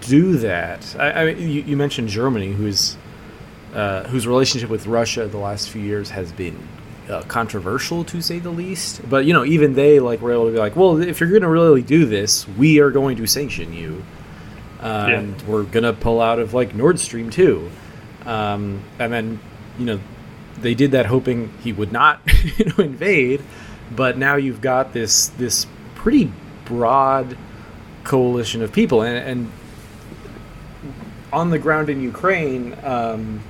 do 0.00 0.36
that. 0.38 0.96
I, 0.98 1.12
I 1.12 1.24
mean, 1.26 1.38
you, 1.48 1.62
you 1.62 1.76
mentioned 1.76 2.08
Germany, 2.08 2.52
who's 2.52 2.96
uh, 3.72 4.04
whose 4.04 4.26
relationship 4.26 4.68
with 4.70 4.86
Russia 4.86 5.26
the 5.26 5.38
last 5.38 5.70
few 5.70 5.82
years 5.82 6.10
has 6.10 6.30
been 6.32 6.56
uh, 7.08 7.22
controversial 7.22 8.04
to 8.04 8.20
say 8.22 8.38
the 8.38 8.50
least. 8.50 9.00
But 9.08 9.24
you 9.24 9.32
know, 9.32 9.44
even 9.44 9.74
they 9.74 9.98
like 10.00 10.20
were 10.20 10.32
able 10.32 10.46
to 10.46 10.52
be 10.52 10.58
like, 10.58 10.76
well, 10.76 11.00
if 11.00 11.20
you're 11.20 11.30
going 11.30 11.42
to 11.42 11.48
really 11.48 11.82
do 11.82 12.04
this, 12.06 12.46
we 12.48 12.80
are 12.80 12.90
going 12.90 13.16
to 13.16 13.26
sanction 13.26 13.72
you, 13.72 14.04
uh, 14.80 15.06
Yeah. 15.08 15.18
and 15.20 15.42
we're 15.42 15.64
going 15.64 15.84
to 15.84 15.92
pull 15.92 16.20
out 16.20 16.38
of 16.38 16.54
like 16.54 16.74
Nord 16.74 16.98
Stream 17.00 17.30
2. 17.30 17.70
Um, 18.26 18.82
and 18.98 19.12
then 19.12 19.40
you 19.78 19.86
know 19.86 20.00
they 20.60 20.74
did 20.74 20.92
that 20.92 21.06
hoping 21.06 21.52
he 21.64 21.72
would 21.72 21.90
not 21.92 22.20
you 22.56 22.66
know 22.66 22.84
invade, 22.84 23.42
but 23.96 24.16
now 24.16 24.36
you've 24.36 24.60
got 24.60 24.92
this 24.92 25.28
this 25.28 25.66
pretty 25.96 26.30
broad 26.64 27.36
coalition 28.04 28.62
of 28.62 28.72
people 28.72 29.02
and, 29.02 29.16
and 29.16 29.52
on 31.32 31.50
the 31.50 31.58
ground 31.58 31.88
in 31.88 32.02
Ukraine, 32.02 32.76
um, 32.84 33.40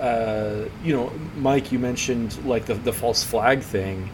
uh, 0.00 0.68
you 0.84 0.94
know, 0.94 1.12
Mike, 1.36 1.72
you 1.72 1.78
mentioned 1.78 2.42
like 2.46 2.66
the, 2.66 2.74
the 2.74 2.92
false 2.92 3.24
flag 3.24 3.60
thing. 3.60 4.10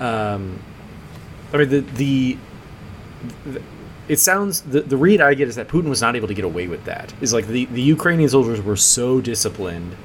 Um, 0.00 0.62
I 1.52 1.58
mean, 1.58 1.68
the, 1.68 1.80
the, 1.80 2.36
the 3.46 3.62
it 4.08 4.18
sounds 4.20 4.60
the, 4.62 4.82
the 4.82 4.96
read 4.96 5.20
I 5.20 5.34
get 5.34 5.48
is 5.48 5.56
that 5.56 5.68
Putin 5.68 5.88
was 5.88 6.00
not 6.00 6.14
able 6.16 6.28
to 6.28 6.34
get 6.34 6.44
away 6.44 6.68
with 6.68 6.84
that. 6.84 7.12
Is 7.20 7.32
like 7.32 7.46
the, 7.46 7.64
the 7.66 7.82
Ukrainian 7.82 8.28
soldiers 8.28 8.60
were 8.62 8.76
so 8.76 9.20
disciplined 9.20 9.96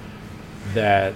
that 0.74 1.14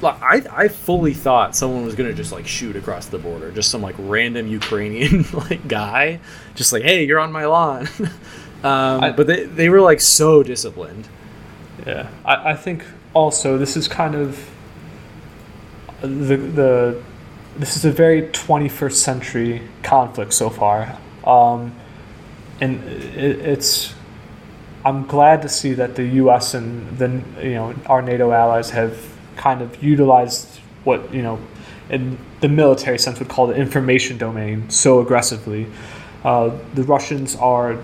like, 0.00 0.20
I, 0.22 0.42
I 0.64 0.68
fully 0.68 1.14
thought 1.14 1.56
someone 1.56 1.84
was 1.84 1.94
gonna 1.94 2.12
just 2.12 2.32
like 2.32 2.46
shoot 2.46 2.76
across 2.76 3.06
the 3.06 3.18
border, 3.18 3.50
just 3.50 3.70
some 3.70 3.82
like 3.82 3.94
random 3.98 4.46
Ukrainian 4.46 5.24
like 5.32 5.66
guy, 5.68 6.20
just 6.54 6.72
like 6.72 6.82
hey, 6.82 7.04
you're 7.04 7.20
on 7.20 7.32
my 7.32 7.46
lawn. 7.46 7.88
um, 8.62 9.02
I- 9.04 9.12
but 9.12 9.26
they, 9.26 9.44
they 9.44 9.68
were 9.68 9.80
like 9.80 10.00
so 10.00 10.42
disciplined. 10.42 11.08
Yeah, 11.86 12.08
I, 12.24 12.50
I 12.50 12.54
think 12.54 12.84
also 13.14 13.58
this 13.58 13.76
is 13.76 13.88
kind 13.88 14.14
of 14.14 14.48
the 16.00 16.36
the 16.36 17.02
this 17.56 17.76
is 17.76 17.84
a 17.84 17.90
very 17.90 18.22
21st 18.22 18.94
century 18.94 19.62
conflict 19.82 20.32
so 20.32 20.48
far, 20.48 20.98
um, 21.24 21.74
and 22.60 22.82
it, 22.84 23.40
it's. 23.40 23.94
I'm 24.84 25.06
glad 25.06 25.42
to 25.42 25.48
see 25.48 25.74
that 25.74 25.94
the 25.94 26.04
U.S. 26.04 26.54
and 26.54 26.98
the 26.98 27.22
you 27.40 27.54
know 27.54 27.74
our 27.86 28.02
NATO 28.02 28.32
allies 28.32 28.70
have 28.70 28.98
kind 29.36 29.62
of 29.62 29.82
utilized 29.82 30.58
what 30.84 31.12
you 31.14 31.22
know 31.22 31.38
in 31.88 32.18
the 32.40 32.48
military 32.48 32.98
sense 32.98 33.18
would 33.18 33.28
call 33.28 33.46
the 33.46 33.54
information 33.54 34.18
domain 34.18 34.68
so 34.70 35.00
aggressively. 35.00 35.66
Uh, 36.24 36.56
the 36.74 36.82
Russians 36.82 37.36
are 37.36 37.78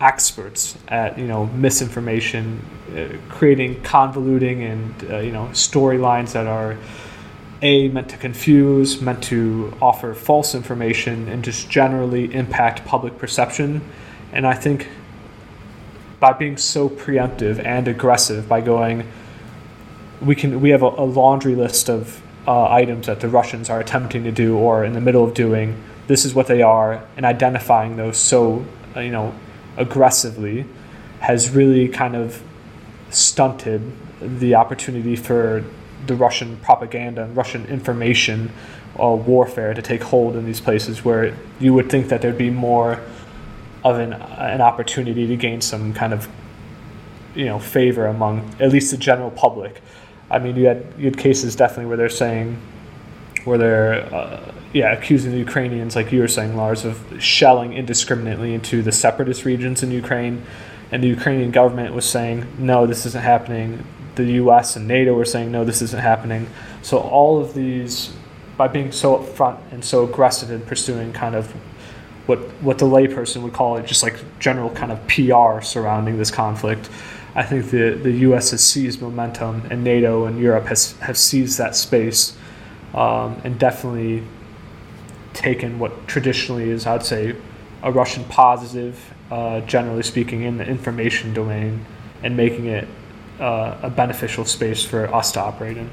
experts 0.00 0.76
at 0.88 1.18
you 1.18 1.26
know 1.26 1.46
misinformation, 1.46 2.64
uh, 2.96 3.16
creating 3.28 3.76
convoluting 3.82 4.70
and 4.70 5.10
uh, 5.10 5.18
you 5.18 5.32
know 5.32 5.48
storylines 5.52 6.32
that 6.32 6.46
are 6.46 6.76
a 7.60 7.88
meant 7.88 8.08
to 8.08 8.16
confuse, 8.16 9.00
meant 9.00 9.22
to 9.24 9.76
offer 9.82 10.14
false 10.14 10.54
information, 10.54 11.28
and 11.28 11.42
just 11.42 11.68
generally 11.68 12.32
impact 12.32 12.84
public 12.84 13.18
perception. 13.18 13.80
And 14.32 14.46
I 14.46 14.54
think 14.54 14.88
by 16.20 16.32
being 16.32 16.56
so 16.56 16.88
preemptive 16.88 17.64
and 17.64 17.88
aggressive, 17.88 18.48
by 18.48 18.60
going, 18.60 19.08
we 20.20 20.34
can 20.34 20.60
we 20.60 20.70
have 20.70 20.82
a, 20.82 20.88
a 20.88 21.04
laundry 21.04 21.54
list 21.54 21.88
of 21.88 22.22
uh, 22.46 22.70
items 22.70 23.06
that 23.06 23.20
the 23.20 23.28
Russians 23.28 23.68
are 23.68 23.80
attempting 23.80 24.24
to 24.24 24.32
do 24.32 24.56
or 24.56 24.84
in 24.84 24.92
the 24.92 25.00
middle 25.00 25.24
of 25.24 25.34
doing. 25.34 25.82
This 26.06 26.24
is 26.24 26.34
what 26.34 26.46
they 26.46 26.62
are, 26.62 27.04
and 27.16 27.26
identifying 27.26 27.96
those 27.96 28.16
so 28.16 28.64
uh, 28.96 29.00
you 29.00 29.10
know 29.10 29.34
aggressively 29.78 30.66
has 31.20 31.50
really 31.50 31.88
kind 31.88 32.14
of 32.14 32.42
stunted 33.10 33.80
the 34.20 34.54
opportunity 34.54 35.16
for 35.16 35.64
the 36.06 36.14
Russian 36.14 36.56
propaganda 36.58 37.22
and 37.22 37.36
Russian 37.36 37.64
information 37.66 38.50
uh, 39.00 39.08
warfare 39.08 39.74
to 39.74 39.82
take 39.82 40.02
hold 40.02 40.36
in 40.36 40.44
these 40.44 40.60
places 40.60 41.04
where 41.04 41.34
you 41.60 41.72
would 41.72 41.88
think 41.88 42.08
that 42.08 42.20
there'd 42.20 42.36
be 42.38 42.50
more 42.50 43.00
of 43.84 43.98
an, 43.98 44.12
an 44.12 44.60
opportunity 44.60 45.26
to 45.26 45.36
gain 45.36 45.60
some 45.60 45.94
kind 45.94 46.12
of 46.12 46.28
you 47.34 47.44
know 47.44 47.58
favor 47.58 48.06
among 48.06 48.54
at 48.58 48.70
least 48.70 48.90
the 48.90 48.96
general 48.96 49.30
public. 49.30 49.80
I 50.30 50.38
mean, 50.38 50.56
you 50.56 50.66
had 50.66 50.92
you 50.98 51.06
had 51.06 51.16
cases 51.16 51.56
definitely 51.56 51.86
where 51.86 51.96
they're 51.96 52.08
saying 52.08 52.60
where 53.44 53.58
they're 53.58 54.14
uh, 54.14 54.52
yeah 54.72 54.92
accusing 54.92 55.32
the 55.32 55.38
Ukrainians, 55.38 55.96
like 55.96 56.12
you 56.12 56.20
were 56.20 56.28
saying, 56.28 56.56
Lars, 56.56 56.84
of 56.84 57.00
shelling 57.22 57.72
indiscriminately 57.72 58.54
into 58.54 58.82
the 58.82 58.92
separatist 58.92 59.44
regions 59.44 59.82
in 59.82 59.90
Ukraine, 59.90 60.42
and 60.90 61.02
the 61.02 61.08
Ukrainian 61.08 61.50
government 61.50 61.94
was 61.94 62.08
saying 62.08 62.46
no, 62.58 62.86
this 62.86 63.06
isn't 63.06 63.24
happening. 63.24 63.84
The 64.14 64.24
U.S. 64.42 64.76
and 64.76 64.88
NATO 64.88 65.14
were 65.14 65.24
saying 65.24 65.52
no, 65.52 65.64
this 65.64 65.80
isn't 65.82 66.02
happening. 66.02 66.48
So 66.82 66.98
all 66.98 67.40
of 67.40 67.54
these, 67.54 68.12
by 68.56 68.68
being 68.68 68.90
so 68.92 69.18
upfront 69.18 69.60
and 69.70 69.84
so 69.84 70.04
aggressive 70.04 70.50
in 70.50 70.60
pursuing 70.62 71.12
kind 71.12 71.34
of 71.34 71.52
what 72.26 72.40
what 72.60 72.78
the 72.78 72.86
layperson 72.86 73.42
would 73.42 73.54
call 73.54 73.76
it, 73.76 73.86
just 73.86 74.02
like 74.02 74.16
general 74.38 74.70
kind 74.70 74.92
of 74.92 75.06
PR 75.08 75.62
surrounding 75.64 76.18
this 76.18 76.30
conflict. 76.30 76.90
I 77.34 77.44
think 77.44 77.70
the, 77.70 77.90
the 78.02 78.10
U.S. 78.10 78.50
has 78.50 78.64
seized 78.64 79.00
momentum, 79.00 79.62
and 79.70 79.84
NATO 79.84 80.26
and 80.26 80.38
Europe 80.40 80.66
has 80.66 80.92
have 80.98 81.16
seized 81.16 81.58
that 81.58 81.76
space, 81.76 82.36
um, 82.94 83.40
and 83.44 83.58
definitely 83.58 84.24
taken 85.38 85.78
what 85.78 86.06
traditionally 86.06 86.70
is, 86.70 86.86
I'd 86.86 87.04
say, 87.04 87.36
a 87.82 87.92
Russian 87.92 88.24
positive, 88.24 89.14
uh, 89.30 89.60
generally 89.60 90.02
speaking, 90.02 90.42
in 90.42 90.58
the 90.58 90.66
information 90.66 91.32
domain, 91.32 91.86
and 92.22 92.36
making 92.36 92.66
it 92.66 92.88
uh, 93.40 93.78
a 93.82 93.90
beneficial 93.90 94.44
space 94.44 94.84
for 94.84 95.12
us 95.14 95.32
to 95.32 95.40
operate 95.40 95.76
in. 95.76 95.90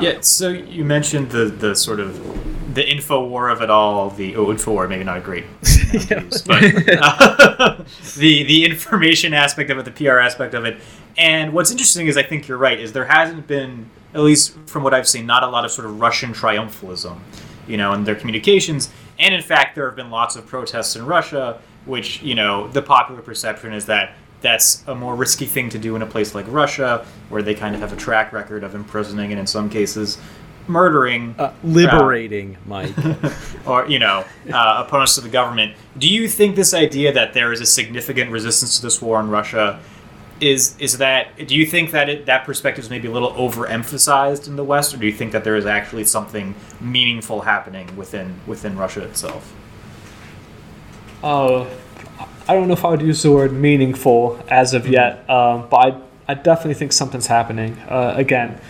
Yeah, 0.00 0.20
so 0.20 0.48
you 0.48 0.84
mentioned 0.84 1.30
the 1.30 1.44
the 1.44 1.76
sort 1.76 2.00
of 2.00 2.74
the 2.74 2.88
info 2.88 3.24
war 3.24 3.48
of 3.48 3.62
it 3.62 3.70
all. 3.70 4.10
The 4.10 4.34
oh, 4.34 4.50
info 4.50 4.72
war, 4.72 4.88
maybe 4.88 5.04
not 5.04 5.18
a 5.18 5.20
great 5.20 5.44
noun 6.10 6.24
use, 6.24 6.42
but 6.42 6.62
uh, 6.64 7.76
the 8.16 8.42
the 8.42 8.64
information 8.64 9.32
aspect 9.32 9.70
of 9.70 9.78
it, 9.78 9.84
the 9.84 9.92
PR 9.92 10.18
aspect 10.18 10.54
of 10.54 10.64
it. 10.64 10.78
And 11.16 11.52
what's 11.52 11.70
interesting 11.70 12.08
is 12.08 12.16
I 12.16 12.22
think 12.24 12.48
you're 12.48 12.58
right. 12.58 12.80
Is 12.80 12.92
there 12.92 13.04
hasn't 13.04 13.46
been, 13.46 13.88
at 14.12 14.20
least 14.20 14.58
from 14.66 14.82
what 14.82 14.92
I've 14.92 15.08
seen, 15.08 15.24
not 15.24 15.44
a 15.44 15.46
lot 15.46 15.64
of 15.64 15.70
sort 15.70 15.86
of 15.86 16.00
Russian 16.00 16.32
triumphalism, 16.32 17.20
you 17.66 17.76
know, 17.76 17.92
in 17.92 18.04
their 18.04 18.14
communications. 18.14 18.90
And 19.18 19.34
in 19.34 19.42
fact, 19.42 19.74
there 19.74 19.86
have 19.86 19.96
been 19.96 20.10
lots 20.10 20.36
of 20.36 20.46
protests 20.46 20.96
in 20.96 21.06
Russia, 21.06 21.60
which 21.84 22.22
you 22.22 22.34
know 22.34 22.68
the 22.68 22.82
popular 22.82 23.22
perception 23.22 23.72
is 23.72 23.86
that 23.86 24.14
that's 24.40 24.84
a 24.86 24.94
more 24.94 25.16
risky 25.16 25.46
thing 25.46 25.70
to 25.70 25.78
do 25.78 25.96
in 25.96 26.02
a 26.02 26.06
place 26.06 26.34
like 26.34 26.46
Russia, 26.48 27.06
where 27.30 27.42
they 27.42 27.54
kind 27.54 27.74
of 27.74 27.80
have 27.80 27.92
a 27.92 27.96
track 27.96 28.32
record 28.32 28.62
of 28.62 28.74
imprisoning 28.74 29.30
and 29.32 29.40
in 29.40 29.46
some 29.46 29.70
cases 29.70 30.18
murdering 30.68 31.34
Uh, 31.38 31.52
liberating, 31.62 32.56
Mike. 32.66 32.92
or 33.66 33.86
you 33.86 33.98
know 33.98 34.24
uh, 34.52 34.84
opponents 34.86 35.16
of 35.16 35.24
the 35.24 35.30
government. 35.30 35.74
Do 35.98 36.08
you 36.08 36.28
think 36.28 36.56
this 36.56 36.74
idea 36.74 37.12
that 37.12 37.34
there 37.34 37.52
is 37.52 37.60
a 37.60 37.66
significant 37.66 38.30
resistance 38.30 38.76
to 38.76 38.82
this 38.82 39.00
war 39.00 39.20
in 39.20 39.30
Russia 39.30 39.80
is 40.40 40.76
is 40.78 40.98
that 40.98 41.46
do 41.46 41.56
you 41.56 41.66
think 41.66 41.92
that 41.92 42.08
it, 42.08 42.26
that 42.26 42.44
perspective 42.44 42.84
is 42.84 42.90
maybe 42.90 43.08
a 43.08 43.10
little 43.10 43.32
overemphasized 43.32 44.46
in 44.46 44.56
the 44.56 44.64
West, 44.64 44.92
or 44.92 44.98
do 44.98 45.06
you 45.06 45.12
think 45.12 45.32
that 45.32 45.44
there 45.44 45.56
is 45.56 45.66
actually 45.66 46.04
something 46.04 46.54
meaningful 46.80 47.42
happening 47.42 47.94
within 47.96 48.38
within 48.46 48.76
Russia 48.76 49.02
itself? 49.02 49.54
Uh, 51.22 51.66
I 52.48 52.54
don't 52.54 52.68
know 52.68 52.74
if 52.74 52.84
I 52.84 52.90
would 52.90 53.02
use 53.02 53.22
the 53.22 53.32
word 53.32 53.52
meaningful 53.52 54.40
as 54.48 54.74
of 54.74 54.86
yet, 54.86 55.28
um, 55.28 55.66
but 55.68 55.76
I, 55.76 56.00
I 56.28 56.34
definitely 56.34 56.74
think 56.74 56.92
something's 56.92 57.26
happening. 57.26 57.76
Uh, 57.88 58.14
again, 58.16 58.60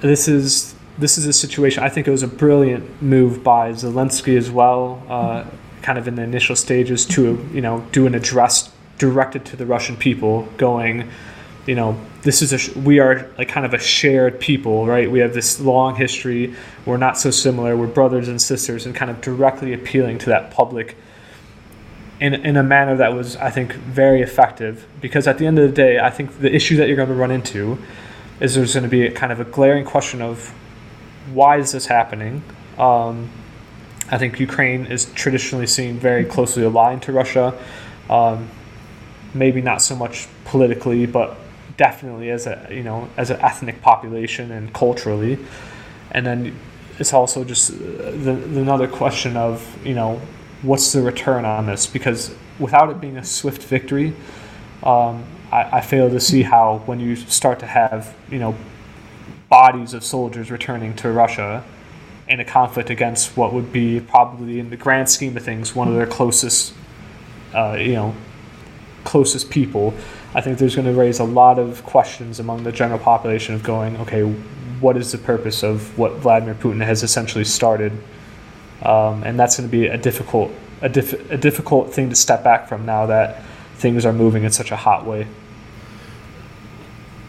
this 0.00 0.26
is 0.26 0.74
this 0.98 1.18
is 1.18 1.26
a 1.26 1.32
situation. 1.32 1.82
I 1.84 1.88
think 1.88 2.08
it 2.08 2.10
was 2.10 2.22
a 2.22 2.28
brilliant 2.28 3.02
move 3.02 3.44
by 3.44 3.72
Zelensky 3.72 4.36
as 4.36 4.50
well, 4.50 5.02
uh, 5.08 5.44
kind 5.82 5.98
of 5.98 6.08
in 6.08 6.16
the 6.16 6.22
initial 6.22 6.56
stages 6.56 7.04
to 7.06 7.48
you 7.52 7.60
know 7.60 7.86
do 7.92 8.06
an 8.06 8.14
address 8.14 8.72
directed 9.02 9.44
to 9.44 9.56
the 9.56 9.66
Russian 9.66 9.96
people, 9.96 10.48
going, 10.56 11.10
you 11.66 11.74
know, 11.74 11.98
this 12.22 12.40
is 12.40 12.52
a 12.52 12.78
we 12.78 13.00
are 13.00 13.28
like 13.36 13.48
kind 13.48 13.66
of 13.66 13.74
a 13.74 13.78
shared 13.78 14.38
people, 14.38 14.86
right? 14.86 15.10
We 15.10 15.18
have 15.18 15.34
this 15.34 15.60
long 15.60 15.96
history. 15.96 16.54
We're 16.86 16.98
not 17.08 17.18
so 17.18 17.32
similar. 17.32 17.76
We're 17.76 17.88
brothers 17.88 18.28
and 18.28 18.40
sisters, 18.40 18.86
and 18.86 18.94
kind 18.94 19.10
of 19.10 19.20
directly 19.20 19.72
appealing 19.72 20.18
to 20.18 20.26
that 20.26 20.52
public 20.52 20.96
in, 22.20 22.34
in 22.34 22.56
a 22.56 22.62
manner 22.62 22.96
that 22.96 23.12
was, 23.12 23.34
I 23.36 23.50
think, 23.50 23.72
very 23.72 24.22
effective. 24.22 24.86
Because 25.00 25.26
at 25.26 25.38
the 25.38 25.46
end 25.46 25.58
of 25.58 25.68
the 25.68 25.74
day, 25.74 25.98
I 25.98 26.10
think 26.10 26.38
the 26.38 26.54
issue 26.54 26.76
that 26.76 26.86
you're 26.86 26.96
going 26.96 27.08
to 27.08 27.14
run 27.14 27.32
into 27.32 27.76
is 28.38 28.54
there's 28.54 28.74
going 28.74 28.84
to 28.84 28.88
be 28.88 29.04
a 29.04 29.10
kind 29.10 29.32
of 29.32 29.40
a 29.40 29.44
glaring 29.44 29.84
question 29.84 30.22
of 30.22 30.54
why 31.32 31.56
is 31.56 31.72
this 31.72 31.86
happening? 31.86 32.44
Um, 32.78 33.28
I 34.12 34.18
think 34.18 34.38
Ukraine 34.38 34.86
is 34.86 35.06
traditionally 35.14 35.66
seen 35.66 35.98
very 35.98 36.24
closely 36.24 36.62
aligned 36.62 37.02
to 37.02 37.12
Russia. 37.12 37.58
Um, 38.08 38.50
maybe 39.34 39.60
not 39.60 39.82
so 39.82 39.96
much 39.96 40.28
politically, 40.44 41.06
but 41.06 41.36
definitely 41.76 42.30
as 42.30 42.46
a 42.46 42.68
you 42.70 42.82
know 42.82 43.08
as 43.16 43.30
an 43.30 43.40
ethnic 43.40 43.80
population 43.82 44.50
and 44.50 44.72
culturally. 44.72 45.38
And 46.10 46.26
then 46.26 46.56
it's 46.98 47.12
also 47.12 47.44
just 47.44 47.70
uh, 47.70 47.76
the, 47.76 48.34
the 48.34 48.60
another 48.60 48.88
question 48.88 49.36
of 49.36 49.78
you 49.84 49.94
know 49.94 50.20
what's 50.62 50.92
the 50.92 51.02
return 51.02 51.44
on 51.44 51.66
this 51.66 51.86
because 51.86 52.34
without 52.58 52.90
it 52.90 53.00
being 53.00 53.16
a 53.16 53.24
swift 53.24 53.62
victory, 53.62 54.14
um, 54.82 55.24
I, 55.50 55.78
I 55.78 55.80
fail 55.80 56.08
to 56.10 56.20
see 56.20 56.42
how 56.42 56.82
when 56.86 57.00
you 57.00 57.16
start 57.16 57.58
to 57.60 57.66
have 57.66 58.14
you 58.30 58.38
know 58.38 58.54
bodies 59.48 59.94
of 59.94 60.04
soldiers 60.04 60.50
returning 60.50 60.94
to 60.96 61.10
Russia 61.10 61.64
in 62.28 62.40
a 62.40 62.44
conflict 62.44 62.88
against 62.88 63.36
what 63.36 63.52
would 63.52 63.72
be 63.72 64.00
probably 64.00 64.58
in 64.58 64.70
the 64.70 64.76
grand 64.76 65.10
scheme 65.10 65.36
of 65.36 65.42
things 65.42 65.74
one 65.74 65.88
of 65.88 65.94
their 65.94 66.06
closest 66.06 66.72
uh, 67.52 67.76
you 67.78 67.92
know 67.92 68.14
closest 69.04 69.50
people 69.50 69.94
i 70.34 70.40
think 70.40 70.58
there's 70.58 70.74
going 70.74 70.86
to 70.86 70.92
raise 70.92 71.18
a 71.18 71.24
lot 71.24 71.58
of 71.58 71.84
questions 71.84 72.38
among 72.38 72.62
the 72.62 72.72
general 72.72 72.98
population 72.98 73.54
of 73.54 73.62
going 73.62 73.96
okay 73.96 74.22
what 74.80 74.96
is 74.96 75.12
the 75.12 75.18
purpose 75.18 75.62
of 75.62 75.96
what 75.98 76.12
vladimir 76.14 76.54
putin 76.54 76.84
has 76.84 77.02
essentially 77.02 77.44
started 77.44 77.92
um, 78.82 79.22
and 79.22 79.38
that's 79.38 79.56
going 79.56 79.68
to 79.68 79.70
be 79.70 79.86
a 79.86 79.98
difficult 79.98 80.50
a, 80.80 80.88
diff- 80.88 81.30
a 81.30 81.36
difficult 81.36 81.92
thing 81.94 82.08
to 82.08 82.16
step 82.16 82.42
back 82.42 82.68
from 82.68 82.84
now 82.84 83.06
that 83.06 83.42
things 83.76 84.04
are 84.04 84.12
moving 84.12 84.42
in 84.44 84.50
such 84.50 84.70
a 84.70 84.76
hot 84.76 85.06
way 85.06 85.26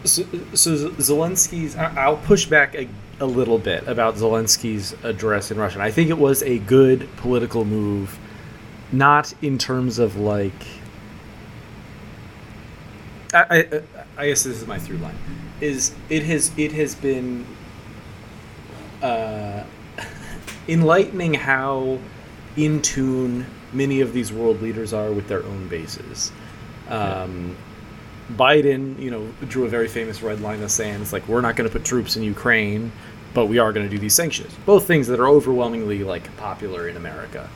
so, 0.04 0.22
so 0.52 0.90
Zelensky's. 0.90 1.76
I'll 1.76 2.18
push 2.18 2.46
back 2.46 2.74
a, 2.74 2.88
a 3.20 3.26
little 3.26 3.58
bit 3.58 3.86
about 3.88 4.16
Zelensky's 4.16 4.94
address 5.02 5.50
in 5.50 5.56
Russian. 5.56 5.80
I 5.80 5.90
think 5.90 6.10
it 6.10 6.18
was 6.18 6.42
a 6.42 6.58
good 6.60 7.08
political 7.16 7.64
move, 7.64 8.18
not 8.92 9.32
in 9.42 9.58
terms 9.58 9.98
of 9.98 10.16
like. 10.16 10.52
I, 13.34 13.82
I, 14.16 14.28
guess 14.28 14.44
this 14.44 14.60
is 14.60 14.66
my 14.66 14.78
through 14.78 14.98
line. 14.98 15.16
Is 15.60 15.94
it 16.08 16.22
has 16.24 16.52
it 16.56 16.72
has 16.72 16.94
been 16.94 17.46
uh, 19.02 19.64
enlightening 20.68 21.34
how 21.34 21.98
in 22.56 22.80
tune 22.80 23.46
many 23.72 24.00
of 24.00 24.12
these 24.12 24.32
world 24.32 24.62
leaders 24.62 24.92
are 24.92 25.10
with 25.10 25.28
their 25.28 25.42
own 25.42 25.68
bases. 25.68 26.32
Um, 26.88 27.56
Biden, 28.32 28.98
you 28.98 29.10
know, 29.10 29.28
drew 29.48 29.64
a 29.64 29.68
very 29.68 29.88
famous 29.88 30.22
red 30.22 30.40
line 30.40 30.62
of 30.62 30.70
saying 30.70 31.02
it's 31.02 31.12
like 31.12 31.26
we're 31.28 31.40
not 31.40 31.56
going 31.56 31.68
to 31.68 31.72
put 31.72 31.84
troops 31.84 32.16
in 32.16 32.22
Ukraine, 32.22 32.92
but 33.34 33.46
we 33.46 33.58
are 33.58 33.72
going 33.72 33.84
to 33.84 33.90
do 33.90 33.98
these 33.98 34.14
sanctions. 34.14 34.54
Both 34.64 34.86
things 34.86 35.06
that 35.08 35.20
are 35.20 35.28
overwhelmingly 35.28 36.04
like 36.04 36.34
popular 36.36 36.88
in 36.88 36.96
America. 36.96 37.48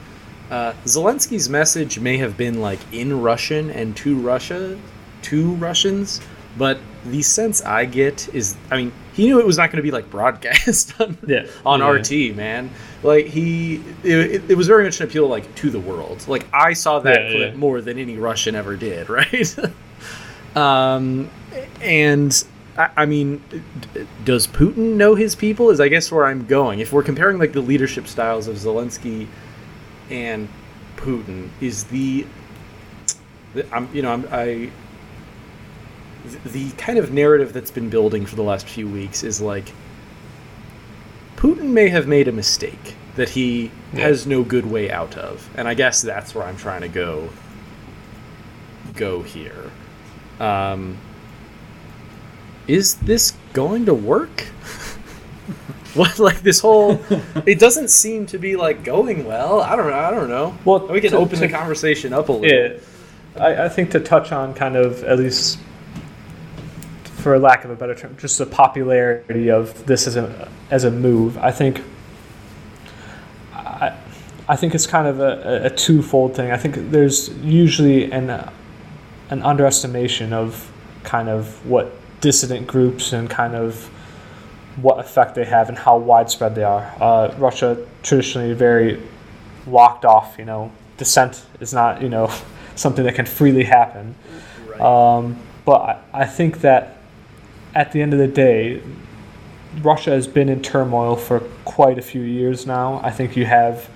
Uh, 0.51 0.73
Zelensky's 0.85 1.49
message 1.49 1.99
may 1.99 2.17
have 2.19 2.37
been 2.37 2.61
like 2.61 2.81
in 2.93 3.21
Russian 3.21 3.71
and 3.71 3.97
to 3.99 4.19
Russia, 4.19 4.79
to 5.23 5.55
Russians, 5.55 6.21
but 6.57 6.79
the 7.07 7.23
sense 7.23 7.63
I 7.63 7.85
get 7.85 8.29
is, 8.35 8.57
I 8.71 8.77
mean, 8.77 8.93
he 9.15 9.27
knew 9.27 9.39
it 9.41 9.47
was 9.47 9.57
not 9.59 9.71
going 9.71 9.77
to 9.79 9.83
be 9.83 9.91
like 9.91 10.11
broadcast 10.11 11.01
on, 11.01 11.17
Yeah. 11.27 11.47
on 11.65 11.81
Yeah. 11.81 11.89
RT, 11.89 12.37
man. 12.37 12.71
Like 13.03 13.27
he, 13.27 13.77
it, 14.03 14.51
it 14.51 14.57
was 14.57 14.67
very 14.67 14.85
much 14.85 15.01
an 15.01 15.07
appeal 15.07 15.29
like 15.29 15.53
to 15.57 15.71
the 15.71 15.81
world. 15.81 16.27
Like 16.29 16.47
I 16.53 16.73
saw 16.73 16.99
that 17.01 17.23
Yeah, 17.25 17.31
clip 17.31 17.55
more 17.57 17.81
than 17.81 17.99
any 17.99 18.17
Russian 18.19 18.55
ever 18.55 18.77
did, 18.77 19.09
right? 19.11 19.59
um, 20.57 21.31
and 21.81 22.45
I, 22.77 22.91
I 22.97 23.07
mean, 23.07 23.43
d- 23.95 24.07
does 24.25 24.47
Putin 24.47 24.95
know 24.97 25.15
his 25.15 25.35
people? 25.35 25.71
Is 25.71 25.81
I 25.81 25.89
guess 25.89 26.11
where 26.13 26.27
I'm 26.27 26.47
going. 26.47 26.81
If 26.81 26.93
we're 26.93 27.03
comparing 27.03 27.39
like 27.39 27.53
the 27.53 27.61
leadership 27.61 28.07
styles 28.07 28.49
of 28.49 28.57
Zelensky 28.57 29.27
and 30.11 30.49
Putin, 30.97 31.51
is 31.61 31.85
the, 31.85 32.27
the 33.55 33.67
I'm 33.75 33.89
you 33.95 34.03
know 34.03 34.13
I'm, 34.13 34.29
I 34.31 34.71
the 36.45 36.71
kind 36.73 36.99
of 36.99 37.13
narrative 37.13 37.53
that's 37.53 37.71
been 37.71 37.89
building 37.91 38.27
for 38.27 38.37
the 38.37 38.43
last 38.43 38.67
few 38.69 38.89
weeks 38.89 39.23
is 39.25 39.41
like 39.41 39.73
Putin 41.37 41.71
may 41.71 41.89
have 41.89 42.07
made 42.07 42.29
a 42.29 42.33
mistake 42.33 42.95
that 43.17 43.31
he 43.31 43.71
Yeah. 43.93 44.01
has 44.09 44.27
no 44.27 44.43
good 44.43 44.67
way 44.67 44.91
out 44.91 45.17
of, 45.17 45.49
and 45.57 45.67
I 45.69 45.75
guess 45.75 46.03
that's 46.03 46.35
where 46.35 46.45
I'm 46.45 46.57
trying 46.57 46.83
to 46.83 46.89
go. 46.89 47.31
Go 48.95 49.23
here. 49.23 49.71
Um, 50.41 50.99
is 52.67 52.95
this 52.97 53.33
going 53.53 53.87
to 53.87 53.95
work? 53.95 54.41
what 55.95 56.19
like 56.19 56.43
this 56.43 56.61
whole? 56.61 57.01
it 57.47 57.59
doesn't 57.59 57.89
seem 57.91 58.27
to 58.27 58.39
be 58.39 58.57
like 58.57 58.85
going 58.85 59.25
well. 59.25 59.61
I 59.61 59.75
don't 59.77 59.89
know. 59.91 59.99
I 59.99 60.11
don't 60.11 60.29
know. 60.29 60.57
Well, 60.65 60.87
we 60.89 61.01
can 61.01 61.11
to- 61.13 61.19
open 61.19 61.37
to- 61.37 61.41
the 61.41 61.49
conversation 61.49 62.13
up 62.13 62.29
a 62.29 62.33
little. 62.33 62.47
Yeah, 62.57 62.79
I, 63.43 63.65
I 63.65 63.69
think 63.69 63.91
to 63.93 64.01
touch 64.01 64.33
on 64.33 64.55
kind 64.55 64.77
of 64.77 65.03
at 65.05 65.19
least, 65.19 65.59
for 67.19 67.39
lack 67.39 67.65
of 67.65 67.71
a 67.71 67.77
better 67.77 67.95
term, 67.95 68.17
just 68.17 68.39
the 68.39 68.47
popularity 68.47 69.51
of 69.51 69.87
this 69.87 70.07
as 70.07 70.17
a 70.17 70.49
as 70.71 70.85
a 70.85 70.91
move. 70.91 71.37
I 71.39 71.51
think. 71.51 71.83
I, 73.53 73.97
I 74.51 74.57
think 74.57 74.75
it's 74.75 74.87
kind 74.87 75.07
of 75.07 75.21
a, 75.21 75.67
a 75.67 75.71
twofold 75.71 76.35
thing. 76.35 76.51
I 76.51 76.57
think 76.57 76.91
there's 76.91 77.29
usually 77.39 78.11
an 78.11 78.31
an 79.31 79.43
underestimation 79.43 80.33
of 80.33 80.71
kind 81.03 81.29
of 81.29 81.67
what 81.67 81.93
dissident 82.21 82.67
groups 82.67 83.13
and 83.13 83.29
kind 83.29 83.55
of 83.55 83.91
what 84.77 84.99
effect 84.99 85.35
they 85.35 85.45
have 85.45 85.69
and 85.69 85.77
how 85.77 85.99
widespread 85.99 86.55
they 86.55 86.65
are. 86.65 86.95
Uh, 87.01 87.35
Russia 87.37 87.85
traditionally 88.03 88.55
very 88.55 89.03
locked 89.67 90.05
off. 90.05 90.37
You 90.39 90.45
know, 90.45 90.73
dissent 90.97 91.45
is 91.61 91.75
not 91.75 92.01
you 92.01 92.09
know 92.09 92.31
something 92.77 93.05
that 93.05 93.17
can 93.17 93.27
freely 93.27 93.65
happen. 93.65 94.15
Right. 94.67 94.81
Um, 94.81 95.37
but 95.65 95.81
I, 95.81 96.23
I 96.23 96.25
think 96.25 96.61
that 96.61 96.98
at 97.79 97.93
the 97.93 98.03
end 98.03 98.13
of 98.13 98.19
the 98.19 98.27
day, 98.27 98.83
Russia 99.83 100.11
has 100.11 100.27
been 100.27 100.49
in 100.49 100.61
turmoil 100.61 101.15
for 101.15 101.39
quite 101.65 101.97
a 101.97 102.03
few 102.03 102.23
years 102.23 102.67
now. 102.67 103.01
I 103.05 103.13
think 103.13 103.37
you 103.37 103.47
have 103.47 103.89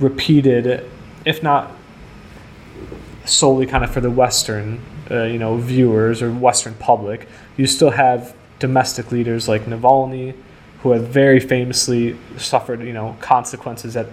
repeated, 0.00 0.84
if 1.24 1.40
not 1.40 1.70
solely 3.24 3.64
kind 3.64 3.84
of 3.84 3.92
for 3.92 4.00
the 4.00 4.10
Western, 4.10 4.80
uh, 5.08 5.22
you 5.22 5.38
know, 5.38 5.56
viewers 5.56 6.20
or 6.20 6.32
Western 6.32 6.74
public, 6.74 7.28
you 7.56 7.68
still 7.68 7.90
have 7.90 8.34
domestic 8.58 9.12
leaders 9.12 9.46
like 9.46 9.66
Navalny, 9.66 10.34
who 10.82 10.90
have 10.90 11.06
very 11.06 11.38
famously 11.38 12.16
suffered, 12.38 12.82
you 12.82 12.92
know, 12.92 13.16
consequences 13.20 13.94
that 13.94 14.08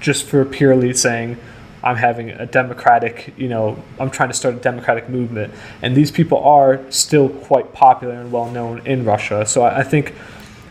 just 0.00 0.24
for 0.24 0.44
purely 0.44 0.92
saying, 0.92 1.36
I'm 1.82 1.96
having 1.96 2.30
a 2.30 2.46
democratic, 2.46 3.32
you 3.36 3.48
know, 3.48 3.82
I'm 3.98 4.10
trying 4.10 4.28
to 4.28 4.34
start 4.34 4.54
a 4.54 4.58
democratic 4.58 5.08
movement. 5.08 5.54
And 5.82 5.96
these 5.96 6.10
people 6.10 6.38
are 6.38 6.80
still 6.90 7.28
quite 7.28 7.72
popular 7.72 8.14
and 8.14 8.30
well 8.30 8.50
known 8.50 8.86
in 8.86 9.04
Russia. 9.04 9.46
So 9.46 9.62
I, 9.62 9.78
I 9.78 9.82
think, 9.82 10.14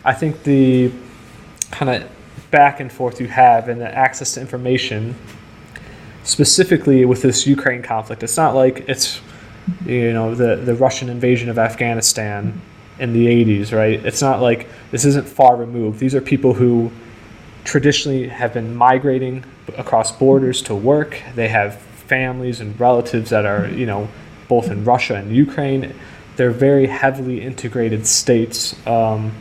I 0.04 0.12
think 0.12 0.44
the 0.44 0.92
kind 1.72 2.02
of 2.02 2.10
back 2.50 2.80
and 2.80 2.92
forth 2.92 3.20
you 3.20 3.28
have 3.28 3.68
and 3.68 3.80
the 3.80 3.92
access 3.92 4.34
to 4.34 4.40
information, 4.40 5.16
specifically 6.22 7.04
with 7.04 7.22
this 7.22 7.46
Ukraine 7.46 7.82
conflict, 7.82 8.22
it's 8.22 8.36
not 8.36 8.54
like 8.54 8.84
it's, 8.88 9.20
you 9.84 10.12
know, 10.12 10.34
the, 10.34 10.56
the 10.56 10.74
Russian 10.74 11.08
invasion 11.08 11.48
of 11.48 11.58
Afghanistan 11.58 12.60
in 13.00 13.12
the 13.12 13.26
80s, 13.26 13.76
right? 13.76 14.04
It's 14.04 14.22
not 14.22 14.40
like 14.40 14.68
this 14.90 15.04
isn't 15.04 15.26
far 15.26 15.56
removed. 15.56 15.98
These 15.98 16.14
are 16.14 16.20
people 16.20 16.54
who 16.54 16.92
traditionally 17.64 18.28
have 18.28 18.54
been 18.54 18.74
migrating 18.76 19.44
across 19.78 20.12
borders 20.12 20.62
to 20.62 20.74
work. 20.74 21.20
They 21.34 21.48
have 21.48 21.76
families 21.76 22.60
and 22.60 22.78
relatives 22.78 23.30
that 23.30 23.46
are, 23.46 23.68
you 23.68 23.86
know, 23.86 24.08
both 24.48 24.70
in 24.70 24.84
Russia 24.84 25.14
and 25.14 25.34
Ukraine. 25.34 25.94
They're 26.36 26.50
very 26.50 26.86
heavily 26.86 27.40
integrated 27.42 28.06
states 28.06 28.74
um, 28.86 29.32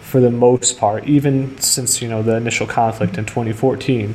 for 0.00 0.20
the 0.20 0.30
most 0.30 0.78
part, 0.78 1.06
even 1.06 1.58
since 1.58 2.00
you 2.00 2.08
know 2.08 2.22
the 2.22 2.36
initial 2.36 2.66
conflict 2.66 3.18
in 3.18 3.26
2014. 3.26 4.14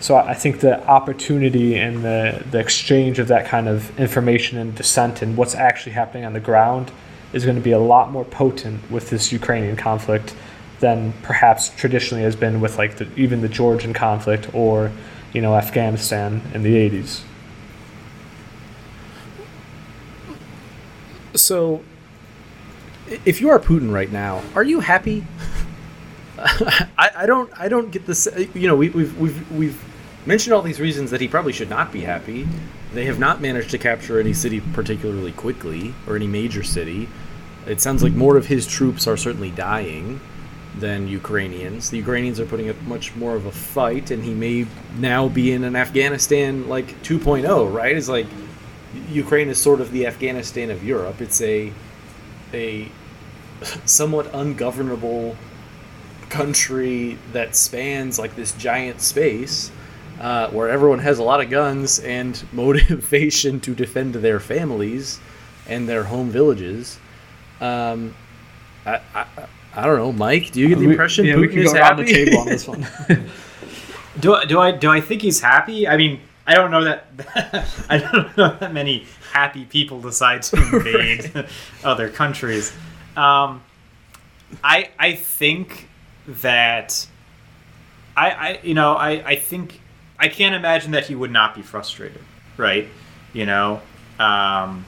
So 0.00 0.16
I 0.16 0.34
think 0.34 0.60
the 0.60 0.84
opportunity 0.88 1.76
and 1.76 2.02
the, 2.02 2.42
the 2.50 2.58
exchange 2.58 3.20
of 3.20 3.28
that 3.28 3.46
kind 3.46 3.68
of 3.68 3.96
information 4.00 4.58
and 4.58 4.74
dissent 4.74 5.22
and 5.22 5.36
what's 5.36 5.54
actually 5.54 5.92
happening 5.92 6.24
on 6.24 6.32
the 6.32 6.40
ground 6.40 6.90
is 7.32 7.44
going 7.44 7.56
to 7.56 7.62
be 7.62 7.70
a 7.70 7.78
lot 7.78 8.10
more 8.10 8.24
potent 8.24 8.90
with 8.90 9.10
this 9.10 9.30
Ukrainian 9.30 9.76
conflict 9.76 10.34
than 10.80 11.12
perhaps 11.22 11.70
traditionally 11.70 12.24
has 12.24 12.34
been 12.34 12.60
with 12.60 12.78
like 12.78 12.96
the, 12.96 13.08
even 13.16 13.42
the 13.42 13.48
Georgian 13.48 13.92
conflict 13.92 14.52
or 14.52 14.90
you 15.32 15.40
know 15.40 15.54
Afghanistan 15.54 16.42
in 16.54 16.62
the 16.62 16.74
80s. 16.74 17.22
So, 21.34 21.82
if 23.24 23.40
you 23.40 23.48
are 23.50 23.58
Putin 23.58 23.92
right 23.92 24.12
now, 24.12 24.42
are 24.54 24.62
you 24.62 24.80
happy? 24.80 25.24
I, 26.38 27.10
I 27.16 27.26
don't. 27.26 27.50
I 27.58 27.68
don't 27.68 27.90
get 27.90 28.06
this. 28.06 28.28
You 28.54 28.68
know, 28.68 28.76
we, 28.76 28.90
we've 28.90 29.16
we've 29.18 29.52
we've 29.52 29.84
mentioned 30.26 30.54
all 30.54 30.62
these 30.62 30.80
reasons 30.80 31.10
that 31.10 31.20
he 31.20 31.28
probably 31.28 31.52
should 31.52 31.70
not 31.70 31.92
be 31.92 32.02
happy. 32.02 32.46
They 32.92 33.06
have 33.06 33.18
not 33.18 33.40
managed 33.40 33.70
to 33.70 33.78
capture 33.78 34.20
any 34.20 34.34
city 34.34 34.60
particularly 34.72 35.32
quickly, 35.32 35.94
or 36.06 36.16
any 36.16 36.26
major 36.26 36.62
city. 36.62 37.08
It 37.66 37.80
sounds 37.80 38.02
like 38.02 38.12
more 38.12 38.36
of 38.36 38.46
his 38.46 38.66
troops 38.66 39.06
are 39.06 39.16
certainly 39.16 39.50
dying. 39.50 40.20
Than 40.78 41.08
Ukrainians. 41.08 41.90
The 41.90 41.98
Ukrainians 41.98 42.40
are 42.40 42.46
putting 42.46 42.68
up 42.68 42.80
much 42.82 43.14
more 43.14 43.34
of 43.36 43.46
a 43.46 43.52
fight, 43.52 44.10
and 44.10 44.24
he 44.24 44.34
may 44.34 44.66
now 44.98 45.28
be 45.28 45.52
in 45.52 45.64
an 45.64 45.76
Afghanistan 45.76 46.68
like 46.68 47.02
2.0, 47.02 47.72
right? 47.72 47.96
It's 47.96 48.08
like 48.08 48.26
Ukraine 49.10 49.48
is 49.48 49.58
sort 49.58 49.80
of 49.80 49.90
the 49.92 50.06
Afghanistan 50.06 50.70
of 50.70 50.82
Europe. 50.84 51.20
It's 51.20 51.40
a 51.42 51.72
a 52.52 52.90
somewhat 53.84 54.30
ungovernable 54.34 55.36
country 56.28 57.18
that 57.32 57.54
spans 57.54 58.18
like 58.18 58.34
this 58.36 58.52
giant 58.52 59.00
space 59.00 59.70
uh, 60.20 60.48
where 60.48 60.68
everyone 60.68 61.00
has 61.00 61.18
a 61.18 61.22
lot 61.22 61.40
of 61.40 61.50
guns 61.50 61.98
and 61.98 62.42
motivation 62.52 63.60
to 63.60 63.74
defend 63.74 64.14
their 64.14 64.40
families 64.40 65.20
and 65.68 65.88
their 65.88 66.04
home 66.04 66.30
villages. 66.30 66.98
Um, 67.60 68.14
I, 68.84 69.00
I, 69.14 69.26
I 69.74 69.86
don't 69.86 69.96
know, 69.96 70.12
Mike. 70.12 70.52
Do 70.52 70.60
you 70.60 70.68
get 70.68 70.78
the 70.78 70.86
We- 70.86 70.92
impression 70.92 71.24
yeah, 71.24 71.34
Putin 71.34 71.40
we 71.40 71.48
can 71.48 71.58
is 71.60 71.72
go 71.72 71.78
around 71.78 71.98
happy? 71.98 72.04
the 72.12 72.24
table 72.24 72.38
on 72.40 72.46
this 72.46 72.68
one. 72.68 72.86
Do 74.20 74.34
I, 74.34 74.44
do 74.44 74.60
I 74.60 74.72
do 74.72 74.90
I 74.90 75.00
think 75.00 75.22
he's 75.22 75.40
happy? 75.40 75.88
I 75.88 75.96
mean, 75.96 76.20
I 76.46 76.54
don't 76.54 76.70
know 76.70 76.84
that 76.84 77.06
I 77.88 77.96
don't 77.96 78.36
know 78.36 78.54
that 78.60 78.70
many 78.74 79.06
happy 79.32 79.64
people 79.64 80.02
decide 80.02 80.42
to 80.42 80.56
invade 80.76 81.46
other 81.82 82.10
countries. 82.10 82.74
Um, 83.16 83.62
I 84.62 84.90
I 84.98 85.14
think 85.14 85.88
that 86.28 87.06
I 88.14 88.30
I 88.30 88.60
you 88.62 88.74
know 88.74 88.92
I 88.96 89.10
I 89.26 89.36
think 89.36 89.80
I 90.18 90.28
can't 90.28 90.54
imagine 90.54 90.90
that 90.90 91.06
he 91.06 91.14
would 91.14 91.30
not 91.32 91.54
be 91.54 91.62
frustrated, 91.62 92.20
right? 92.58 92.86
You 93.32 93.46
know, 93.46 93.80
um, 94.18 94.84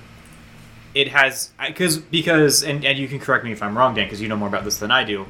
it 0.95 1.09
has 1.09 1.51
because 1.67 1.99
because 1.99 2.63
and 2.63 2.85
and 2.85 2.99
you 2.99 3.09
can 3.09 3.19
correct 3.19 3.45
me 3.45 3.53
if 3.53 3.63
I'm 3.63 3.77
wrong, 3.77 3.95
Dan, 3.95 4.07
because 4.07 4.21
you 4.21 4.29
know 4.29 4.37
more 4.37 4.49
about 4.49 4.65
this 4.65 4.79
than 4.79 4.91
I 4.91 5.05
do. 5.05 5.27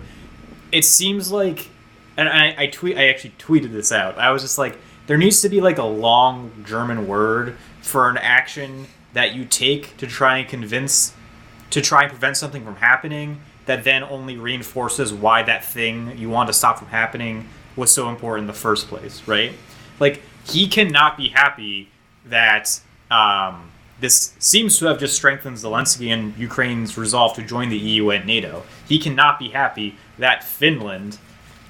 It 0.72 0.84
seems 0.84 1.32
like 1.32 1.68
and 2.16 2.28
I, 2.28 2.54
I 2.56 2.66
tweet 2.66 2.96
I 2.96 3.08
actually 3.08 3.34
tweeted 3.38 3.72
this 3.72 3.90
out. 3.90 4.18
I 4.18 4.30
was 4.30 4.42
just 4.42 4.58
like, 4.58 4.78
there 5.06 5.16
needs 5.16 5.42
to 5.42 5.48
be 5.48 5.60
like 5.60 5.78
a 5.78 5.84
long 5.84 6.64
German 6.66 7.06
word 7.08 7.56
for 7.80 8.08
an 8.08 8.16
action 8.18 8.86
that 9.12 9.34
you 9.34 9.44
take 9.44 9.96
to 9.96 10.06
try 10.06 10.38
and 10.38 10.48
convince 10.48 11.14
to 11.70 11.80
try 11.80 12.02
and 12.02 12.10
prevent 12.10 12.36
something 12.36 12.64
from 12.64 12.76
happening 12.76 13.40
that 13.66 13.84
then 13.84 14.02
only 14.02 14.36
reinforces 14.36 15.12
why 15.12 15.42
that 15.42 15.64
thing 15.64 16.16
you 16.18 16.28
want 16.28 16.48
to 16.48 16.52
stop 16.52 16.78
from 16.78 16.88
happening 16.88 17.48
was 17.76 17.90
so 17.90 18.08
important 18.08 18.42
in 18.42 18.46
the 18.46 18.52
first 18.52 18.88
place, 18.88 19.26
right? 19.26 19.52
Like 19.98 20.20
he 20.46 20.68
cannot 20.68 21.16
be 21.16 21.28
happy 21.28 21.88
that 22.26 22.80
um, 23.10 23.70
this 24.00 24.34
seems 24.38 24.78
to 24.78 24.86
have 24.86 24.98
just 24.98 25.14
strengthened 25.14 25.56
Zelensky 25.56 26.12
and 26.12 26.36
Ukraine's 26.36 26.98
resolve 26.98 27.34
to 27.34 27.42
join 27.42 27.68
the 27.68 27.78
EU 27.78 28.10
and 28.10 28.26
NATO. 28.26 28.64
He 28.88 28.98
cannot 28.98 29.38
be 29.38 29.48
happy 29.48 29.96
that 30.18 30.44
Finland 30.44 31.18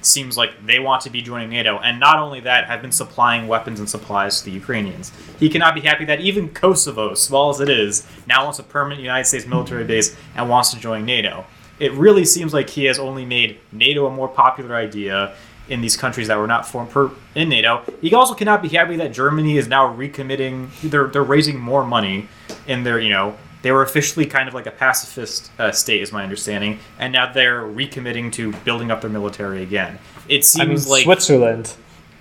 seems 0.01 0.37
like 0.37 0.65
they 0.65 0.79
want 0.79 1.01
to 1.01 1.09
be 1.09 1.21
joining 1.21 1.49
NATO, 1.49 1.79
and 1.79 1.99
not 1.99 2.19
only 2.19 2.39
that, 2.41 2.67
have 2.67 2.81
been 2.81 2.91
supplying 2.91 3.47
weapons 3.47 3.79
and 3.79 3.89
supplies 3.89 4.39
to 4.39 4.45
the 4.45 4.51
Ukrainians. 4.51 5.11
He 5.39 5.49
cannot 5.49 5.75
be 5.75 5.81
happy 5.81 6.05
that 6.05 6.21
even 6.21 6.49
Kosovo, 6.49 7.13
small 7.15 7.49
as 7.49 7.59
it 7.59 7.69
is, 7.69 8.05
now 8.27 8.43
wants 8.43 8.59
a 8.59 8.63
permanent 8.63 9.01
United 9.01 9.25
States 9.25 9.45
military 9.45 9.83
base 9.83 10.15
and 10.35 10.49
wants 10.49 10.71
to 10.71 10.79
join 10.79 11.05
NATO. 11.05 11.45
It 11.79 11.91
really 11.93 12.23
seems 12.23 12.53
like 12.53 12.69
he 12.69 12.85
has 12.85 12.99
only 12.99 13.25
made 13.25 13.59
NATO 13.71 14.05
a 14.05 14.11
more 14.11 14.29
popular 14.29 14.75
idea 14.75 15.35
in 15.69 15.81
these 15.81 15.97
countries 15.97 16.27
that 16.27 16.37
were 16.37 16.47
not 16.47 16.67
formed 16.67 16.91
per, 16.91 17.11
in 17.33 17.49
NATO. 17.49 17.83
He 18.01 18.13
also 18.13 18.33
cannot 18.33 18.61
be 18.61 18.69
happy 18.69 18.95
that 18.97 19.13
Germany 19.13 19.57
is 19.57 19.67
now 19.67 19.93
recommitting. 19.93 20.69
They're 20.81 21.07
they're 21.07 21.23
raising 21.23 21.59
more 21.59 21.85
money 21.85 22.27
in 22.67 22.83
their 22.83 22.99
you 22.99 23.09
know 23.09 23.35
they 23.65 23.71
were 23.71 23.81
officially 23.81 24.27
kind 24.27 24.47
of 24.47 24.53
like 24.53 24.67
a 24.67 24.71
pacifist 24.71 25.49
uh, 25.57 25.71
state, 25.71 26.01
is 26.03 26.11
my 26.11 26.21
understanding, 26.21 26.77
and 26.99 27.11
now 27.11 27.33
they're 27.33 27.63
recommitting 27.63 28.31
to 28.33 28.53
building 28.57 28.91
up 28.91 29.01
their 29.01 29.09
military 29.09 29.63
again. 29.63 29.97
It 30.27 30.45
I 30.59 30.65
mean, 30.65 30.77
seems 30.77 30.87
like 30.87 31.03
Switzerland. 31.03 31.73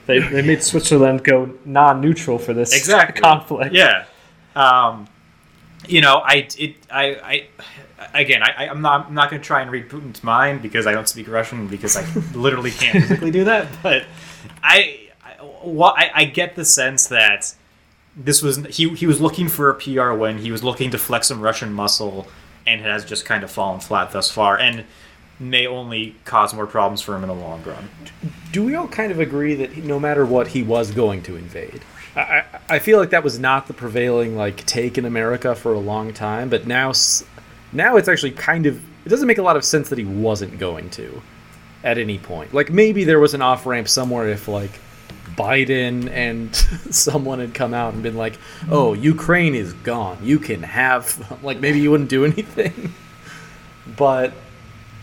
They, 0.07 0.20
they 0.20 0.40
made 0.40 0.62
Switzerland 0.62 1.22
go 1.22 1.53
non-neutral 1.66 2.38
for 2.38 2.55
this 2.55 2.74
exactly 2.74 3.20
conflict. 3.22 3.74
Yeah, 3.74 4.07
um, 4.57 5.07
you 5.89 6.01
know, 6.01 6.16
I 6.16 6.49
it 6.59 6.76
I 6.91 7.47
I 8.12 8.18
again 8.20 8.43
I 8.43 8.68
I'm 8.68 8.80
not 8.80 9.07
I'm 9.07 9.14
not 9.14 9.30
going 9.30 9.41
to 9.41 9.47
try 9.47 9.61
and 9.61 9.70
read 9.70 9.89
Putin's 9.89 10.22
mind 10.22 10.62
because 10.62 10.87
I 10.87 10.93
don't 10.93 11.09
speak 11.09 11.28
Russian 11.28 11.66
because 11.66 11.97
I 11.97 12.05
literally 12.35 12.70
can't 12.70 13.03
physically 13.03 13.30
do 13.30 13.45
that. 13.45 13.68
But 13.82 14.05
I 14.62 15.09
I, 15.24 15.30
what 15.62 15.95
I, 15.99 16.11
I 16.14 16.24
get 16.24 16.57
the 16.57 16.64
sense 16.64 17.09
that 17.09 17.55
this 18.16 18.43
was 18.43 18.64
he 18.66 18.89
he 18.91 19.07
was 19.07 19.20
looking 19.20 19.49
for 19.49 19.70
a 19.70 19.74
PR 19.74 20.12
win. 20.12 20.39
He 20.39 20.53
was 20.53 20.62
looking 20.62 20.91
to 20.91 20.99
flex 20.99 21.28
some 21.28 21.41
Russian 21.41 21.72
muscle, 21.72 22.26
and 22.66 22.80
it 22.80 22.85
has 22.85 23.05
just 23.05 23.24
kind 23.24 23.43
of 23.45 23.51
fallen 23.51 23.80
flat 23.80 24.12
thus 24.12 24.30
far, 24.30 24.59
and 24.59 24.85
may 25.41 25.66
only 25.66 26.14
cause 26.24 26.55
more 26.55 26.66
problems 26.66 27.01
for 27.01 27.16
him 27.16 27.22
in 27.22 27.28
the 27.28 27.35
long 27.35 27.62
run. 27.64 27.89
do 28.53 28.64
we 28.64 28.74
all 28.76 28.87
kind 28.87 29.11
of 29.11 29.18
agree 29.18 29.55
that 29.55 29.76
no 29.78 29.99
matter 29.99 30.24
what, 30.24 30.49
he 30.49 30.62
was 30.62 30.93
going 30.93 31.22
to 31.22 31.37
invade? 31.37 31.82
I, 32.17 32.79
feel 32.79 32.99
like 32.99 33.11
that 33.11 33.25
was 33.25 33.39
not 33.39 33.67
the 33.67 33.75
prevailing 33.75 34.37
like 34.37 34.65
take 34.67 34.99
in 34.99 35.05
America 35.05 35.55
for 35.55 35.73
a 35.73 35.79
long 35.79 36.12
time, 36.12 36.49
but 36.49 36.67
now, 36.67 36.93
now 37.73 37.97
it's 37.97 38.09
actually 38.09 38.33
kind 38.33 38.67
of. 38.67 38.83
It 39.05 39.09
doesn't 39.09 39.27
make 39.27 39.39
a 39.39 39.43
lot 39.43 39.57
of 39.57 39.65
sense 39.65 39.91
that 39.91 39.99
he 39.99 40.05
wasn't 40.05 40.59
going 40.59 40.91
to, 40.91 41.23
at 41.83 41.99
any 41.99 42.19
point. 42.19 42.55
Like 42.55 42.71
maybe 42.71 43.05
there 43.05 43.21
was 43.21 43.35
an 43.35 43.43
off 43.43 43.67
ramp 43.67 43.89
somewhere 43.89 44.29
if 44.29 44.49
like 44.49 44.81
Biden 45.37 46.09
and 46.11 46.55
someone 46.95 47.41
had 47.41 47.53
come 47.53 47.75
out 47.75 47.95
and 47.95 48.03
been 48.03 48.17
like, 48.17 48.39
"Oh, 48.71 48.95
Ukraine 48.95 49.55
is 49.55 49.73
gone. 49.73 50.19
You 50.23 50.39
can 50.39 50.62
have." 50.62 51.39
Like 51.45 51.61
maybe 51.61 51.81
you 51.81 51.91
wouldn't 51.91 52.11
do 52.11 52.25
anything, 52.33 52.95
but 53.97 54.33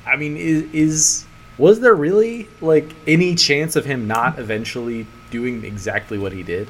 I 0.05 0.15
mean, 0.15 0.37
is, 0.37 0.63
is 0.73 1.25
was 1.57 1.81
there 1.81 1.93
really 1.93 2.47
like 2.61 2.89
any 3.05 3.35
chance 3.35 3.75
of 3.75 3.85
him 3.85 4.07
not 4.07 4.39
eventually 4.39 5.05
doing 5.29 5.63
exactly 5.63 6.17
what 6.17 6.31
he 6.31 6.41
did, 6.41 6.67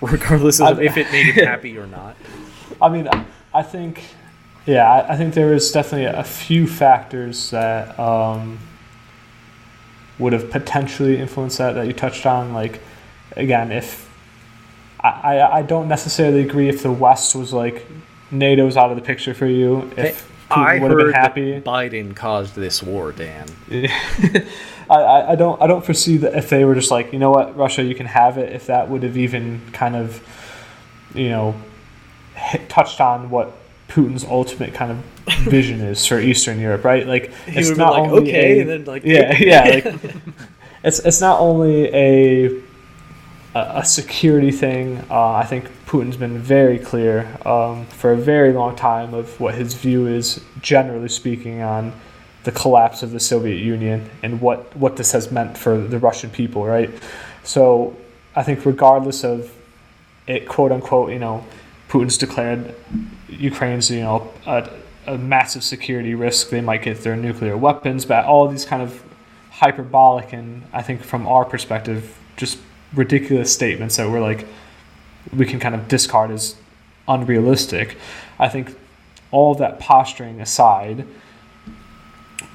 regardless 0.00 0.60
of 0.60 0.78
I- 0.78 0.82
if 0.82 0.96
it 0.96 1.10
made 1.12 1.34
him 1.34 1.46
happy 1.46 1.76
or 1.78 1.86
not? 1.86 2.16
I 2.82 2.88
mean, 2.88 3.08
I- 3.08 3.24
I 3.54 3.62
think, 3.62 4.02
yeah, 4.66 4.90
I- 4.90 5.14
I 5.14 5.16
think 5.16 5.34
there 5.34 5.46
was 5.50 5.70
definitely 5.72 6.06
a 6.06 6.24
few 6.24 6.66
factors 6.66 7.50
that 7.50 7.98
um, 7.98 8.58
would 10.18 10.32
have 10.32 10.50
potentially 10.50 11.18
influenced 11.18 11.58
that 11.58 11.72
that 11.72 11.86
you 11.86 11.92
touched 11.92 12.26
on. 12.26 12.52
Like, 12.52 12.80
again, 13.36 13.72
if 13.72 14.08
I, 15.00 15.08
I, 15.08 15.56
I 15.58 15.62
don't 15.62 15.88
necessarily 15.88 16.40
agree 16.42 16.68
if 16.68 16.82
the 16.82 16.92
West 16.92 17.34
was 17.34 17.52
like 17.52 17.86
NATO's 18.30 18.76
out 18.76 18.90
of 18.90 18.96
the 18.96 19.02
picture 19.02 19.32
for 19.34 19.46
you. 19.46 19.90
If 19.96 20.30
I 20.50 20.78
Putin 20.78 20.82
would 20.82 20.90
have 20.90 20.98
been 20.98 21.12
happy. 21.12 21.60
Biden 21.60 22.14
caused 22.16 22.54
this 22.54 22.82
war, 22.82 23.12
Dan. 23.12 23.46
I, 24.90 25.32
I, 25.32 25.34
don't 25.36 25.60
I 25.60 25.66
don't 25.66 25.84
foresee 25.84 26.16
that 26.18 26.34
if 26.34 26.48
they 26.48 26.64
were 26.64 26.74
just 26.74 26.90
like 26.90 27.12
you 27.12 27.18
know 27.18 27.30
what 27.30 27.56
Russia 27.56 27.82
you 27.82 27.94
can 27.94 28.06
have 28.06 28.38
it 28.38 28.52
if 28.52 28.66
that 28.66 28.88
would 28.88 29.02
have 29.02 29.16
even 29.16 29.60
kind 29.72 29.96
of 29.96 30.22
you 31.14 31.28
know 31.28 31.54
hit, 32.34 32.68
touched 32.68 33.00
on 33.00 33.30
what 33.30 33.52
Putin's 33.88 34.24
ultimate 34.24 34.74
kind 34.74 34.92
of 34.92 34.98
vision 35.44 35.80
is 35.80 36.06
for 36.06 36.18
Eastern 36.18 36.58
Europe 36.58 36.84
right? 36.84 37.06
Like 37.06 37.32
He 37.46 37.58
it's 37.60 37.76
not 37.76 37.92
like, 37.94 38.10
only 38.10 38.30
okay, 38.30 38.58
a- 38.58 38.60
and 38.62 38.70
then 38.70 38.84
like 38.84 39.04
yeah 39.04 39.36
yeah 39.38 39.64
like 39.64 39.86
it's 40.84 40.98
it's 41.00 41.20
not 41.20 41.40
only 41.40 41.86
a 41.94 42.46
a, 43.54 43.78
a 43.80 43.84
security 43.84 44.50
thing 44.50 45.04
uh, 45.10 45.32
I 45.32 45.44
think 45.44 45.68
Putin's 45.86 46.16
been 46.16 46.38
very 46.38 46.78
clear 46.78 47.26
um, 47.46 47.86
for 47.86 48.12
a 48.12 48.16
very 48.16 48.52
long 48.52 48.76
time 48.76 49.14
of 49.14 49.40
what 49.40 49.54
his 49.54 49.72
view 49.74 50.06
is 50.06 50.42
generally 50.60 51.08
speaking 51.08 51.62
on 51.62 51.92
the 52.44 52.52
collapse 52.52 53.02
of 53.02 53.10
the 53.10 53.20
Soviet 53.20 53.56
Union 53.56 54.08
and 54.22 54.40
what, 54.40 54.74
what 54.76 54.96
this 54.96 55.12
has 55.12 55.30
meant 55.30 55.58
for 55.58 55.78
the 55.78 55.98
Russian 55.98 56.30
people, 56.30 56.64
right? 56.64 56.90
So 57.42 57.96
I 58.34 58.42
think 58.42 58.64
regardless 58.64 59.24
of 59.24 59.52
it, 60.26 60.48
quote 60.48 60.72
unquote, 60.72 61.10
you 61.10 61.18
know, 61.18 61.44
Putin's 61.88 62.18
declared 62.18 62.74
Ukraine's, 63.28 63.90
you 63.90 64.00
know, 64.00 64.32
a, 64.46 64.70
a 65.06 65.18
massive 65.18 65.64
security 65.64 66.14
risk. 66.14 66.50
They 66.50 66.60
might 66.60 66.82
get 66.82 67.02
their 67.02 67.16
nuclear 67.16 67.56
weapons, 67.56 68.04
but 68.04 68.24
all 68.24 68.46
these 68.48 68.64
kind 68.64 68.82
of 68.82 69.02
hyperbolic 69.50 70.32
and 70.32 70.64
I 70.72 70.82
think 70.82 71.02
from 71.02 71.26
our 71.26 71.44
perspective, 71.44 72.16
just 72.36 72.58
ridiculous 72.94 73.52
statements 73.52 73.96
that 73.96 74.08
we're 74.08 74.20
like, 74.20 74.46
we 75.36 75.46
can 75.46 75.58
kind 75.58 75.74
of 75.74 75.88
discard 75.88 76.30
as 76.30 76.56
unrealistic. 77.08 77.96
I 78.38 78.48
think 78.48 78.76
all 79.30 79.54
that 79.56 79.78
posturing 79.80 80.40
aside, 80.40 81.06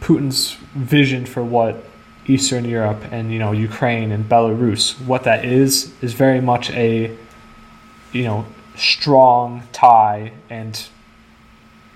Putin's 0.03 0.51
vision 0.75 1.25
for 1.25 1.43
what 1.43 1.85
Eastern 2.27 2.65
Europe 2.65 3.01
and 3.11 3.31
you 3.31 3.39
know 3.39 3.53
Ukraine 3.53 4.11
and 4.11 4.27
Belarus, 4.27 4.99
what 5.05 5.23
that 5.23 5.45
is, 5.45 5.93
is 6.01 6.13
very 6.13 6.41
much 6.41 6.69
a 6.71 7.15
you 8.11 8.23
know 8.23 8.45
strong 8.75 9.63
tie 9.71 10.33
and 10.49 10.87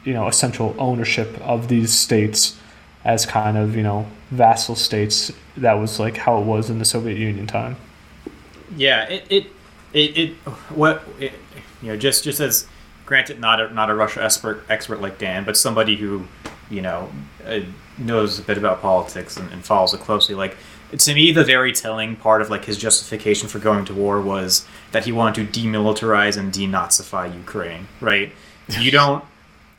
you 0.05 0.14
know 0.14 0.28
essential 0.28 0.74
ownership 0.80 1.38
of 1.41 1.68
these 1.68 1.93
states 1.93 2.58
as 3.03 3.26
kind 3.26 3.58
of 3.58 3.76
you 3.76 3.84
know 3.84 4.08
vassal 4.32 4.76
states. 4.76 5.32
That 5.58 5.74
was 5.74 5.99
like 5.99 6.16
how 6.18 6.39
it 6.39 6.45
was 6.45 6.70
in 6.70 6.80
the 6.80 6.86
Soviet 6.86 7.18
Union 7.18 7.45
time. 7.45 7.76
Yeah, 8.76 9.03
it 9.10 9.26
it 9.30 9.47
it, 9.91 10.18
it 10.18 10.34
what 10.70 11.03
it, 11.20 11.34
you 11.82 11.89
know 11.89 11.97
just 11.97 12.24
just 12.24 12.39
as 12.39 12.68
granted 13.05 13.39
not 13.41 13.60
a 13.60 13.74
not 13.74 13.89
a 13.89 13.95
Russia 13.95 14.24
expert 14.24 14.64
expert 14.70 15.01
like 15.01 15.18
Dan, 15.20 15.43
but 15.43 15.58
somebody 15.58 15.97
who 15.97 16.26
you 16.70 16.82
know 16.82 17.10
uh, 17.45 17.60
knows 17.98 18.39
a 18.39 18.41
bit 18.41 18.58
about 18.58 18.82
politics 18.82 19.38
and, 19.38 19.52
and 19.52 19.64
follows 19.64 19.93
it 19.93 20.00
closely, 20.00 20.36
like 20.36 20.58
to 20.98 21.14
me, 21.14 21.32
the 21.32 21.43
very 21.43 21.74
telling 21.74 22.16
part 22.16 22.41
of 22.41 22.50
like 22.50 22.66
his 22.66 22.78
justification 22.78 23.50
for 23.50 23.60
going 23.60 23.84
to 23.86 23.93
war 23.93 24.22
was 24.22 24.66
that 24.91 25.06
he 25.06 25.12
wanted 25.12 25.52
to 25.52 25.60
demilitarize 25.60 26.38
and 26.38 26.54
denazify 26.54 27.34
Ukraine. 27.34 27.88
Right? 28.02 28.32
You 28.82 28.91
don't. 28.91 29.24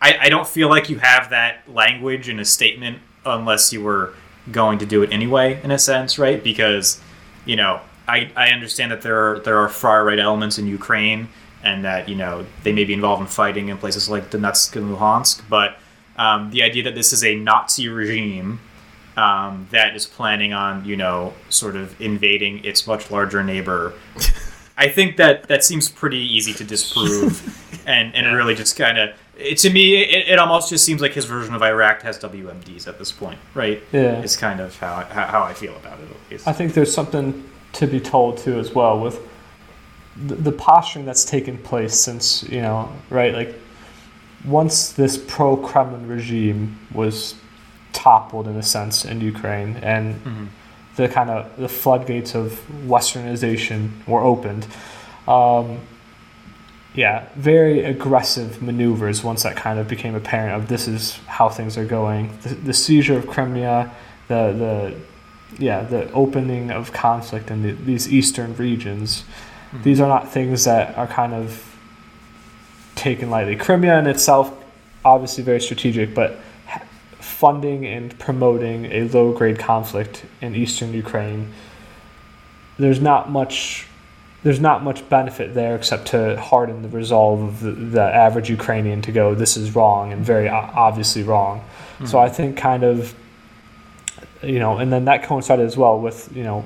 I, 0.01 0.17
I 0.19 0.29
don't 0.31 0.49
feel 0.49 0.71
like 0.71 0.89
you 0.89 0.97
have 0.99 1.29
that 1.29 1.69
language 1.69 2.31
in 2.31 2.41
a 2.41 2.45
statement 2.45 3.01
unless 3.27 3.71
you 3.71 3.83
were 3.83 4.15
going 4.51 4.79
to 4.79 4.87
do 4.87 5.03
it 5.03 5.13
anyway, 5.13 5.61
in 5.63 5.71
a 5.71 5.79
sense, 5.79 6.19
right? 6.19 6.43
Because 6.43 6.99
you 7.45 7.57
know, 7.57 7.81
I, 8.07 8.31
I 8.35 8.49
understand 8.49 8.91
that 8.93 9.03
there 9.03 9.33
are 9.33 9.41
there 9.41 9.59
are 9.59 9.69
far 9.69 10.07
right 10.07 10.19
elements 10.19 10.59
in 10.59 10.67
Ukraine 10.67 11.29
and 11.63 11.85
that 11.85 12.09
you 12.09 12.15
know 12.15 12.47
they 12.63 12.73
may 12.73 12.85
be 12.85 12.95
involved 12.95 13.21
in 13.21 13.29
fighting 13.29 13.69
in 13.69 13.77
places 13.77 14.09
like 14.09 14.31
Donetsk 14.31 14.75
and 14.77 14.97
Luhansk, 14.97 15.43
but 15.51 15.77
um, 16.19 16.51
the 16.51 16.63
idea 16.63 16.83
that 16.83 16.95
this 16.95 17.13
is 17.13 17.25
a 17.25 17.35
Nazi 17.35 17.89
regime 17.89 18.61
um, 19.17 19.67
that 19.71 19.97
is 19.97 20.07
planning 20.07 20.53
on 20.53 20.85
you 20.85 20.97
know 20.97 21.35
sort 21.49 21.77
of 21.77 22.01
invading 22.01 22.65
its 22.65 22.87
much 22.87 23.11
larger 23.11 23.43
neighbor. 23.43 23.95
I 24.77 24.89
think 24.89 25.17
that 25.17 25.49
that 25.49 25.65
seems 25.65 25.89
pretty 25.89 26.19
easy 26.19 26.53
to 26.55 26.65
disprove, 26.65 27.83
and 27.87 28.15
and 28.15 28.37
really 28.37 28.55
just 28.55 28.77
kind 28.77 28.99
of 28.99 29.11
to 29.57 29.71
me 29.71 30.03
it, 30.03 30.29
it 30.29 30.39
almost 30.39 30.71
just 30.71 30.85
seems 30.85 31.01
like 31.01 31.13
his 31.13 31.25
version 31.25 31.55
of 31.55 31.63
Iraq 31.63 32.03
has 32.03 32.19
WMDs 32.19 32.87
at 32.87 32.99
this 32.99 33.11
point, 33.11 33.39
right? 33.55 33.83
Yeah. 33.93 34.21
It's 34.21 34.37
kind 34.37 34.61
of 34.61 34.77
how 34.79 35.05
how, 35.05 35.27
how 35.27 35.43
I 35.43 35.55
feel 35.55 35.77
about 35.77 35.99
it 36.01 36.09
at 36.11 36.31
least. 36.31 36.47
I 36.47 36.53
think 36.53 36.75
there's 36.75 36.93
something 36.93 37.49
to 37.75 37.87
be 37.87 38.01
told 38.01 38.39
too 38.39 38.59
as 38.59 38.75
well 38.75 38.99
with 39.01 39.21
the, 40.17 40.35
the 40.35 40.53
posturing 40.53 41.05
that's 41.05 41.25
taken 41.25 41.59
place 41.59 41.95
since 41.95 42.43
you 42.45 42.61
know 42.61 42.91
right 43.11 43.35
like 43.35 43.55
once 44.45 44.93
this 44.93 45.17
pro 45.17 45.57
Kremlin 45.57 46.07
regime 46.09 46.79
was 46.93 47.35
toppled 47.93 48.47
in 48.47 48.57
a 48.57 48.63
sense 48.63 49.05
in 49.05 49.21
Ukraine 49.21 49.77
and 49.83 50.15
Mm-hmm. 50.25 50.45
the 50.97 51.09
kind 51.09 51.31
of 51.31 51.57
the 51.57 51.69
floodgates 51.69 52.35
of 52.35 52.61
westernization 52.87 53.91
were 54.07 54.21
opened. 54.21 54.67
Um, 55.27 55.81
yeah, 56.95 57.29
very 57.37 57.85
aggressive 57.85 58.63
maneuvers 58.63 59.23
once 59.23 59.43
that 59.45 59.57
kind 59.57 59.79
of 59.79 59.87
became 59.89 60.15
apparent 60.15 60.61
of 60.61 60.69
this 60.69 60.89
is 60.89 61.17
how 61.27 61.49
things 61.49 61.77
are 61.79 61.85
going. 61.85 62.37
The, 62.43 62.55
the 62.55 62.73
seizure 62.75 63.17
of 63.17 63.27
Crimea, 63.27 63.91
the 64.29 64.53
the 64.53 64.95
yeah, 65.59 65.83
the 65.83 66.11
opening 66.13 66.71
of 66.71 66.93
conflict 66.93 67.51
in 67.51 67.63
the, 67.63 67.73
these 67.73 68.13
eastern 68.13 68.55
regions. 68.57 69.25
These 69.83 70.01
are 70.01 70.09
not 70.09 70.31
things 70.33 70.65
that 70.65 70.97
are 70.97 71.07
kind 71.07 71.35
of 71.35 71.68
taken 72.99 73.31
lightly. 73.31 73.57
Crimea 73.57 73.99
in 73.99 74.07
itself, 74.07 74.53
obviously 75.05 75.45
very 75.45 75.61
strategic, 75.61 76.15
but 76.15 76.39
funding 77.21 77.87
and 77.87 78.19
promoting 78.19 78.87
a 78.87 79.05
low 79.09 79.33
grade 79.33 79.59
conflict 79.59 80.25
in 80.41 80.55
eastern 80.55 80.93
Ukraine, 80.93 81.53
there's 82.79 83.01
not 83.01 83.31
much. 83.31 83.87
There's 84.45 84.61
not 84.61 84.85
much 84.85 85.09
benefit 85.09 85.53
there 85.53 85.75
except 85.75 86.07
to 86.09 86.41
harden 86.41 86.83
the 86.83 86.89
resolve 86.89 87.43
of 87.43 87.61
the, 87.61 87.73
the 87.73 88.03
average 88.03 88.49
Ukrainian 88.49 89.03
to 89.03 89.11
go, 89.11 89.35
this 89.35 89.57
is 89.57 89.75
wrong 89.75 90.13
and 90.13 90.25
very 90.25 90.49
obviously 90.49 91.25
wrong. 91.25 91.65
So 92.07 92.19
hmm. 92.19 92.25
I 92.27 92.29
think 92.29 92.57
kind 92.57 92.85
of, 92.85 93.17
you 94.41 94.61
know, 94.61 94.79
and 94.79 94.93
then 94.93 95.07
that 95.07 95.25
coincided 95.25 95.67
as 95.67 95.77
well 95.77 96.01
with, 96.01 96.31
you 96.37 96.45
know, 96.45 96.65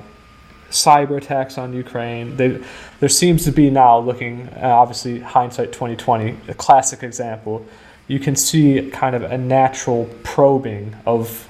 cyber 0.73 1.17
attacks 1.17 1.57
on 1.57 1.73
Ukraine. 1.73 2.35
They, 2.35 2.61
there 2.99 3.09
seems 3.09 3.45
to 3.45 3.51
be 3.51 3.69
now 3.69 3.99
looking, 3.99 4.49
uh, 4.55 4.67
obviously, 4.67 5.19
hindsight 5.19 5.71
2020, 5.71 6.37
a 6.47 6.53
classic 6.53 7.03
example. 7.03 7.65
You 8.07 8.19
can 8.19 8.35
see 8.35 8.89
kind 8.91 9.15
of 9.15 9.23
a 9.23 9.37
natural 9.37 10.09
probing 10.23 10.95
of 11.05 11.47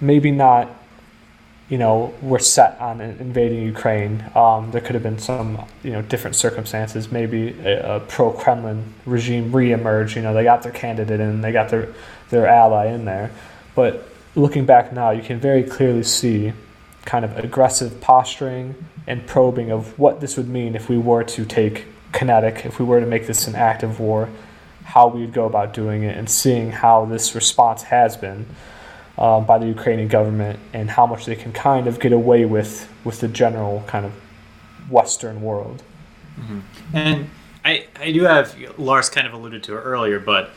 maybe 0.00 0.30
not, 0.30 0.70
you 1.68 1.78
know, 1.78 2.14
we're 2.20 2.38
set 2.38 2.78
on 2.80 3.00
invading 3.00 3.62
Ukraine. 3.64 4.24
Um, 4.34 4.70
there 4.70 4.80
could 4.80 4.94
have 4.94 5.02
been 5.02 5.18
some, 5.18 5.64
you 5.82 5.92
know, 5.92 6.02
different 6.02 6.36
circumstances. 6.36 7.10
Maybe 7.10 7.58
a, 7.60 7.96
a 7.96 8.00
pro-Kremlin 8.00 8.92
regime 9.06 9.52
re-emerged. 9.52 10.16
You 10.16 10.22
know, 10.22 10.34
they 10.34 10.44
got 10.44 10.62
their 10.62 10.72
candidate 10.72 11.20
in, 11.20 11.40
they 11.40 11.52
got 11.52 11.68
their 11.68 11.94
their 12.30 12.46
ally 12.46 12.86
in 12.86 13.04
there. 13.04 13.30
But 13.74 14.08
looking 14.34 14.64
back 14.64 14.92
now, 14.92 15.10
you 15.10 15.22
can 15.22 15.38
very 15.38 15.62
clearly 15.62 16.02
see 16.02 16.52
kind 17.10 17.24
of 17.24 17.36
aggressive 17.38 18.00
posturing 18.00 18.86
and 19.08 19.26
probing 19.26 19.72
of 19.72 19.98
what 19.98 20.20
this 20.20 20.36
would 20.36 20.48
mean 20.48 20.76
if 20.76 20.88
we 20.88 20.96
were 20.96 21.24
to 21.24 21.44
take 21.44 21.84
kinetic, 22.12 22.64
if 22.64 22.78
we 22.78 22.84
were 22.84 23.00
to 23.00 23.06
make 23.06 23.26
this 23.26 23.48
an 23.48 23.56
active 23.56 23.98
war, 23.98 24.28
how 24.84 25.08
we 25.08 25.22
would 25.22 25.32
go 25.32 25.44
about 25.44 25.74
doing 25.74 26.04
it, 26.04 26.16
and 26.16 26.30
seeing 26.30 26.70
how 26.70 27.04
this 27.04 27.34
response 27.34 27.82
has 27.82 28.16
been 28.16 28.46
um, 29.18 29.44
by 29.44 29.58
the 29.58 29.66
Ukrainian 29.66 30.06
government 30.06 30.60
and 30.72 30.88
how 30.88 31.04
much 31.04 31.26
they 31.26 31.34
can 31.34 31.52
kind 31.52 31.88
of 31.88 31.98
get 31.98 32.12
away 32.12 32.44
with 32.44 32.88
with 33.02 33.18
the 33.18 33.26
general 33.26 33.82
kind 33.88 34.06
of 34.06 34.12
Western 34.88 35.42
world. 35.42 35.82
And 36.92 37.28
I, 37.64 37.86
I 37.98 38.12
do 38.12 38.22
have 38.22 38.56
Lars 38.78 39.10
kind 39.10 39.26
of 39.26 39.32
alluded 39.32 39.64
to 39.64 39.76
it 39.76 39.80
earlier, 39.80 40.20
but 40.20 40.50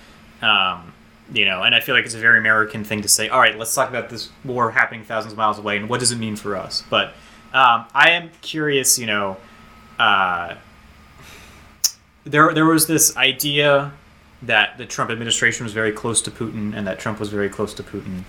um, 0.43 0.92
you 1.33 1.45
know, 1.45 1.63
and 1.63 1.73
I 1.73 1.79
feel 1.79 1.95
like 1.95 2.05
it's 2.05 2.13
a 2.13 2.19
very 2.19 2.37
American 2.37 2.83
thing 2.83 3.01
to 3.01 3.07
say. 3.07 3.27
All 3.27 3.39
right, 3.39 3.57
let's 3.57 3.73
talk 3.73 3.89
about 3.89 4.09
this 4.09 4.29
war 4.45 4.71
happening 4.71 5.03
thousands 5.03 5.33
of 5.33 5.37
miles 5.37 5.57
away, 5.57 5.77
and 5.77 5.89
what 5.89 5.99
does 5.99 6.11
it 6.11 6.17
mean 6.17 6.35
for 6.35 6.55
us? 6.55 6.83
But 6.89 7.07
um, 7.53 7.85
I 7.93 8.11
am 8.11 8.29
curious. 8.41 8.99
You 8.99 9.07
know, 9.07 9.37
uh, 9.99 10.55
there 12.23 12.53
there 12.53 12.65
was 12.65 12.85
this 12.87 13.17
idea 13.17 13.93
that 14.43 14.77
the 14.77 14.85
Trump 14.85 15.09
administration 15.09 15.63
was 15.63 15.73
very 15.73 15.91
close 15.91 16.21
to 16.21 16.31
Putin, 16.31 16.75
and 16.75 16.85
that 16.85 16.99
Trump 16.99 17.19
was 17.19 17.29
very 17.29 17.49
close 17.49 17.73
to 17.73 17.83
Putin, 17.83 18.23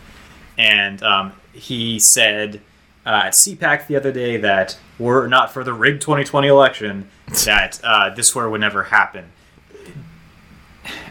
and 0.56 1.02
um, 1.02 1.32
he 1.52 1.98
said 1.98 2.60
uh, 3.04 3.24
at 3.26 3.32
CPAC 3.32 3.86
the 3.86 3.96
other 3.96 4.12
day 4.12 4.38
that 4.38 4.78
were 4.98 5.28
not 5.28 5.52
for 5.52 5.62
the 5.62 5.74
rigged 5.74 6.00
2020 6.00 6.48
election, 6.48 7.08
that 7.44 7.80
uh, 7.84 8.10
this 8.14 8.34
war 8.34 8.48
would 8.48 8.60
never 8.60 8.84
happen. 8.84 9.30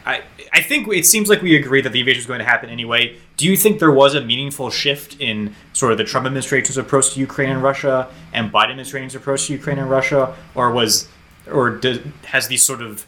I 0.05 0.21
I 0.51 0.61
think 0.61 0.87
it 0.89 1.05
seems 1.05 1.29
like 1.29 1.41
we 1.41 1.55
agree 1.55 1.81
that 1.81 1.91
the 1.91 1.99
invasion 1.99 2.19
is 2.21 2.25
going 2.27 2.39
to 2.39 2.45
happen 2.45 2.69
anyway. 2.69 3.17
Do 3.37 3.47
you 3.47 3.55
think 3.57 3.79
there 3.79 3.91
was 3.91 4.15
a 4.15 4.21
meaningful 4.21 4.69
shift 4.69 5.15
in 5.19 5.55
sort 5.73 5.91
of 5.91 5.97
the 5.97 6.03
Trump 6.03 6.25
administration's 6.25 6.77
approach 6.77 7.13
to 7.13 7.19
Ukraine 7.19 7.49
and 7.49 7.63
Russia 7.63 8.09
and 8.33 8.51
Biden 8.51 8.71
administration's 8.71 9.15
approach 9.15 9.47
to 9.47 9.53
Ukraine 9.53 9.79
and 9.79 9.89
Russia, 9.89 10.35
or 10.55 10.71
was 10.71 11.07
or 11.51 11.71
does, 11.71 11.99
has 12.25 12.47
these 12.47 12.63
sort 12.63 12.81
of 12.81 13.05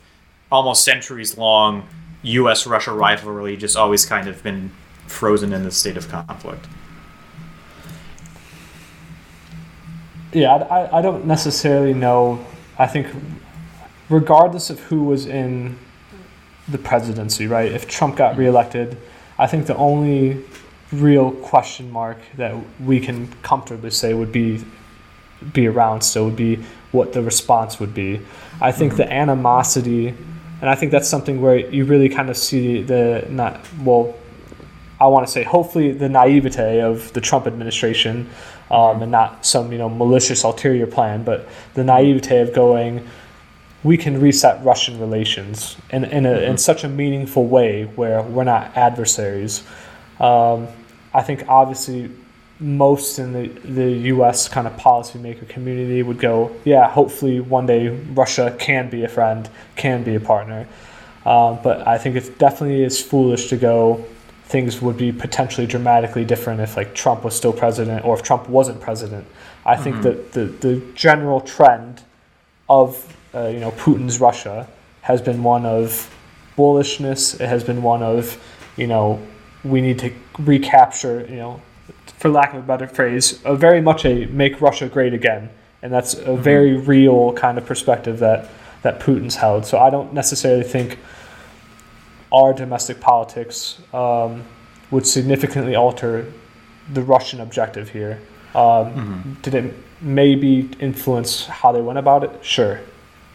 almost 0.52 0.84
centuries 0.86 1.38
long 1.38 1.88
U.S. 2.24 2.66
Russia 2.66 2.92
rivalry 2.94 3.56
just 3.58 3.76
always 3.78 4.06
kind 4.06 4.28
of 4.28 4.42
been 4.44 4.72
frozen 5.08 5.54
in 5.54 5.64
this 5.64 5.78
state 5.78 5.98
of 5.98 6.08
conflict? 6.10 6.66
Yeah, 10.34 10.56
I, 10.56 10.80
I- 10.82 10.98
I 11.00 11.02
don't 11.02 11.26
necessarily 11.26 11.94
know. 11.94 12.46
I 12.78 12.88
think, 12.88 13.08
regardless 14.10 14.70
of 14.70 14.80
who 14.82 15.04
was 15.06 15.26
in 15.26 15.78
the 16.68 16.78
presidency, 16.78 17.48
right? 17.48 17.72
If 17.72 17.88
Trump 17.88 18.16
got 18.16 18.32
mm-hmm. 18.32 18.42
reelected, 18.42 18.98
I 19.38 19.48
think 19.48 19.68
the 19.68 19.76
only 19.76 20.44
real 20.92 21.32
question 21.32 21.92
mark 21.92 22.18
that 22.38 22.56
we 22.80 23.00
can 23.00 23.28
comfortably 23.42 23.92
say 23.92 24.14
would 24.14 24.32
be 24.32 24.64
be 25.54 25.68
around 25.68 26.02
still 26.02 26.26
would 26.26 26.36
be 26.36 26.64
what 26.92 27.14
the 27.14 27.22
response 27.22 27.80
would 27.80 27.94
be. 27.94 28.22
I 28.62 28.72
think 28.72 28.94
mm-hmm. 28.94 29.02
the 29.02 29.14
animosity, 29.14 30.08
and 30.08 30.70
I 30.70 30.76
think 30.76 30.92
that's 30.92 31.10
something 31.10 31.42
where 31.42 31.58
you 31.58 31.86
really 31.86 32.10
kind 32.10 32.30
of 32.30 32.38
see 32.38 32.82
the 32.82 33.26
not 33.30 33.60
well. 33.84 34.16
I 35.00 35.08
want 35.08 35.28
to 35.28 35.32
say 35.32 35.44
hopefully 35.44 35.92
the 35.92 36.08
naivete 36.08 36.80
of 36.80 37.12
the 37.12 37.20
Trump 37.20 37.48
administration, 37.48 38.30
um, 38.72 38.78
mm-hmm. 38.78 39.04
and 39.04 39.12
not 39.12 39.46
some 39.46 39.72
you 39.72 39.78
know 39.78 39.90
malicious 39.90 40.44
ulterior 40.44 40.88
plan, 40.88 41.24
but 41.24 41.48
the 41.74 41.84
naivete 41.84 42.40
of 42.40 42.54
going, 42.54 43.08
we 43.86 43.98
can 43.98 44.20
reset 44.20 44.66
Russian 44.66 45.00
relations 45.00 45.78
in 45.92 46.06
in, 46.06 46.26
a, 46.26 46.34
in 46.40 46.58
such 46.58 46.84
a 46.84 46.90
meaningful 46.90 47.46
way 47.46 47.84
where 47.84 48.24
we're 48.24 48.44
not 48.44 48.76
adversaries. 48.76 49.64
Um, 50.20 50.68
I 51.14 51.22
think 51.22 51.46
obviously 51.48 52.10
most 52.60 53.20
in 53.20 53.32
the, 53.32 53.48
the 53.64 53.92
U.S. 54.16 54.50
kind 54.50 54.66
of 54.66 54.74
policymaker 54.78 55.48
community 55.48 56.02
would 56.02 56.20
go, 56.20 56.56
yeah, 56.64 56.90
hopefully 56.90 57.40
one 57.40 57.66
day 57.66 57.90
Russia 57.90 58.56
can 58.58 58.90
be 58.90 59.04
a 59.04 59.10
friend, 59.10 59.50
can 59.76 60.04
be 60.04 60.16
a 60.16 60.20
partner. 60.20 60.68
Um, 61.26 61.60
but 61.62 61.88
I 61.88 61.98
think 61.98 62.16
it 62.16 62.40
definitely 62.40 62.84
is 62.84 63.02
foolish 63.02 63.50
to 63.50 63.58
go. 63.58 64.04
Things 64.46 64.82
would 64.82 64.98
be 64.98 65.12
potentially 65.12 65.68
dramatically 65.68 66.26
different 66.26 66.60
if 66.60 66.76
like 66.76 66.96
Trump 66.96 67.24
was 67.24 67.36
still 67.36 67.54
president 67.54 68.04
or 68.04 68.16
if 68.16 68.24
Trump 68.24 68.50
wasn't 68.50 68.82
president. 68.82 69.28
I 69.66 69.76
think 69.76 70.02
that 70.04 70.32
the, 70.34 70.46
the 70.46 70.82
general 70.94 71.42
trend 71.42 72.04
of 72.70 73.15
uh, 73.36 73.48
you 73.48 73.60
know 73.60 73.72
Putin's 73.72 74.20
Russia 74.20 74.68
has 75.02 75.22
been 75.22 75.44
one 75.44 75.66
of 75.66 76.14
bullishness. 76.58 77.40
It 77.40 77.48
has 77.48 77.64
been 77.64 77.84
one 77.84 78.02
of 78.02 78.42
you 78.78 78.88
know 78.88 79.22
we 79.64 79.82
need 79.82 80.00
to 80.00 80.14
recapture 80.40 81.26
you 81.30 81.38
know 81.38 81.62
for 82.18 82.30
lack 82.30 82.54
of 82.54 82.64
a 82.64 82.68
better 82.68 82.88
phrase 82.88 83.40
a 83.46 83.56
very 83.56 83.82
much 83.82 84.06
a 84.06 84.26
make 84.28 84.62
Russia 84.62 84.88
great 84.88 85.14
again, 85.14 85.50
and 85.82 85.92
that's 85.92 86.14
a 86.14 86.36
very 86.36 86.76
real 86.78 87.34
kind 87.34 87.58
of 87.58 87.66
perspective 87.66 88.20
that 88.20 88.50
that 88.82 89.00
Putin's 89.00 89.36
held. 89.36 89.66
So 89.66 89.80
I 89.80 89.90
don't 89.90 90.14
necessarily 90.14 90.64
think 90.64 91.00
our 92.32 92.54
domestic 92.54 93.00
politics 93.00 93.82
um, 93.94 94.44
would 94.92 95.08
significantly 95.08 95.76
alter 95.76 96.32
the 96.94 97.02
Russian 97.02 97.42
objective 97.42 97.90
here. 97.90 98.20
Um, 98.54 99.38
Did 99.42 99.56
it 99.56 99.74
maybe 100.02 100.70
influence 100.80 101.46
how 101.46 101.72
they 101.72 101.82
went 101.82 101.98
about 101.98 102.24
it? 102.24 102.32
Sure. 102.42 102.80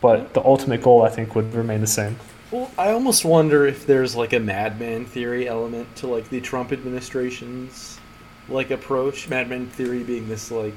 But 0.01 0.33
the 0.35 0.43
ultimate 0.45 0.83
goal, 0.83 1.03
I 1.03 1.11
think, 1.11 1.35
would 1.35 1.53
remain 1.55 1.81
the 1.81 1.87
same. 1.87 2.17
Well, 2.51 2.71
I 2.79 2.91
almost 2.91 3.25
wonder 3.25 3.67
if 3.67 3.87
there's 3.87 4.17
like 4.17 4.33
a 4.33 4.41
madman 4.41 5.05
theory 5.05 5.47
element 5.47 5.95
to 5.97 6.07
like 6.07 6.29
the 6.31 6.41
Trump 6.41 6.73
administration's 6.73 7.99
like 8.49 8.71
approach. 8.71 9.29
Madman 9.29 9.67
theory 9.67 10.03
being 10.03 10.29
this 10.29 10.51
like 10.51 10.75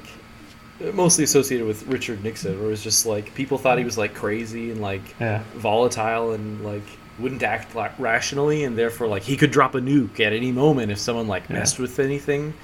mostly 0.92 1.24
associated 1.24 1.66
with 1.66 1.86
Richard 1.86 2.22
Nixon, 2.22 2.56
where 2.58 2.66
it 2.66 2.70
was 2.70 2.82
just 2.82 3.06
like 3.06 3.34
people 3.34 3.58
thought 3.58 3.78
he 3.78 3.84
was 3.84 3.98
like 3.98 4.14
crazy 4.14 4.70
and 4.70 4.80
like 4.80 5.02
Yeah. 5.20 5.42
volatile 5.54 6.32
and 6.32 6.64
like 6.64 6.82
wouldn't 7.18 7.42
act 7.42 7.74
like 7.74 7.92
rationally, 7.98 8.64
and 8.64 8.76
therefore 8.76 9.06
like 9.08 9.22
he 9.22 9.36
could 9.36 9.50
drop 9.50 9.74
a 9.74 9.80
nuke 9.80 10.20
at 10.20 10.32
any 10.32 10.52
moment 10.52 10.92
if 10.92 10.98
someone 10.98 11.26
like 11.28 11.44
Yeah. 11.48 11.58
messed 11.60 11.78
with 11.78 11.98
anything. 11.98 12.54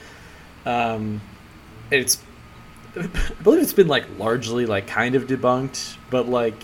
Um, 0.67 1.21
it's 1.91 2.19
I 2.97 3.09
believe 3.43 3.63
it's 3.63 3.73
been 3.73 3.89
like 3.89 4.05
largely 4.19 4.67
like 4.67 4.87
kind 4.87 5.15
of 5.15 5.27
debunked, 5.27 5.97
but 6.11 6.29
like 6.29 6.55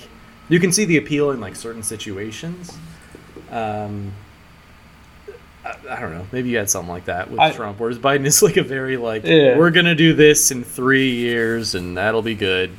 you 0.48 0.58
can 0.60 0.72
see 0.72 0.84
the 0.84 0.96
appeal 0.96 1.30
in 1.30 1.40
like 1.40 1.56
certain 1.56 1.82
situations. 1.82 2.76
Um, 3.50 4.12
I, 5.64 5.74
I 5.90 6.00
don't 6.00 6.12
know. 6.12 6.26
Maybe 6.32 6.48
you 6.50 6.56
had 6.58 6.70
something 6.70 6.90
like 6.90 7.06
that 7.06 7.30
with 7.30 7.40
I- 7.40 7.52
Trump, 7.52 7.78
whereas 7.80 7.98
Biden 7.98 8.24
is 8.26 8.42
like 8.42 8.56
a 8.56 8.62
very 8.62 8.96
like 8.96 9.24
Yeah. 9.24 9.56
we're 9.56 9.70
gonna 9.70 9.94
do 9.94 10.14
this 10.14 10.50
in 10.50 10.64
three 10.64 11.10
years 11.10 11.74
and 11.74 11.96
that'll 11.96 12.22
be 12.22 12.34
good. 12.34 12.70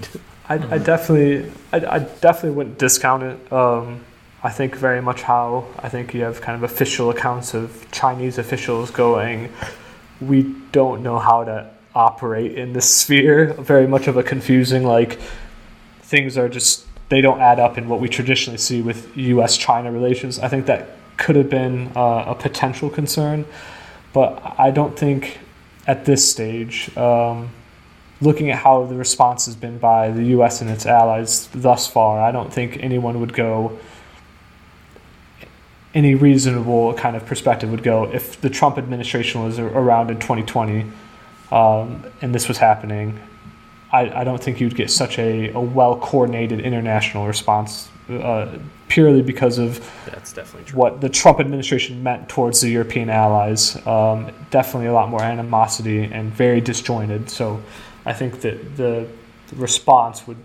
I, 0.50 0.56
I 0.56 0.78
definitely, 0.78 1.52
I, 1.74 1.96
I 1.96 2.00
definitely 2.00 2.52
wouldn't 2.52 2.78
discount 2.78 3.24
it. 3.24 3.52
Um, 3.52 4.02
I 4.44 4.50
think 4.50 4.76
very 4.76 5.02
much 5.02 5.24
how 5.24 5.66
I 5.80 5.90
think 5.90 6.14
you 6.14 6.22
have 6.24 6.40
kind 6.40 6.56
of 6.56 6.64
official 6.64 7.10
accounts 7.10 7.54
of 7.54 7.86
Chinese 7.92 8.38
officials 8.38 8.90
going, 8.92 9.52
we 10.22 10.44
don't 10.72 11.04
know 11.04 11.20
how 11.20 11.44
to 11.44 11.70
operate 11.98 12.54
in 12.54 12.74
this 12.74 12.88
sphere. 12.88 13.54
Very 13.54 13.88
much 13.88 14.08
of 14.08 14.16
a 14.18 14.24
confusing 14.24 14.84
like 14.84 15.20
things 16.02 16.38
are 16.38 16.48
just 16.48 16.86
they 17.10 17.22
don't 17.22 17.40
add 17.40 17.60
up 17.60 17.78
in 17.78 17.90
what 17.90 18.00
we 18.00 18.08
traditionally 18.08 18.58
see 18.58 18.82
with 18.82 19.16
U.S.-China 19.18 19.92
relations. 19.92 20.40
I 20.40 20.48
think 20.48 20.66
that 20.68 20.90
could 21.18 21.36
have 21.36 21.50
been 21.50 21.92
uh, 21.96 22.26
a 22.28 22.36
potential 22.36 22.90
concern, 22.90 23.46
but 24.14 24.56
I 24.60 24.72
don't 24.72 24.98
think 24.98 25.40
at 25.88 26.06
this 26.06 26.30
stage. 26.30 26.96
Um, 26.98 27.50
looking 28.20 28.50
at 28.50 28.60
how 28.60 28.84
the 28.86 28.96
response 28.96 29.46
has 29.46 29.56
been 29.56 29.78
by 29.78 30.10
the 30.10 30.24
U.S. 30.26 30.62
and 30.62 30.70
its 30.70 30.86
allies 30.86 31.48
thus 31.54 31.88
far, 31.88 32.20
I 32.20 32.32
don't 32.32 32.52
think 32.52 32.78
anyone 32.82 33.20
would 33.20 33.34
go. 33.34 33.78
Any 35.94 36.16
reasonable 36.16 36.94
kind 36.94 37.16
of 37.16 37.26
perspective 37.26 37.72
would 37.72 37.84
go 37.84 38.12
if 38.12 38.40
the 38.42 38.50
Trump 38.50 38.78
administration 38.78 39.44
was 39.44 39.58
around 39.58 40.12
in 40.12 40.18
2020, 40.18 40.86
um, 41.52 42.04
and 42.22 42.34
this 42.34 42.48
was 42.48 42.58
happening. 42.58 43.20
I, 43.92 44.22
I 44.22 44.24
don't 44.24 44.42
think 44.44 44.60
you'd 44.60 44.76
get 44.76 44.92
such 44.92 45.18
a, 45.18 45.52
a 45.52 45.60
well 45.60 45.98
coordinated 45.98 46.60
international 46.60 47.26
response 47.26 47.90
uh, 48.10 48.58
purely 48.88 49.22
because 49.22 49.58
of 49.58 49.80
That's 50.06 50.34
definitely 50.34 50.70
true. 50.70 50.80
what 50.80 51.02
the 51.02 51.10
Trump 51.10 51.40
administration 51.40 52.04
meant 52.04 52.30
towards 52.30 52.62
the 52.62 52.70
European 52.70 53.10
allies. 53.10 53.76
Um, 53.86 54.32
definitely 54.50 54.88
a 54.88 54.94
lot 54.94 55.10
more 55.10 55.22
animosity 55.22 56.04
and 56.04 56.32
very 56.32 56.62
disjointed. 56.62 57.30
So 57.30 57.62
I 58.06 58.14
think 58.14 58.42
that 58.42 58.78
the, 58.78 59.08
the 59.48 59.56
response 59.56 60.28
would 60.28 60.38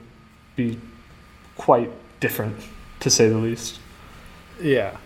be 0.57 0.79
quite 1.57 1.91
different, 2.21 2.57
to 3.01 3.11
say 3.11 3.29
the 3.29 3.39
least. 3.39 3.79
Yeah. 4.61 4.97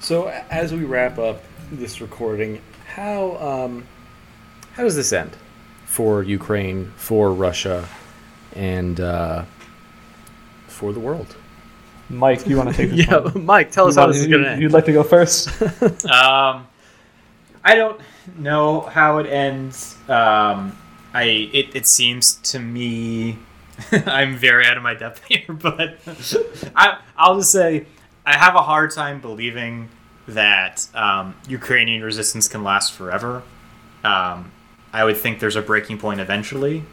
So 0.00 0.28
as 0.50 0.72
we 0.72 0.84
wrap 0.84 1.18
up 1.18 1.42
this 1.72 2.00
recording, 2.00 2.60
how 2.86 3.36
um, 3.38 3.86
how 4.74 4.82
does 4.82 4.96
this 4.96 5.12
end 5.12 5.36
for 5.86 6.22
Ukraine, 6.22 6.92
for 6.96 7.32
Russia, 7.32 7.88
and 8.54 9.00
uh, 9.00 9.44
for 10.66 10.92
the 10.92 11.00
world? 11.00 11.36
Mike, 12.10 12.46
you 12.46 12.56
want 12.56 12.68
to 12.70 12.74
take 12.74 12.90
this 12.90 13.06
Yeah, 13.08 13.18
one? 13.18 13.46
Mike, 13.46 13.70
tell 13.70 13.86
us 13.86 13.96
You 13.96 14.02
how 14.02 14.08
this 14.08 14.18
is 14.18 14.26
going 14.26 14.42
to 14.42 14.50
end. 14.50 14.62
You'd 14.62 14.72
like 14.72 14.84
to 14.86 14.92
go 14.92 15.02
first? 15.02 15.48
Um, 16.10 16.66
I 17.66 17.74
don't 17.76 17.98
know 18.36 18.80
how 18.82 19.18
it 19.18 19.26
ends. 19.26 19.96
Um, 20.08 20.76
I 21.14 21.24
it, 21.52 21.74
it 21.74 21.86
seems 21.86 22.34
to 22.52 22.58
me 22.58 23.38
I'm 23.92 24.36
very 24.36 24.66
out 24.66 24.76
of 24.76 24.82
my 24.82 24.92
depth 24.94 25.24
here, 25.24 25.50
but 25.54 25.98
I 26.76 26.98
I'll 27.16 27.38
just 27.38 27.52
say 27.52 27.86
I 28.26 28.36
have 28.36 28.54
a 28.54 28.62
hard 28.62 28.90
time 28.92 29.20
believing 29.20 29.88
that 30.28 30.86
um, 30.94 31.34
Ukrainian 31.48 32.02
resistance 32.02 32.48
can 32.48 32.62
last 32.64 32.92
forever. 32.92 33.42
Um, 34.02 34.52
I 34.94 35.02
would 35.02 35.16
think 35.16 35.40
there's 35.40 35.56
a 35.56 35.62
breaking 35.62 35.98
point 35.98 36.20
eventually. 36.20 36.84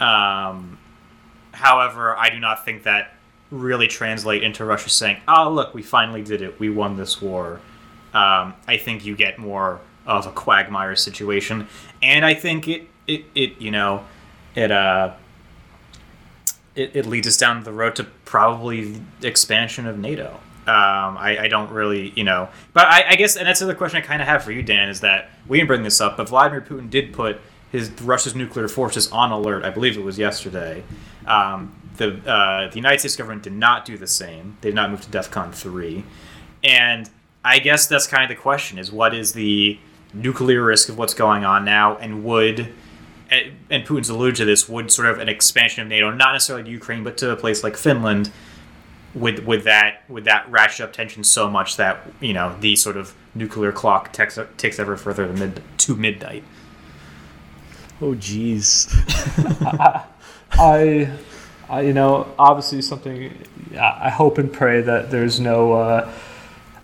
Um, 0.00 0.76
however, 1.52 2.16
I 2.16 2.30
do 2.30 2.40
not 2.40 2.64
think 2.64 2.82
that 2.82 3.14
really 3.52 3.86
translate 3.86 4.42
into 4.42 4.64
Russia 4.64 4.90
saying, 4.90 5.18
"Oh, 5.28 5.48
look, 5.48 5.72
we 5.72 5.82
finally 5.82 6.22
did 6.22 6.42
it. 6.42 6.58
We 6.58 6.68
won 6.68 6.96
this 6.96 7.22
war." 7.22 7.60
Um, 8.12 8.54
I 8.66 8.76
think 8.76 9.06
you 9.06 9.14
get 9.14 9.38
more 9.38 9.80
of 10.04 10.26
a 10.26 10.32
quagmire 10.32 10.96
situation, 10.96 11.68
and 12.02 12.26
I 12.26 12.34
think 12.34 12.66
it 12.66 12.88
it, 13.06 13.24
it 13.36 13.60
you 13.60 13.70
know 13.70 14.04
it 14.56 14.72
uh 14.72 15.14
it, 16.74 16.96
it 16.96 17.06
leads 17.06 17.28
us 17.28 17.36
down 17.36 17.62
the 17.62 17.72
road 17.72 17.94
to 17.96 18.04
probably 18.24 19.00
expansion 19.22 19.86
of 19.86 19.96
NATO. 19.96 20.40
Um, 20.68 21.16
I, 21.16 21.38
I 21.44 21.48
don't 21.48 21.70
really, 21.70 22.12
you 22.14 22.24
know, 22.24 22.50
but 22.74 22.86
I, 22.86 23.10
I 23.10 23.14
guess, 23.14 23.36
and 23.36 23.46
that's 23.46 23.60
the 23.60 23.66
other 23.66 23.74
question 23.74 24.02
I 24.02 24.02
kind 24.02 24.20
of 24.20 24.28
have 24.28 24.44
for 24.44 24.52
you, 24.52 24.62
Dan, 24.62 24.90
is 24.90 25.00
that 25.00 25.30
we 25.46 25.56
didn't 25.56 25.68
bring 25.68 25.82
this 25.82 25.98
up, 25.98 26.18
but 26.18 26.28
Vladimir 26.28 26.60
Putin 26.60 26.90
did 26.90 27.14
put 27.14 27.40
his 27.72 27.90
Russia's 28.02 28.34
nuclear 28.34 28.68
forces 28.68 29.10
on 29.10 29.32
alert. 29.32 29.64
I 29.64 29.70
believe 29.70 29.96
it 29.96 30.04
was 30.04 30.18
yesterday. 30.18 30.84
Um, 31.26 31.74
the 31.96 32.18
uh, 32.30 32.68
the 32.68 32.76
United 32.76 32.98
States 33.00 33.16
government 33.16 33.42
did 33.44 33.54
not 33.54 33.86
do 33.86 33.96
the 33.96 34.06
same. 34.06 34.58
They 34.60 34.68
did 34.68 34.74
not 34.74 34.90
move 34.90 35.00
to 35.00 35.08
DEFCON 35.08 35.54
three, 35.54 36.04
and 36.62 37.08
I 37.44 37.58
guess 37.58 37.86
that's 37.86 38.06
kind 38.06 38.22
of 38.22 38.28
the 38.28 38.40
question: 38.40 38.78
is 38.78 38.92
what 38.92 39.14
is 39.14 39.32
the 39.32 39.78
nuclear 40.12 40.62
risk 40.64 40.90
of 40.90 40.98
what's 40.98 41.14
going 41.14 41.44
on 41.44 41.64
now, 41.64 41.96
and 41.96 42.24
would 42.24 42.72
and 43.30 43.84
Putin's 43.84 44.08
alluded 44.08 44.36
to 44.36 44.44
this, 44.44 44.68
would 44.68 44.90
sort 44.90 45.08
of 45.08 45.18
an 45.18 45.28
expansion 45.28 45.82
of 45.82 45.88
NATO, 45.88 46.10
not 46.10 46.32
necessarily 46.32 46.64
to 46.64 46.70
Ukraine, 46.70 47.04
but 47.04 47.18
to 47.18 47.30
a 47.30 47.36
place 47.36 47.62
like 47.62 47.76
Finland, 47.76 48.30
would 49.14 49.46
would 49.46 49.62
that 49.64 50.08
would 50.08 50.24
that 50.24 50.50
ratchet 50.50 50.84
up 50.84 50.92
tension 50.92 51.24
so 51.24 51.48
much 51.48 51.76
that 51.76 52.06
you 52.20 52.32
know 52.32 52.56
the 52.60 52.76
sort 52.76 52.96
of 52.96 53.14
nuclear 53.34 53.72
clock 53.72 54.12
ticks 54.12 54.38
ticks 54.56 54.78
ever 54.78 54.96
further 54.96 55.26
to 55.26 55.32
mid 55.32 55.62
to 55.78 55.96
midnight? 55.96 56.44
Oh, 58.00 58.14
jeez. 58.14 58.88
I, 60.52 61.10
I, 61.68 61.80
you 61.82 61.92
know, 61.92 62.32
obviously 62.38 62.82
something. 62.82 63.36
I 63.74 64.06
I 64.06 64.10
hope 64.10 64.38
and 64.38 64.52
pray 64.52 64.80
that 64.82 65.10
there's 65.10 65.40
no, 65.40 65.72
uh, 65.72 66.12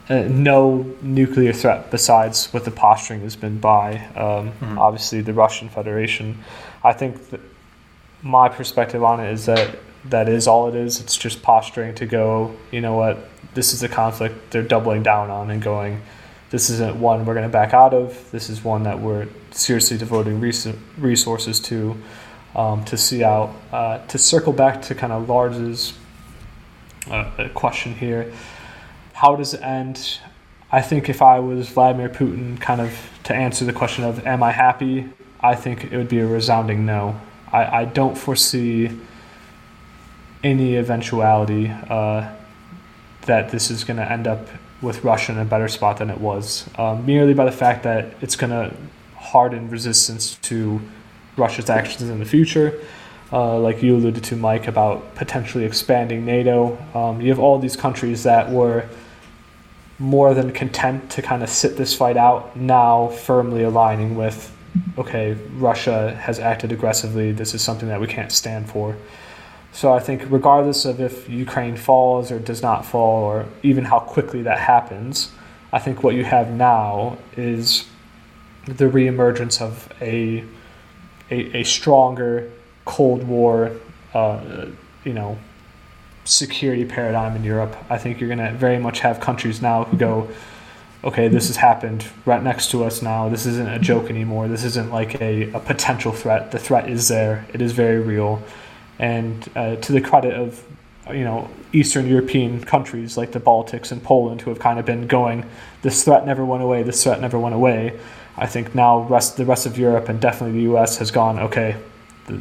uh, 0.09 0.15
no 0.23 0.95
nuclear 1.03 1.53
threat 1.53 1.91
besides 1.91 2.53
what 2.53 2.65
the 2.65 2.71
posturing 2.71 3.21
has 3.21 3.37
been 3.37 3.59
by, 3.59 4.05
um, 4.17 4.53
obviously 4.79 5.21
the 5.21 5.33
Russian 5.33 5.69
Federation. 5.69 6.43
I 6.83 6.93
think 6.93 7.31
that 7.31 7.41
my 8.23 8.49
perspective 8.49 9.03
on 9.03 9.21
it 9.21 9.33
is 9.33 9.47
that 9.47 9.77
that 10.07 10.29
is 10.29 10.47
all 10.47 10.69
it 10.69 10.75
is. 10.75 11.01
It's 11.01 11.17
just 11.17 11.43
posturing 11.43 11.95
to 11.97 12.07
go. 12.07 12.55
You 12.71 12.81
know 12.81 12.95
what? 12.95 13.29
This 13.55 13.73
is 13.73 13.83
a 13.83 13.89
conflict 13.89 14.51
they're 14.51 14.63
doubling 14.63 15.03
down 15.03 15.31
on 15.31 15.51
and 15.51 15.63
going. 15.63 16.03
This 16.51 16.71
isn't 16.71 16.97
one 16.97 17.25
we're 17.25 17.35
going 17.35 17.47
to 17.47 17.53
back 17.53 17.73
out 17.73 17.95
of. 17.95 18.31
This 18.31 18.49
is 18.51 18.63
one 18.63 18.83
that 18.85 19.01
we're 19.01 19.29
seriously 19.51 19.97
devoting 19.97 20.41
res- 20.41 20.69
resources 20.99 21.59
to 21.61 21.97
um, 22.55 22.85
to 22.85 22.97
see 22.97 23.25
out. 23.25 23.55
Uh, 23.73 23.99
to 24.07 24.19
circle 24.19 24.53
back 24.53 24.83
to 24.83 24.95
kind 24.95 25.13
of 25.13 25.29
Lars's 25.29 25.95
uh, 27.09 27.31
uh, 27.39 27.49
question 27.51 27.95
here, 27.95 28.33
how 29.15 29.35
does 29.37 29.55
it 29.55 29.63
end? 29.63 30.21
I 30.71 30.81
think 30.81 31.09
if 31.09 31.23
I 31.23 31.41
was 31.41 31.69
Vladimir 31.69 32.09
Putin, 32.09 32.61
kind 32.61 32.81
of 32.81 32.93
to 33.25 33.35
answer 33.35 33.65
the 33.65 33.73
question 33.73 34.05
of 34.05 34.27
am 34.27 34.43
I 34.43 34.53
happy, 34.53 35.09
I 35.41 35.55
think 35.55 35.85
it 35.85 35.97
would 35.97 36.09
be 36.09 36.21
a 36.21 36.27
resounding 36.27 36.87
no. 36.87 37.21
I, 37.53 37.81
I 37.81 37.85
don't 37.85 38.17
foresee 38.17 38.91
any 40.45 40.77
eventuality 40.77 41.69
uh, 41.89 42.31
that 43.23 43.51
this 43.51 43.71
is 43.71 43.83
going 43.83 43.97
to 43.97 44.11
end 44.11 44.27
up 44.27 44.47
with 44.83 45.03
Russia 45.03 45.33
in 45.33 45.39
a 45.39 45.45
better 45.45 45.67
spot 45.67 45.97
than 45.97 46.11
it 46.11 46.21
was, 46.21 46.69
um, 46.79 47.05
merely 47.07 47.33
by 47.33 47.47
the 47.47 47.53
fact 47.53 47.83
that 47.83 48.15
it's 48.21 48.37
going 48.37 48.51
to 48.51 48.77
harden 49.17 49.71
resistance 49.71 50.37
to 50.37 50.81
Russia's 51.37 51.71
actions 51.71 52.03
in 52.09 52.19
the 52.19 52.25
future. 52.25 52.79
Uh, 53.33 53.59
like 53.59 53.83
you 53.83 53.97
alluded 53.97 54.23
to, 54.23 54.37
Mike, 54.37 54.69
about 54.69 55.15
potentially 55.15 55.65
expanding 55.65 56.25
NATO. 56.25 56.79
Um, 56.95 57.21
you 57.21 57.31
have 57.31 57.41
all 57.41 57.59
these 57.59 57.75
countries 57.75 58.23
that 58.23 58.51
were 58.51 58.87
more 59.99 60.35
than 60.35 60.53
content 60.53 61.11
to 61.13 61.23
kind 61.23 61.43
of 61.43 61.49
sit 61.49 61.77
this 61.77 61.97
fight 61.97 62.17
out, 62.17 62.55
now 62.55 63.09
firmly 63.09 63.63
aligning 63.63 64.15
with, 64.15 64.55
okay, 64.99 65.33
Russia 65.57 66.15
has 66.17 66.39
acted 66.39 66.71
aggressively. 66.71 67.33
This 67.33 67.55
is 67.55 67.63
something 67.63 67.89
that 67.89 68.01
we 68.01 68.07
can't 68.07 68.31
stand 68.31 68.69
for. 68.69 68.95
So 69.75 69.93
I 69.93 69.99
think, 69.99 70.23
regardless 70.31 70.85
of 70.85 71.01
if 71.01 71.29
Ukraine 71.29 71.77
falls 71.77 72.31
or 72.31 72.39
does 72.39 72.63
not 72.63 72.87
fall, 72.87 73.25
or 73.25 73.47
even 73.65 73.85
how 73.85 73.99
quickly 73.99 74.41
that 74.43 74.61
happens, 74.61 75.33
I 75.73 75.81
think 75.81 76.05
what 76.05 76.15
you 76.15 76.23
have 76.23 76.53
now 76.53 77.19
is 77.37 77.85
the 78.67 78.85
reemergence 78.85 79.61
of 79.61 79.93
a 80.01 80.45
a, 81.29 81.59
a 81.59 81.65
stronger 81.65 82.53
Cold 82.85 83.25
War, 83.25 83.73
uh, 84.15 84.67
you 85.05 85.13
know, 85.13 85.39
security 86.25 86.85
paradigm 86.85 87.35
in 87.35 87.43
Europe. 87.43 87.77
I 87.91 87.99
think 87.99 88.21
you're 88.21 88.29
going 88.29 88.47
to 88.47 88.57
very 88.57 88.79
much 88.79 89.01
have 89.01 89.19
countries 89.19 89.61
now 89.61 89.85
who 89.85 89.97
go, 89.97 90.29
okay, 91.03 91.27
this 91.27 91.49
has 91.49 91.57
happened 91.57 92.07
right 92.27 92.43
next 92.43 92.71
to 92.71 92.85
us 92.85 93.03
now. 93.03 93.29
This 93.29 93.45
isn't 93.45 93.69
a 93.69 93.81
joke 93.81 94.09
anymore. 94.09 94.47
This 94.47 94.63
isn't 94.63 94.93
like 94.93 95.21
a, 95.21 95.51
a 95.53 95.59
potential 95.59 96.13
threat. 96.13 96.53
The 96.53 96.61
threat 96.61 96.89
is 96.89 97.09
there. 97.09 97.45
It 97.53 97.61
is 97.61 97.73
very 97.73 97.99
real. 97.99 98.41
And 98.99 99.49
uh, 99.57 99.77
to 99.77 99.93
the 99.93 100.01
credit 100.01 100.35
of, 100.35 100.65
you 101.09 101.25
know, 101.25 101.51
Eastern 101.73 102.07
European 102.07 102.63
countries 102.65 103.17
like 103.17 103.33
the 103.33 103.41
Baltics 103.41 103.93
and 103.93 104.03
Poland 104.03 104.43
who 104.43 104.51
have 104.51 104.59
kind 104.59 104.79
of 104.79 104.87
been 104.87 105.07
going, 105.07 105.45
this 105.83 106.05
threat 106.05 106.25
never 106.25 106.45
went 106.45 106.63
away. 106.63 106.83
This 106.83 107.03
threat 107.03 107.21
never 107.21 107.39
went 107.39 107.55
away. 107.55 107.99
I 108.37 108.47
think 108.47 108.75
now 108.75 109.01
rest 109.01 109.37
the 109.37 109.45
rest 109.45 109.67
of 109.67 109.79
Europe 109.79 110.09
and 110.09 110.21
definitely 110.21 110.59
the 110.59 110.65
U.S. 110.65 110.99
has 110.99 111.11
gone 111.11 111.39
okay. 111.39 111.77
The, 112.27 112.41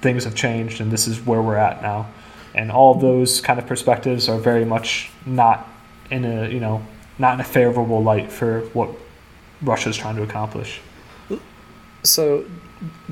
things 0.00 0.24
have 0.24 0.34
changed, 0.34 0.80
and 0.80 0.90
this 0.90 1.06
is 1.06 1.24
where 1.26 1.42
we're 1.42 1.56
at 1.56 1.82
now. 1.82 2.08
And 2.54 2.72
all 2.72 2.94
those 2.94 3.40
kind 3.40 3.58
of 3.58 3.66
perspectives 3.66 4.28
are 4.28 4.38
very 4.38 4.64
much 4.64 5.10
not 5.26 5.68
in 6.10 6.24
a 6.24 6.48
you 6.48 6.58
know 6.58 6.82
not 7.18 7.34
in 7.34 7.40
a 7.40 7.44
favorable 7.44 8.02
light 8.02 8.32
for 8.32 8.60
what 8.72 8.90
Russia's 9.62 9.96
trying 9.96 10.16
to 10.16 10.22
accomplish. 10.22 10.80
So, 12.02 12.46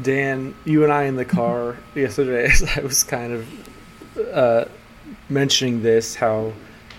Dan, 0.01 0.55
you 0.65 0.85
and 0.85 0.93
I 0.93 1.05
in 1.05 1.17
the 1.17 1.25
car 1.25 1.77
yesterday, 1.95 2.51
I 2.77 2.81
was 2.81 3.05
kind 3.05 3.33
of 3.33 4.19
uh, 4.33 4.65
mentioning 5.29 5.83
this 5.83 6.15
how, 6.15 6.53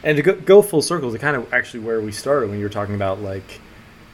and 0.03 0.17
to 0.17 0.24
go, 0.24 0.36
go 0.36 0.61
full 0.61 0.82
circle 0.82 1.11
to 1.11 1.17
kind 1.17 1.36
of 1.36 1.51
actually 1.53 1.82
where 1.82 2.01
we 2.01 2.11
started 2.11 2.49
when 2.49 2.59
you 2.59 2.65
were 2.65 2.70
talking 2.70 2.95
about 2.95 3.22
like 3.22 3.59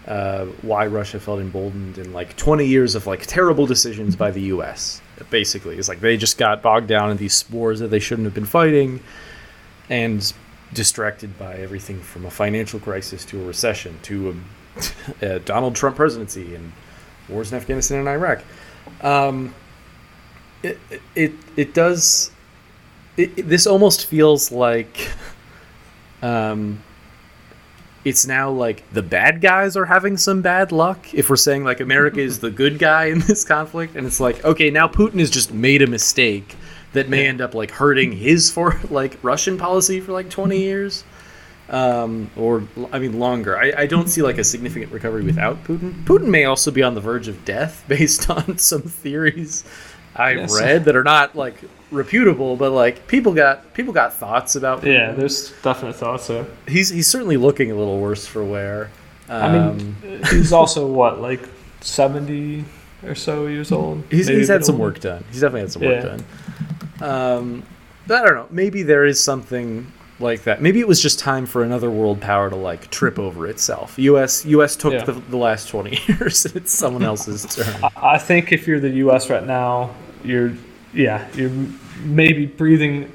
uh, 0.08 0.46
why 0.62 0.88
Russia 0.88 1.20
felt 1.20 1.40
emboldened 1.40 1.98
in 1.98 2.14
like 2.14 2.36
20 2.38 2.66
years 2.66 2.96
of 2.96 3.08
like 3.08 3.26
terrible 3.26 3.66
decisions 3.66 4.16
by 4.16 4.32
the 4.32 4.42
U.S. 4.42 5.02
Basically, 5.30 5.78
it's 5.78 5.90
like 5.90 6.00
they 6.00 6.18
just 6.18 6.38
got 6.38 6.62
bogged 6.62 6.88
down 6.88 7.12
in 7.12 7.18
these 7.18 7.50
wars 7.50 7.80
that 7.80 7.88
they 7.88 8.00
shouldn't 8.00 8.26
have 8.26 8.34
been 8.34 8.46
fighting, 8.46 9.02
and 9.90 10.34
distracted 10.74 11.38
by 11.38 11.56
everything 11.56 12.00
from 12.02 12.26
a 12.26 12.32
financial 12.32 12.80
crisis 12.80 13.26
to 13.26 13.42
a 13.42 13.46
recession 13.46 13.98
to 14.04 14.42
a, 15.22 15.26
a 15.36 15.40
Donald 15.40 15.76
Trump 15.76 15.96
presidency 15.96 16.56
and 16.56 16.72
wars 17.30 17.52
in 17.52 17.58
Afghanistan 17.58 18.00
and 18.00 18.10
Iraq. 18.10 18.44
Um, 19.02 19.54
it, 20.64 20.80
it 21.16 21.34
it 21.56 21.74
does. 21.74 22.32
It, 23.18 23.38
it, 23.38 23.50
this 23.50 23.68
almost 23.68 24.06
feels 24.06 24.52
like. 24.52 25.10
Um, 26.22 26.82
it's 28.06 28.28
now 28.28 28.52
like 28.52 28.88
the 28.94 29.02
bad 29.02 29.42
guys 29.42 29.76
are 29.76 29.86
having 29.86 30.16
some 30.16 30.42
bad 30.42 30.72
luck. 30.72 31.14
If 31.14 31.30
we're 31.30 31.36
saying 31.36 31.64
like 31.64 31.80
America 31.80 32.20
is 32.20 32.40
the 32.40 32.52
good 32.52 32.78
guy 32.78 33.06
in 33.06 33.20
this 33.20 33.44
conflict, 33.44 33.96
and 33.96 34.06
it's 34.06 34.20
like 34.20 34.46
okay, 34.46 34.70
now 34.70 34.88
Putin 34.88 35.20
has 35.20 35.30
just 35.30 35.52
made 35.52 35.82
a 35.82 35.88
mistake 35.88 36.56
that 36.94 37.10
may 37.10 37.28
end 37.28 37.42
up 37.42 37.54
like 37.54 37.72
hurting 37.72 38.14
his 38.14 38.50
for 38.50 38.80
like 38.90 39.18
Russian 39.24 39.58
policy 39.58 40.00
for 40.00 40.14
like 40.14 40.30
twenty 40.30 40.60
years, 40.60 41.04
um, 41.70 42.30
or 42.36 42.64
I 42.92 43.00
mean 43.00 43.20
longer. 43.20 43.58
I, 43.58 43.74
I 43.78 43.86
don't 43.88 44.08
see 44.08 44.22
like 44.22 44.38
a 44.38 44.44
significant 44.44 44.92
recovery 44.92 45.24
without 45.24 45.64
Putin. 45.64 46.04
Putin 46.06 46.28
may 46.28 46.46
also 46.46 46.72
be 46.72 46.84
on 46.84 46.96
the 46.96 47.02
verge 47.02 47.28
of 47.28 47.44
death 47.46 47.84
based 47.90 48.30
on 48.30 48.58
some 48.58 48.84
theories 48.84 49.64
I 50.16 50.32
yes. 50.32 50.60
read 50.60 50.86
that 50.86 50.96
are 50.96 51.04
not 51.04 51.36
like 51.36 51.56
reputable, 51.92 52.56
but 52.56 52.72
like 52.72 53.06
people 53.08 53.34
got 53.34 53.74
people 53.74 53.92
got 53.94 54.14
thoughts 54.14 54.56
about. 54.56 54.84
Yeah, 54.84 55.12
there's 55.12 55.52
definite 55.62 55.96
thoughts 55.96 56.28
there. 56.28 56.46
He's 56.68 56.90
he's 56.90 57.08
certainly 57.08 57.38
looking 57.38 57.72
a 57.72 57.76
little 57.76 58.00
worse 58.00 58.26
for 58.26 58.44
wear. 58.44 58.92
Um, 59.28 59.44
I 59.44 59.52
mean, 59.52 59.96
um, 60.04 60.24
he's 60.30 60.54
also 60.54 60.88
what 60.88 61.20
like 61.20 61.42
seventy 61.82 62.64
or 63.04 63.14
so 63.14 63.48
years 63.48 63.74
old. 63.74 64.04
He's 64.10 64.28
he's 64.28 64.48
had 64.48 64.64
some 64.64 64.78
work 64.78 65.02
done. 65.02 65.26
He's 65.32 65.42
definitely 65.42 65.62
had 65.62 65.72
some 65.72 65.82
work 65.82 66.04
yeah. 66.04 66.18
done. 66.18 66.24
Um, 67.02 67.64
I 68.06 68.22
don't 68.22 68.36
know. 68.36 68.48
Maybe 68.52 68.84
there 68.84 69.04
is 69.04 69.22
something 69.22 69.92
like 70.20 70.44
that. 70.44 70.62
Maybe 70.62 70.80
it 70.80 70.88
was 70.88 71.02
just 71.02 71.20
time 71.20 71.46
for 71.46 71.64
another 71.64 71.90
world 71.90 72.22
power 72.22 72.50
to 72.50 72.56
like 72.56 72.90
trip 72.90 73.20
over 73.20 73.48
itself. 73.48 73.98
U.S. 74.00 74.46
U.S. 74.46 74.76
took 74.76 74.94
yeah. 74.94 75.04
the, 75.04 75.14
the, 75.14 75.38
last 75.38 75.68
twenty 75.68 76.00
years. 76.08 76.46
it's 76.46 76.72
someone 76.72 77.04
else's 77.04 77.46
turn. 77.56 77.92
I 77.96 78.18
think 78.18 78.52
if 78.52 78.68
you're 78.68 78.80
the 78.80 78.90
U.S. 78.90 79.30
right 79.30 79.46
now, 79.46 79.94
you're 80.24 80.54
yeah 80.94 81.28
you're 81.34 81.52
maybe 82.04 82.46
breathing 82.46 83.12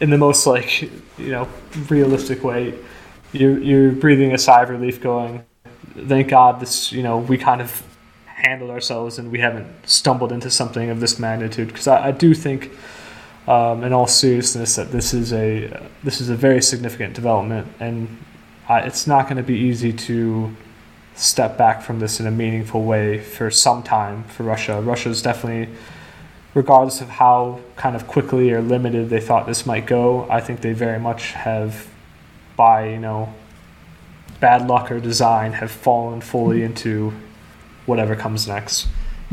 in 0.00 0.10
the 0.10 0.18
most 0.18 0.46
like 0.46 0.82
you 0.82 1.30
know 1.30 1.48
realistic 1.88 2.42
way. 2.42 2.74
You're 3.32 3.58
you're 3.58 3.92
breathing 3.92 4.32
a 4.32 4.38
sigh 4.38 4.62
of 4.62 4.70
relief, 4.70 5.00
going, 5.00 5.44
"Thank 6.06 6.28
God 6.28 6.60
this 6.60 6.92
you 6.92 7.02
know 7.02 7.18
we 7.18 7.38
kind 7.38 7.60
of 7.60 7.82
handled 8.26 8.70
ourselves 8.70 9.18
and 9.18 9.32
we 9.32 9.40
haven't 9.40 9.68
stumbled 9.88 10.32
into 10.32 10.50
something 10.50 10.90
of 10.90 11.00
this 11.00 11.18
magnitude." 11.18 11.68
Because 11.68 11.86
I, 11.86 12.08
I 12.08 12.10
do 12.10 12.34
think. 12.34 12.72
Um, 13.48 13.82
in 13.82 13.94
all 13.94 14.06
seriousness, 14.06 14.76
that 14.76 14.92
this 14.92 15.14
is 15.14 15.32
a 15.32 15.88
this 16.04 16.20
is 16.20 16.28
a 16.28 16.36
very 16.36 16.60
significant 16.60 17.14
development, 17.14 17.66
and 17.80 18.18
I, 18.68 18.80
it's 18.80 19.06
not 19.06 19.24
going 19.24 19.38
to 19.38 19.42
be 19.42 19.56
easy 19.56 19.92
to 19.92 20.54
step 21.14 21.56
back 21.56 21.80
from 21.80 21.98
this 21.98 22.20
in 22.20 22.26
a 22.26 22.30
meaningful 22.30 22.84
way 22.84 23.18
for 23.18 23.50
some 23.50 23.82
time 23.82 24.24
for 24.24 24.42
Russia. 24.42 24.82
Russia 24.82 25.08
is 25.08 25.22
definitely 25.22 25.74
regardless 26.54 27.00
of 27.00 27.08
how 27.08 27.60
kind 27.76 27.94
of 27.96 28.06
quickly 28.06 28.50
or 28.52 28.60
limited 28.60 29.08
they 29.10 29.20
thought 29.20 29.46
this 29.46 29.64
might 29.64 29.86
go, 29.86 30.28
I 30.30 30.40
think 30.40 30.60
they 30.60 30.72
very 30.72 30.98
much 30.98 31.32
have, 31.32 31.88
by 32.56 32.90
you 32.90 32.98
know, 32.98 33.32
bad 34.40 34.66
luck 34.66 34.90
or 34.90 35.00
design, 35.00 35.52
have 35.52 35.70
fallen 35.70 36.20
fully 36.20 36.62
into 36.62 37.12
whatever 37.86 38.16
comes 38.16 38.48
next. 38.48 38.88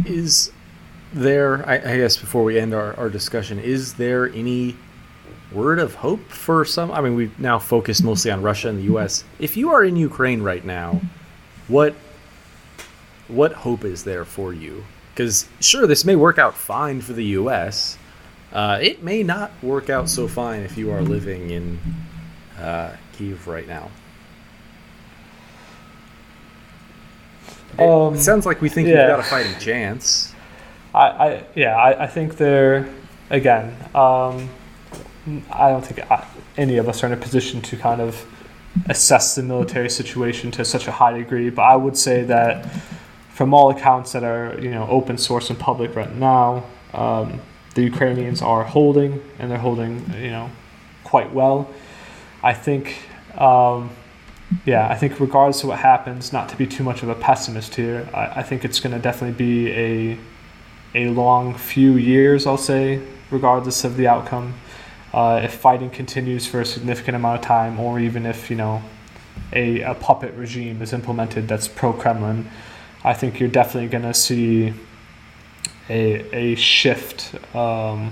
Is 0.06 0.52
there? 1.16 1.68
I, 1.68 1.76
I 1.76 1.98
guess 1.98 2.18
before 2.18 2.44
we 2.44 2.60
end 2.60 2.74
our, 2.74 2.94
our 2.96 3.10
discussion, 3.10 3.60
is 3.60 3.96
there 3.96 4.30
any 4.30 4.76
word 5.52 5.80
of 5.80 5.96
hope 5.96 6.22
for 6.30 6.66
some? 6.66 6.92
I 6.92 7.02
mean, 7.02 7.16
we've 7.16 7.38
now 7.40 7.58
focused 7.58 8.04
mostly 8.04 8.32
on 8.32 8.42
Russia 8.42 8.70
and 8.70 8.78
the 8.78 8.84
U.S. 8.84 9.24
If 9.40 9.58
you 9.58 9.72
are 9.72 9.84
in 9.84 9.96
Ukraine 9.96 10.42
right 10.42 10.64
now, 10.64 11.02
what 11.68 11.96
what 13.28 13.54
hope 13.54 13.84
is 13.84 14.04
there 14.04 14.26
for 14.26 14.54
you? 14.54 14.84
Because 15.14 15.48
sure, 15.60 15.88
this 15.88 16.06
may 16.06 16.16
work 16.16 16.38
out 16.38 16.56
fine 16.56 17.02
for 17.02 17.14
the 17.14 17.26
U.S. 17.26 17.98
Uh, 18.54 18.80
it 18.82 19.02
may 19.02 19.24
not 19.24 19.52
work 19.64 19.90
out 19.90 20.10
so 20.10 20.28
fine 20.28 20.62
if 20.62 20.78
you 20.78 20.92
are 20.92 21.02
living 21.02 21.50
in 21.50 21.80
uh, 22.60 22.96
Kiev 23.14 23.48
right 23.48 23.68
now. 23.68 23.90
Um, 27.80 28.16
it 28.16 28.20
sounds 28.20 28.46
like 28.46 28.62
we 28.62 28.70
think 28.70 28.88
yeah. 28.88 29.02
you've 29.02 29.10
got 29.10 29.20
a 29.20 29.24
fighting 29.24 29.58
chance. 29.60 30.35
I, 30.96 31.08
I 31.08 31.46
yeah, 31.56 31.76
I, 31.76 32.04
I 32.04 32.08
think 32.08 32.38
they're 32.38 32.88
again. 33.30 33.76
Um, 33.94 34.50
I 35.52 35.70
don't 35.70 35.86
think 35.86 36.08
any 36.56 36.78
of 36.78 36.88
us 36.88 37.04
are 37.04 37.08
in 37.08 37.14
a 37.14 37.18
position 37.18 37.62
to 37.64 37.78
kind 37.78 38.00
of 38.00 38.26
assess 38.88 39.36
the 39.36 39.44
military 39.44 39.90
situation 39.90 40.52
to 40.52 40.64
such 40.64 40.88
a 40.88 40.92
high 40.92 41.18
degree, 41.18 41.50
but 41.50 41.64
I 41.64 41.76
would 41.76 41.98
say 41.98 42.24
that 42.24 42.66
from 43.30 43.54
all 43.54 43.70
accounts 43.72 44.14
that 44.14 44.24
are 44.24 44.58
you 44.60 44.72
know 44.72 44.88
open 44.88 45.18
source 45.18 45.50
and 45.50 45.60
public 45.60 45.96
right 45.96 46.14
now, 46.16 46.66
um, 46.94 47.42
the 47.74 47.84
Ukrainians 47.84 48.42
are 48.42 48.64
holding 48.64 49.22
and 49.38 49.52
they're 49.52 49.58
holding 49.58 50.10
you 50.18 50.32
know 50.32 50.50
quite 51.04 51.34
well. 51.34 51.70
I 52.42 52.54
think. 52.54 52.98
Um, 53.38 53.92
yeah, 54.64 54.88
I 54.88 54.96
think 54.96 55.20
regardless 55.20 55.64
of 55.64 55.70
what 55.70 55.80
happens, 55.80 56.32
not 56.32 56.48
to 56.50 56.56
be 56.56 56.68
too 56.68 56.84
much 56.84 57.02
of 57.02 57.10
a 57.10 57.16
pessimist 57.16 57.74
here, 57.74 58.08
I, 58.14 58.42
I 58.42 58.44
think 58.44 58.64
it's 58.64 58.80
going 58.80 58.94
to 58.94 59.02
definitely 59.02 59.36
be 59.36 59.72
a 59.72 60.18
a 60.96 61.10
long 61.10 61.54
few 61.54 61.98
years, 61.98 62.48
I'll 62.48 62.58
say, 62.58 63.02
regardless 63.30 63.84
of 63.84 63.98
the 63.98 64.08
outcome. 64.08 64.56
Uh, 65.14 65.42
if 65.44 65.54
fighting 65.54 65.90
continues 65.90 66.48
for 66.48 66.62
a 66.62 66.66
significant 66.66 67.16
amount 67.16 67.40
of 67.40 67.46
time, 67.46 67.80
or 67.80 68.00
even 68.00 68.26
if 68.26 68.50
you 68.50 68.56
know 68.56 68.82
a, 69.54 69.82
a 69.82 69.94
puppet 69.94 70.34
regime 70.34 70.82
is 70.82 70.94
implemented 70.94 71.48
that's 71.48 71.68
pro-Kremlin, 71.68 72.50
I 73.04 73.14
think 73.14 73.40
you're 73.40 73.50
definitely 73.50 73.90
going 73.90 74.04
to 74.04 74.14
see 74.14 74.74
a, 75.90 76.36
a 76.36 76.56
shift 76.56 77.36
um, 77.56 78.12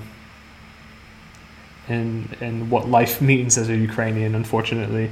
in, 1.88 2.29
in 2.39 2.69
what 2.69 2.88
life 2.88 3.21
means 3.31 3.57
as 3.57 3.69
a 3.69 3.75
Ukrainian, 3.75 4.36
unfortunately. 4.36 5.09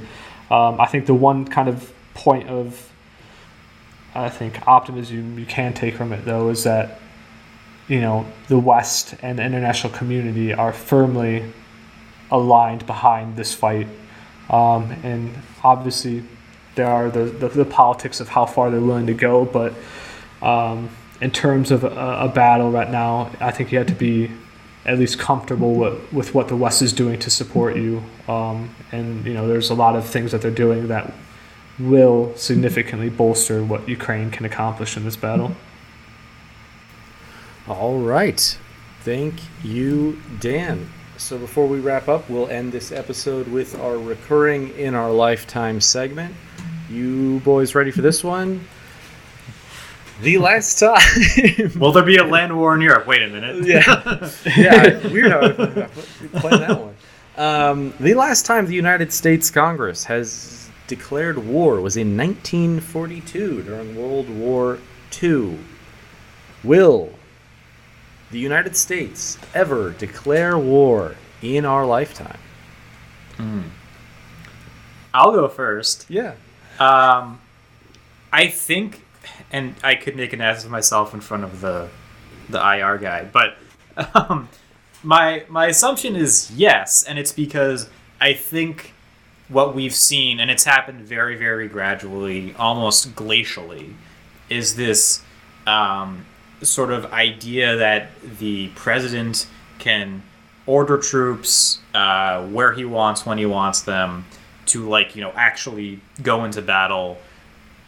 Um, 0.50 0.80
I 0.80 0.86
think 0.86 1.06
the 1.06 1.14
one 1.14 1.46
kind 1.46 1.68
of 1.68 1.92
point 2.14 2.48
of 2.48 2.90
I 4.14 4.28
think 4.28 4.66
optimism 4.68 5.38
you 5.38 5.46
can 5.46 5.72
take 5.72 5.94
from 5.94 6.12
it 6.12 6.26
though 6.26 6.50
is 6.50 6.64
that 6.64 7.00
you 7.92 8.00
know 8.00 8.24
the 8.48 8.58
West 8.58 9.14
and 9.20 9.38
the 9.38 9.44
international 9.44 9.92
community 9.92 10.54
are 10.54 10.72
firmly 10.72 11.44
aligned 12.30 12.86
behind 12.86 13.36
this 13.36 13.52
fight, 13.54 13.86
um, 14.48 14.90
and 15.02 15.34
obviously 15.62 16.24
there 16.74 16.86
are 16.86 17.10
the, 17.10 17.24
the, 17.24 17.48
the, 17.48 17.64
politics 17.66 18.18
of 18.18 18.30
how 18.30 18.46
far 18.46 18.70
they're 18.70 18.80
willing 18.80 19.06
to 19.08 19.12
go. 19.12 19.44
But 19.44 19.74
um, 20.40 20.88
in 21.20 21.30
terms 21.32 21.70
of 21.70 21.84
a, 21.84 21.88
a, 21.88 22.28
battle 22.28 22.70
right 22.70 22.90
now, 22.90 23.30
I 23.40 23.50
think 23.50 23.70
you 23.70 23.76
have 23.76 23.88
to 23.88 23.94
be 23.94 24.30
at 24.86 24.98
least 24.98 25.18
comfortable 25.18 25.74
with, 25.74 26.12
with 26.14 26.34
what 26.34 26.48
the 26.48 26.56
West 26.56 26.80
is 26.80 26.94
doing 26.94 27.18
to 27.18 27.30
support 27.30 27.76
you. 27.76 28.02
Um, 28.26 28.74
and 28.90 29.26
you 29.26 29.34
know, 29.34 29.46
there's 29.46 29.68
a 29.68 29.74
lot 29.74 29.96
of 29.96 30.06
things 30.06 30.32
that 30.32 30.40
they're 30.40 30.50
doing 30.50 30.88
that 30.88 31.12
will 31.78 32.34
significantly 32.36 33.10
bolster 33.10 33.62
what 33.62 33.86
Ukraine 33.86 34.30
can 34.30 34.46
accomplish 34.46 34.96
in 34.96 35.04
this 35.04 35.16
battle. 35.16 35.54
All 37.72 37.98
right. 37.98 38.58
Thank 39.00 39.34
you, 39.64 40.20
Dan. 40.40 40.90
So 41.16 41.38
before 41.38 41.66
we 41.66 41.80
wrap 41.80 42.06
up, 42.06 42.28
we'll 42.28 42.48
end 42.48 42.70
this 42.70 42.92
episode 42.92 43.48
with 43.48 43.78
our 43.80 43.96
recurring 43.96 44.76
in 44.76 44.94
our 44.94 45.10
lifetime 45.10 45.80
segment. 45.80 46.34
You 46.90 47.40
boys 47.40 47.74
ready 47.74 47.90
for 47.90 48.02
this 48.02 48.22
one? 48.22 48.66
The 50.20 50.38
last 50.38 50.78
time. 50.78 51.00
Will 51.80 51.92
there 51.92 52.04
be 52.04 52.18
a 52.18 52.24
land 52.24 52.56
war 52.56 52.74
in 52.74 52.82
Europe? 52.82 53.06
Wait 53.06 53.22
a 53.22 53.28
minute. 53.28 53.66
yeah, 53.66 54.30
yeah. 54.56 55.08
Weird 55.08 55.32
how 55.32 55.40
we 55.40 56.28
planned 56.38 56.62
that 56.62 56.80
one. 56.80 56.96
Um, 57.36 57.94
the 57.98 58.14
last 58.14 58.44
time 58.44 58.66
the 58.66 58.74
United 58.74 59.12
States 59.12 59.50
Congress 59.50 60.04
has 60.04 60.68
declared 60.86 61.38
war 61.38 61.80
was 61.80 61.96
in 61.96 62.16
1942 62.16 63.62
during 63.62 63.96
World 63.96 64.28
War 64.28 64.78
II. 65.22 65.58
Will 66.62 67.10
the 68.32 68.38
United 68.38 68.76
States 68.76 69.38
ever 69.54 69.90
declare 69.90 70.58
war 70.58 71.14
in 71.40 71.64
our 71.64 71.86
lifetime? 71.86 72.38
I'll 75.14 75.32
go 75.32 75.48
first. 75.48 76.06
Yeah. 76.08 76.34
Um, 76.80 77.40
I 78.32 78.48
think, 78.48 79.04
and 79.52 79.74
I 79.84 79.94
could 79.94 80.16
make 80.16 80.32
an 80.32 80.40
ass 80.40 80.64
of 80.64 80.70
myself 80.70 81.14
in 81.14 81.20
front 81.20 81.44
of 81.44 81.60
the 81.60 81.88
the 82.48 82.58
IR 82.58 82.98
guy, 82.98 83.24
but 83.24 83.56
um, 84.14 84.48
my 85.02 85.44
my 85.48 85.66
assumption 85.66 86.16
is 86.16 86.50
yes, 86.54 87.02
and 87.04 87.18
it's 87.18 87.32
because 87.32 87.88
I 88.20 88.32
think 88.32 88.92
what 89.48 89.74
we've 89.74 89.94
seen, 89.94 90.40
and 90.40 90.50
it's 90.50 90.64
happened 90.64 91.02
very 91.02 91.36
very 91.36 91.68
gradually, 91.68 92.54
almost 92.58 93.14
glacially, 93.14 93.94
is 94.48 94.76
this 94.76 95.22
um, 95.66 96.24
sort 96.62 96.90
of 96.92 97.12
idea 97.12 97.76
that 97.76 98.08
the 98.38 98.68
president 98.74 99.46
can 99.78 100.22
order 100.66 100.96
troops 100.98 101.78
uh, 101.94 102.42
where 102.46 102.72
he 102.72 102.84
wants 102.84 103.26
when 103.26 103.38
he 103.38 103.46
wants 103.46 103.80
them 103.82 104.24
to 104.66 104.88
like 104.88 105.16
you 105.16 105.22
know 105.22 105.32
actually 105.34 106.00
go 106.22 106.44
into 106.44 106.62
battle. 106.62 107.18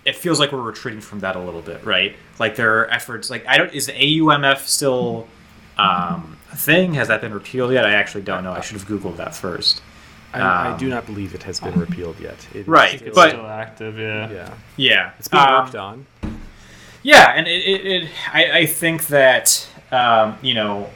It 0.05 0.17
feels 0.17 0.39
like 0.39 0.53
we're 0.53 0.61
retreating 0.61 1.01
from 1.01 1.21
that 1.21 1.35
a 1.37 1.41
little 1.41 1.63
bit 1.63 1.85
right? 1.85 2.15
Like 2.39 2.57
there 2.57 2.81
are 2.81 2.91
efforts 2.91 3.31
like 3.31 3.47
i 3.47 3.57
don't 3.57 3.73
is 3.73 3.87
the 3.87 3.93
aumf 3.93 4.59
still 4.67 5.29
um, 5.79 6.37
a 6.53 6.57
thing? 6.57 6.95
Has 6.95 7.09
that 7.09 7.21
been 7.21 7.33
repealed 7.35 7.73
yet? 7.73 7.85
I 7.85 7.95
actually 7.95 8.23
don't 8.23 8.45
know. 8.45 8.53
I 8.53 8.61
should 8.61 8.77
have 8.79 8.87
googled 8.89 9.17
that 9.17 9.35
first. 9.35 9.83
I, 10.33 10.41
I 10.41 10.67
Um, 10.73 10.79
do 10.79 10.89
not 10.89 11.07
believe 11.07 11.35
it 11.35 11.43
has 11.45 11.59
been 11.61 11.79
repealed 11.87 12.19
yet. 12.21 12.37
It 12.53 12.61
is 12.61 12.67
Right, 12.69 12.99
still- 12.99 13.15
But- 13.15 13.31
still 13.31 13.47
active, 13.47 13.99
yeah. 13.99 14.31
yeah, 14.31 14.55
yeah. 14.77 15.11
It's 15.19 15.29
being 15.29 15.43
Um, 15.43 15.65
worked 15.65 15.75
on. 15.77 16.07
Yeah, 17.05 17.33
and 17.37 17.47
it, 17.47 17.63
it, 17.63 17.87
it 17.87 18.11
I, 18.33 18.59
I 18.61 18.67
think 18.67 19.07
that 19.09 19.69
um, 19.93 20.39
you 20.43 20.55
know, 20.55 20.91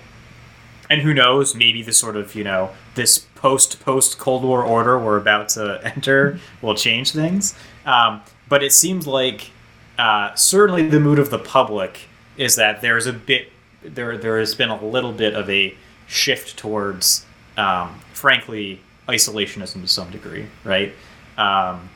and 0.90 1.02
who 1.02 1.14
knows, 1.14 1.54
maybe 1.54 1.82
the 1.82 1.92
sort 1.92 2.16
of 2.16 2.34
you 2.34 2.42
know 2.42 2.70
this 2.96 3.18
post 3.18 3.78
post 3.84 4.18
Cold 4.18 4.42
War 4.42 4.64
order 4.64 4.98
we're 4.98 5.18
about 5.18 5.50
to 5.50 5.80
enter 5.96 6.40
will 6.60 6.74
change 6.74 7.12
things. 7.12 7.54
Um, 7.86 8.22
but 8.48 8.64
it 8.64 8.72
seems 8.72 9.06
like 9.06 9.50
uh, 9.98 10.34
certainly 10.34 10.88
the 10.88 10.98
mood 10.98 11.18
of 11.18 11.30
the 11.30 11.38
public 11.38 12.08
is 12.36 12.56
that 12.56 12.80
there's 12.80 13.06
a 13.06 13.12
bit 13.12 13.52
there 13.82 14.16
there 14.16 14.38
has 14.38 14.54
been 14.54 14.70
a 14.70 14.82
little 14.82 15.12
bit 15.12 15.34
of 15.34 15.48
a 15.50 15.76
shift 16.06 16.56
towards 16.56 17.26
um, 17.58 18.00
frankly 18.14 18.80
isolationism 19.08 19.82
to 19.82 19.88
some 19.88 20.10
degree, 20.10 20.46
right? 20.64 20.94
Um, 21.36 21.90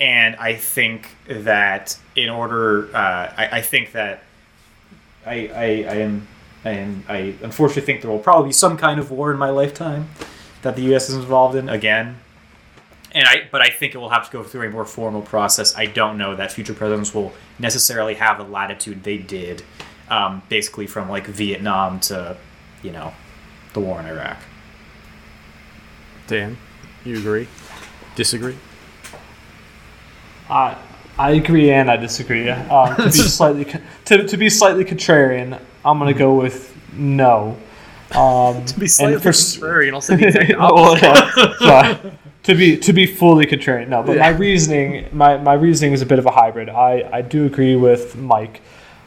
and 0.00 0.36
I 0.36 0.54
think 0.54 1.16
that 1.28 1.98
in 2.14 2.28
order, 2.28 2.94
uh, 2.94 3.32
I, 3.36 3.48
I 3.52 3.60
think 3.62 3.92
that 3.92 4.22
I, 5.24 5.48
I, 5.48 5.64
I 5.64 5.94
am, 5.96 6.28
I 6.64 6.70
am, 6.70 7.04
I 7.08 7.16
unfortunately 7.42 7.82
think 7.82 8.02
there 8.02 8.10
will 8.10 8.18
probably 8.18 8.48
be 8.48 8.52
some 8.52 8.76
kind 8.76 9.00
of 9.00 9.10
war 9.10 9.32
in 9.32 9.38
my 9.38 9.50
lifetime 9.50 10.08
that 10.62 10.76
the 10.76 10.82
U.S. 10.82 11.08
is 11.08 11.16
involved 11.16 11.56
in 11.56 11.68
again. 11.68 12.18
And 13.12 13.26
I, 13.26 13.48
but 13.50 13.62
I 13.62 13.70
think 13.70 13.94
it 13.94 13.98
will 13.98 14.10
have 14.10 14.26
to 14.26 14.32
go 14.32 14.42
through 14.42 14.68
a 14.68 14.70
more 14.70 14.84
formal 14.84 15.22
process. 15.22 15.74
I 15.76 15.86
don't 15.86 16.18
know 16.18 16.36
that 16.36 16.52
future 16.52 16.74
presidents 16.74 17.14
will 17.14 17.32
necessarily 17.58 18.14
have 18.14 18.36
the 18.36 18.44
latitude 18.44 19.04
they 19.04 19.16
did, 19.16 19.62
um, 20.10 20.42
basically 20.50 20.86
from 20.86 21.08
like 21.08 21.26
Vietnam 21.26 22.00
to, 22.00 22.36
you 22.82 22.92
know, 22.92 23.14
the 23.72 23.80
war 23.80 23.98
in 24.00 24.06
Iraq. 24.06 24.36
Dan, 26.26 26.58
you 27.04 27.18
agree? 27.18 27.48
Disagree? 28.16 28.58
I 30.48 30.76
I 31.18 31.30
agree 31.32 31.70
and 31.70 31.90
I 31.90 31.96
disagree. 31.96 32.48
Um, 32.48 32.96
to 32.96 33.04
be 33.04 33.10
slightly 33.10 33.66
to, 34.06 34.26
to 34.26 34.36
be 34.36 34.50
slightly 34.50 34.84
contrarian, 34.84 35.60
I'm 35.84 35.98
gonna 35.98 36.12
go 36.14 36.34
with 36.34 36.76
no. 36.92 37.56
Um, 38.12 38.64
To 38.64 38.78
be 38.78 38.86
slightly 38.86 39.14
and 39.14 39.22
for 39.22 39.30
contrarian, 39.30 39.94
I'll 39.94 40.00
say 40.00 40.16
the 40.16 40.28
exact 40.28 40.58
Well, 40.58 40.96
yeah, 40.98 42.10
to 42.44 42.54
be 42.54 42.76
to 42.76 42.92
be 42.92 43.06
fully 43.06 43.46
contrarian, 43.46 43.88
no. 43.88 44.02
But 44.02 44.18
my 44.18 44.28
reasoning, 44.28 45.08
my, 45.12 45.36
my 45.38 45.54
reasoning 45.54 45.92
is 45.92 46.02
a 46.02 46.06
bit 46.06 46.18
of 46.18 46.26
a 46.26 46.30
hybrid. 46.30 46.68
I, 46.68 47.08
I 47.12 47.22
do 47.22 47.46
agree 47.46 47.74
with 47.74 48.16
Mike 48.16 48.60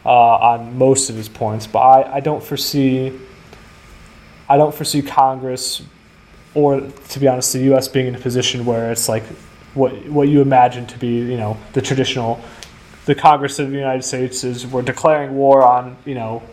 uh, 0.06 0.10
on 0.10 0.78
most 0.78 1.10
of 1.10 1.16
his 1.16 1.30
points, 1.30 1.66
but 1.66 1.80
I, 1.80 2.16
I 2.16 2.20
don't 2.20 2.44
foresee 2.44 3.18
I 4.50 4.58
don't 4.58 4.74
foresee 4.74 5.02
Congress 5.02 5.84
or 6.56 6.82
to 6.82 7.20
be 7.20 7.28
honest, 7.28 7.54
the 7.54 7.60
U.S. 7.60 7.88
being 7.88 8.08
in 8.08 8.16
a 8.16 8.20
position 8.20 8.66
where 8.66 8.92
it's 8.92 9.08
like 9.08 9.24
what 9.74 9.94
what 10.08 10.28
you 10.28 10.42
imagine 10.42 10.88
to 10.88 10.98
be, 10.98 11.18
you 11.18 11.38
know, 11.38 11.58
the 11.74 11.82
traditional. 11.82 12.40
The 13.06 13.16
Congress 13.16 13.58
of 13.58 13.72
the 13.72 13.78
United 13.78 14.04
States 14.04 14.44
is 14.44 14.68
we're 14.68 14.84
declaring 14.84 15.36
war 15.36 15.64
on, 15.64 15.98
you 16.06 16.14
know, 16.14 16.44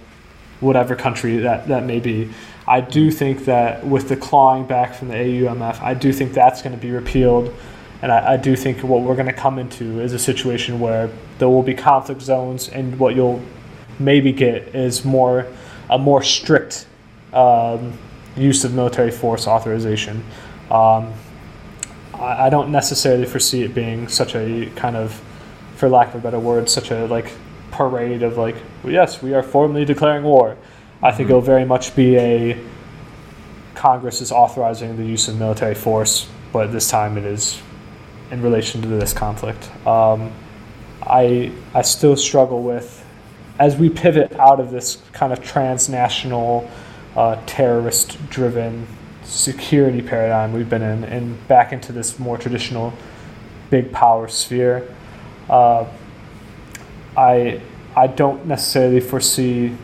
whatever 0.60 0.96
country 0.96 1.38
that, 1.38 1.68
that 1.68 1.84
may 1.84 2.00
be. 2.00 2.30
I 2.66 2.80
do 2.80 3.10
think 3.10 3.44
that 3.44 3.86
with 3.86 4.08
the 4.08 4.16
clawing 4.16 4.66
back 4.66 4.94
from 4.94 5.08
the 5.08 5.14
AUMF, 5.14 5.80
I 5.82 5.94
do 5.94 6.12
think 6.12 6.32
that's 6.32 6.62
going 6.62 6.74
to 6.74 6.80
be 6.80 6.90
repealed. 6.90 7.54
And 8.02 8.10
I, 8.10 8.34
I 8.34 8.36
do 8.36 8.56
think 8.56 8.82
what 8.82 9.02
we're 9.02 9.14
going 9.14 9.26
to 9.26 9.32
come 9.32 9.58
into 9.58 10.00
is 10.00 10.12
a 10.12 10.18
situation 10.18 10.80
where 10.80 11.10
there 11.38 11.48
will 11.48 11.62
be 11.62 11.74
conflict 11.74 12.22
zones, 12.22 12.68
and 12.68 12.98
what 12.98 13.14
you'll 13.14 13.42
maybe 13.98 14.32
get 14.32 14.74
is 14.74 15.04
more 15.04 15.46
a 15.88 15.98
more 15.98 16.22
strict 16.22 16.86
um, 17.32 17.96
use 18.36 18.64
of 18.64 18.74
military 18.74 19.10
force 19.10 19.46
authorization. 19.46 20.24
Um, 20.70 21.12
I, 22.20 22.46
I 22.46 22.50
don't 22.50 22.70
necessarily 22.70 23.26
foresee 23.26 23.62
it 23.62 23.74
being 23.74 24.08
such 24.08 24.34
a 24.34 24.70
kind 24.76 24.96
of, 24.96 25.20
for 25.76 25.88
lack 25.88 26.08
of 26.08 26.16
a 26.16 26.18
better 26.18 26.38
word, 26.38 26.68
such 26.68 26.90
a 26.90 27.06
like 27.06 27.32
parade 27.70 28.22
of 28.22 28.36
like, 28.38 28.56
yes, 28.84 29.22
we 29.22 29.34
are 29.34 29.42
formally 29.42 29.84
declaring 29.84 30.24
war. 30.24 30.56
I 31.02 31.12
think 31.12 31.28
it'll 31.28 31.40
very 31.40 31.64
much 31.64 31.94
be 31.94 32.16
a 32.16 32.58
Congress 33.74 34.22
is 34.22 34.32
authorizing 34.32 34.96
the 34.96 35.04
use 35.04 35.28
of 35.28 35.38
military 35.38 35.74
force, 35.74 36.28
but 36.52 36.72
this 36.72 36.88
time 36.88 37.18
it 37.18 37.24
is 37.24 37.60
in 38.30 38.42
relation 38.42 38.80
to 38.82 38.88
this 38.88 39.12
conflict. 39.12 39.70
Um, 39.86 40.32
I 41.02 41.52
I 41.74 41.82
still 41.82 42.16
struggle 42.16 42.62
with 42.62 43.04
as 43.58 43.76
we 43.76 43.88
pivot 43.88 44.32
out 44.34 44.60
of 44.60 44.70
this 44.70 44.98
kind 45.12 45.32
of 45.32 45.42
transnational, 45.42 46.70
uh, 47.14 47.40
terrorist-driven 47.46 48.86
security 49.26 50.00
paradigm 50.00 50.52
we've 50.52 50.70
been 50.70 50.82
in, 50.82 51.04
and 51.04 51.48
back 51.48 51.72
into 51.72 51.92
this 51.92 52.18
more 52.18 52.38
traditional 52.38 52.92
big 53.70 53.92
power 53.92 54.28
sphere. 54.28 54.88
Uh, 55.48 55.86
I 57.16 57.60
I 57.96 58.06
don't 58.06 58.46
necessarily 58.46 59.00
foresee 59.00 59.74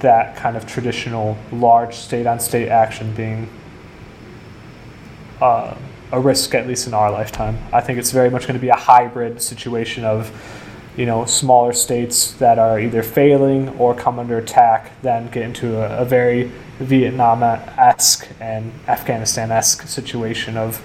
that 0.00 0.36
kind 0.36 0.56
of 0.56 0.66
traditional 0.66 1.36
large 1.52 1.94
state 1.94 2.26
on 2.26 2.40
state 2.40 2.68
action 2.68 3.14
being 3.14 3.48
uh, 5.40 5.76
a 6.12 6.20
risk, 6.20 6.54
at 6.54 6.66
least 6.66 6.86
in 6.86 6.94
our 6.94 7.10
lifetime. 7.10 7.58
I 7.72 7.80
think 7.80 7.98
it's 7.98 8.10
very 8.10 8.30
much 8.30 8.42
going 8.42 8.58
to 8.58 8.60
be 8.60 8.68
a 8.68 8.76
hybrid 8.76 9.40
situation 9.40 10.04
of, 10.04 10.32
you 10.96 11.06
know, 11.06 11.24
smaller 11.24 11.72
states 11.72 12.32
that 12.34 12.58
are 12.58 12.80
either 12.80 13.02
failing 13.02 13.68
or 13.78 13.94
come 13.94 14.18
under 14.18 14.38
attack, 14.38 15.00
then 15.02 15.30
get 15.30 15.42
into 15.42 15.76
a, 15.76 16.02
a 16.02 16.04
very 16.04 16.50
Vietnam 16.80 17.42
esque 17.42 18.26
and 18.40 18.72
Afghanistan 18.88 19.50
esque 19.50 19.86
situation 19.86 20.56
of 20.56 20.82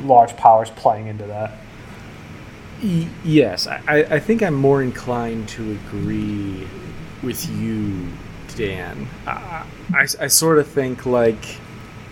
large 0.00 0.36
powers 0.36 0.70
playing 0.70 1.06
into 1.06 1.24
that. 1.26 1.52
Yes, 2.82 3.66
I, 3.66 4.06
I 4.10 4.18
think 4.18 4.42
I'm 4.42 4.54
more 4.54 4.82
inclined 4.82 5.48
to 5.50 5.72
agree 5.72 6.66
with 7.22 7.48
you, 7.50 8.06
Dan. 8.54 9.08
I, 9.26 9.64
I, 9.94 10.06
I 10.20 10.26
sort 10.26 10.58
of 10.58 10.66
think 10.66 11.06
like 11.06 11.58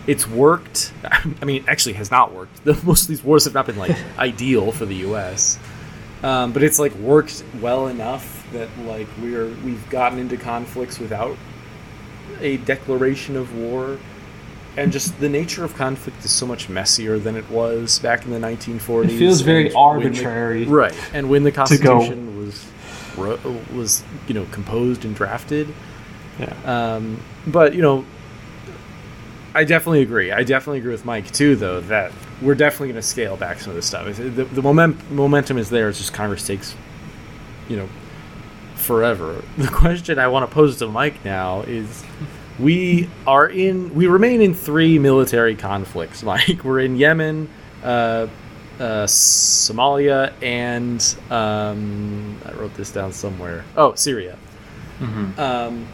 it's 0.07 0.27
worked. 0.27 0.91
I 1.03 1.45
mean, 1.45 1.65
actually 1.67 1.93
has 1.93 2.11
not 2.11 2.33
worked. 2.33 2.63
The, 2.65 2.73
most 2.83 3.03
of 3.03 3.07
these 3.09 3.23
wars 3.23 3.45
have 3.45 3.53
not 3.53 3.65
been 3.65 3.77
like 3.77 3.95
ideal 4.17 4.71
for 4.71 4.85
the 4.85 4.95
U.S., 4.95 5.59
um, 6.23 6.53
but 6.53 6.63
it's 6.63 6.79
like 6.79 6.93
worked 6.95 7.43
well 7.61 7.87
enough 7.87 8.47
that 8.51 8.69
like 8.79 9.07
we're 9.21 9.49
we've 9.63 9.87
gotten 9.89 10.17
into 10.17 10.37
conflicts 10.37 10.97
without 10.97 11.37
a 12.41 12.57
declaration 12.57 13.35
of 13.35 13.55
war. 13.57 13.97
and 14.77 14.91
just 14.91 15.17
the 15.21 15.29
nature 15.29 15.63
of 15.63 15.73
conflict 15.75 16.25
is 16.25 16.31
so 16.31 16.45
much 16.45 16.67
messier 16.67 17.17
than 17.17 17.37
it 17.37 17.49
was 17.49 17.97
back 17.99 18.25
in 18.25 18.31
the 18.31 18.39
1940s. 18.39 19.05
It 19.05 19.17
feels 19.17 19.39
very 19.41 19.63
when 19.65 19.71
the- 19.71 19.77
arbitrary. 19.79 20.65
right? 20.65 20.93
And 21.13 21.29
when 21.29 21.43
the 21.43 21.51
Constitution 21.51 22.37
was 22.37 22.65
was 23.73 24.03
you 24.27 24.33
know 24.33 24.45
composed 24.51 25.05
and 25.05 25.15
drafted, 25.15 25.69
Yeah. 26.37 26.53
um, 26.95 27.21
but 27.47 27.73
you 27.73 27.81
know, 27.81 28.03
I 29.53 29.63
definitely 29.63 30.01
agree. 30.01 30.33
I 30.33 30.43
definitely 30.43 30.79
agree 30.79 30.91
with 30.91 31.05
Mike 31.05 31.31
too, 31.31 31.55
though 31.55 31.79
that 31.81 32.11
we're 32.41 32.55
definitely 32.55 32.87
going 32.89 33.01
to 33.01 33.07
scale 33.07 33.37
back 33.37 33.59
some 33.61 33.69
of 33.69 33.75
this 33.77 33.85
stuff. 33.85 34.17
The, 34.17 34.43
the 34.43 34.61
moment, 34.61 35.09
momentum 35.09 35.57
is 35.57 35.69
there. 35.69 35.87
It's 35.87 35.97
just 35.99 36.11
Congress 36.13 36.45
takes, 36.45 36.75
you 37.69 37.77
know, 37.77 37.87
forever. 38.85 39.43
The 39.57 39.67
question 39.67 40.19
I 40.19 40.27
want 40.27 40.49
to 40.49 40.53
pose 40.53 40.77
to 40.77 40.87
Mike 40.87 41.23
now 41.25 41.61
is. 41.61 42.03
We 42.57 43.09
are 43.27 43.47
in. 43.49 43.93
We 43.93 44.07
remain 44.07 44.41
in 44.41 44.53
three 44.53 44.97
military 44.97 45.55
conflicts, 45.57 46.23
Mike. 46.31 46.63
We're 46.63 46.79
in 46.79 46.95
Yemen, 46.95 47.49
uh, 47.83 48.27
uh, 48.79 49.05
Somalia, 49.05 50.31
and 50.41 51.01
um, 51.29 52.39
I 52.45 52.53
wrote 52.53 52.73
this 52.75 52.91
down 52.91 53.11
somewhere. 53.11 53.65
Oh, 53.75 53.93
Syria. 53.95 54.37
Mhm. 55.01 55.37
Um, 55.37 55.85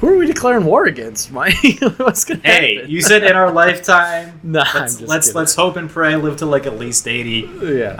who 0.00 0.08
are 0.08 0.16
we 0.16 0.26
declaring 0.26 0.64
war 0.64 0.86
against, 0.86 1.30
Mike? 1.40 1.56
What's 1.98 2.24
gonna 2.24 2.40
Hey, 2.42 2.76
happen? 2.76 2.90
you 2.90 3.02
said 3.02 3.24
in 3.24 3.32
our 3.36 3.50
lifetime. 3.52 4.40
Nah, 4.42 4.64
I'm 4.72 4.80
let's 4.82 5.00
let's, 5.02 5.34
let's 5.34 5.54
hope 5.54 5.76
and 5.76 5.90
pray 5.90 6.16
live 6.16 6.38
to 6.38 6.46
like 6.46 6.64
at 6.66 6.78
least 6.78 7.06
eighty. 7.06 7.50
yeah, 7.62 7.92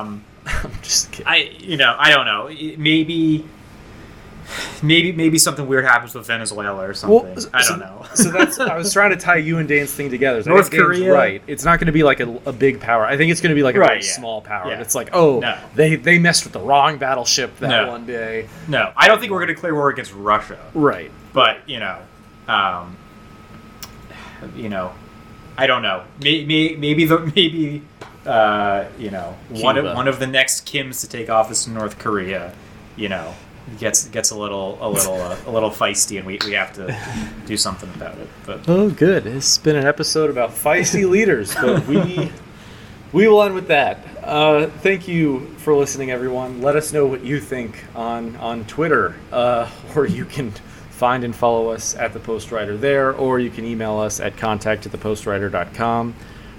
Um, 0.00 0.22
I'm 0.64 0.72
just 0.82 1.12
kidding. 1.12 1.26
I 1.26 1.36
you 1.58 1.76
know 1.76 1.94
I 1.98 2.10
don't 2.10 2.26
know 2.26 2.46
maybe 2.78 3.44
maybe 4.82 5.12
maybe 5.12 5.38
something 5.38 5.66
weird 5.66 5.84
happens 5.84 6.14
with 6.14 6.26
Venezuela 6.26 6.86
or 6.86 6.92
something. 6.94 7.30
s- 7.36 7.46
I 7.54 7.62
so- 7.62 7.70
don't 7.70 7.80
know. 7.80 8.04
so 8.14 8.30
that's 8.30 8.58
I 8.58 8.76
was 8.76 8.92
trying 8.98 9.10
to 9.10 9.16
tie 9.16 9.36
you 9.36 9.58
and 9.58 9.68
Dan's 9.68 9.92
thing 9.92 10.10
together. 10.10 10.42
So 10.42 10.50
North 10.50 10.70
Korea? 10.70 11.12
right? 11.12 11.42
It's 11.46 11.64
not 11.64 11.78
going 11.78 11.86
to 11.86 11.92
be 11.92 12.02
like 12.02 12.20
a, 12.20 12.28
a 12.44 12.52
big 12.52 12.80
power. 12.80 13.06
I 13.06 13.16
think 13.16 13.30
it's 13.32 13.40
going 13.40 13.50
to 13.50 13.54
be 13.54 13.62
like 13.62 13.76
a 13.76 13.78
Right, 13.78 13.86
very 13.88 14.04
yeah. 14.04 14.12
small 14.12 14.42
power. 14.42 14.68
Yeah. 14.70 14.80
It's 14.80 14.94
like, 14.94 15.10
oh, 15.14 15.38
No. 15.40 15.56
they 15.74 15.94
they 15.96 16.18
messed 16.18 16.44
with 16.44 16.52
the 16.52 16.60
wrong 16.60 16.98
battleship 16.98 17.56
that 17.60 17.68
No. 17.68 17.88
one 17.88 18.04
day. 18.04 18.48
no, 18.68 18.92
I 18.96 19.08
don't 19.08 19.20
think 19.20 19.30
we're 19.32 19.38
going 19.38 19.48
to 19.48 19.54
declare 19.54 19.74
war 19.74 19.88
against 19.90 20.12
Russia. 20.12 20.58
Right. 20.74 21.10
But 21.32 21.66
you 21.68 21.78
know, 21.78 21.98
um, 22.48 22.96
you 24.56 24.68
know, 24.68 24.92
I 25.56 25.66
don't 25.66 25.82
know. 25.82 26.02
Maybe 26.20 26.76
maybe 26.76 27.04
the 27.06 27.20
maybe 27.36 27.82
uh, 28.26 28.84
you 28.98 29.10
know 29.10 29.36
one 29.48 29.78
of 29.78 29.84
one 29.96 30.08
of 30.08 30.18
the 30.18 30.26
next 30.26 30.66
Kims 30.66 31.00
to 31.00 31.08
take 31.08 31.28
office 31.30 31.66
in 31.66 31.74
North 31.74 31.98
Korea, 31.98 32.52
you 32.96 33.08
know, 33.08 33.34
gets 33.78 34.08
gets 34.08 34.30
a 34.30 34.36
little 34.38 34.78
a 34.80 34.88
little 34.88 35.20
uh, 35.20 35.36
a 35.46 35.50
little 35.50 35.70
feisty, 35.70 36.18
and 36.18 36.26
we, 36.26 36.38
we 36.44 36.52
have 36.52 36.72
to 36.74 36.96
do 37.46 37.56
something 37.56 37.90
about 37.94 38.18
it. 38.18 38.28
But 38.46 38.68
Oh, 38.68 38.90
good. 38.90 39.26
It's 39.26 39.58
been 39.58 39.76
an 39.76 39.86
episode 39.86 40.30
about 40.30 40.50
feisty 40.50 41.08
leaders, 41.16 41.54
but 41.54 41.86
we 41.86 42.30
we 43.12 43.28
will 43.28 43.42
end 43.42 43.54
with 43.54 43.68
that. 43.68 43.98
Uh, 44.22 44.68
thank 44.68 45.08
you 45.08 45.48
for 45.58 45.74
listening, 45.74 46.10
everyone. 46.10 46.62
Let 46.62 46.76
us 46.76 46.92
know 46.92 47.06
what 47.06 47.24
you 47.24 47.40
think 47.40 47.84
on 47.94 48.36
on 48.36 48.64
Twitter, 48.66 49.16
uh, 49.32 49.68
or 49.96 50.06
you 50.06 50.24
can 50.24 50.52
find 50.90 51.24
and 51.24 51.34
follow 51.34 51.70
us 51.70 51.96
at 51.96 52.12
the 52.12 52.20
Postwriter 52.20 52.78
there, 52.78 53.12
or 53.12 53.40
you 53.40 53.50
can 53.50 53.64
email 53.64 53.98
us 53.98 54.20
at 54.20 54.36
contact 54.36 54.86
at 54.86 54.92
thepostwriter.com. 54.92 56.14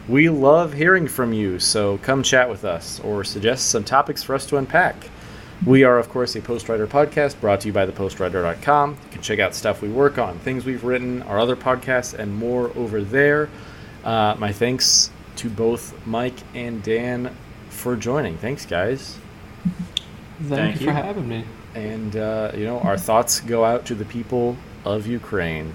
We 0.08 0.28
love 0.30 0.74
hearing 0.74 1.08
from 1.08 1.32
you, 1.32 1.60
so 1.60 1.98
come 2.00 2.24
chat 2.24 2.50
with 2.50 2.66
us 2.66 3.00
or 3.00 3.24
suggest 3.24 3.70
some 3.70 3.86
topics 3.86 4.22
for 4.22 4.36
us 4.36 4.46
to 4.48 4.58
unpack. 4.58 4.96
We 5.66 5.86
are, 5.86 5.98
of 5.98 6.10
course, 6.10 6.36
a 6.36 6.42
Postwriter 6.42 6.88
podcast 6.88 7.40
brought 7.40 7.62
to 7.62 7.68
you 7.68 7.74
by 7.74 7.86
thepostwriter.com. 7.86 8.90
You 8.92 9.10
can 9.12 9.22
check 9.22 9.40
out 9.40 9.56
stuff 9.56 9.82
we 9.82 9.88
work 9.88 10.18
on, 10.18 10.40
things 10.40 10.66
we've 10.66 10.84
written, 10.84 11.22
our 11.22 11.40
other 11.40 11.56
podcasts, 11.56 12.14
and 12.14 12.36
more 12.36 12.76
over 12.76 13.02
there. 13.02 13.50
Uh, 14.04 14.36
my 14.38 14.52
thanks 14.52 15.10
to 15.38 15.50
both 15.50 16.06
Mike 16.06 16.36
and 16.54 16.84
Dan 16.84 17.34
for 17.70 17.96
joining. 17.96 18.38
Thanks, 18.38 18.66
guys. 18.66 19.18
Thank, 19.64 20.50
Thank 20.50 20.82
you 20.82 20.88
you. 20.88 20.94
for 20.94 20.98
having 21.02 21.30
me. 21.30 21.46
And, 21.76 22.18
uh, 22.18 22.52
you 22.54 22.66
know, 22.66 22.80
our 22.82 22.98
thoughts 22.98 23.40
go 23.40 23.64
out 23.64 23.86
to 23.86 23.96
the 23.96 24.06
people 24.06 24.58
of 24.84 25.08
Ukraine. 25.08 25.74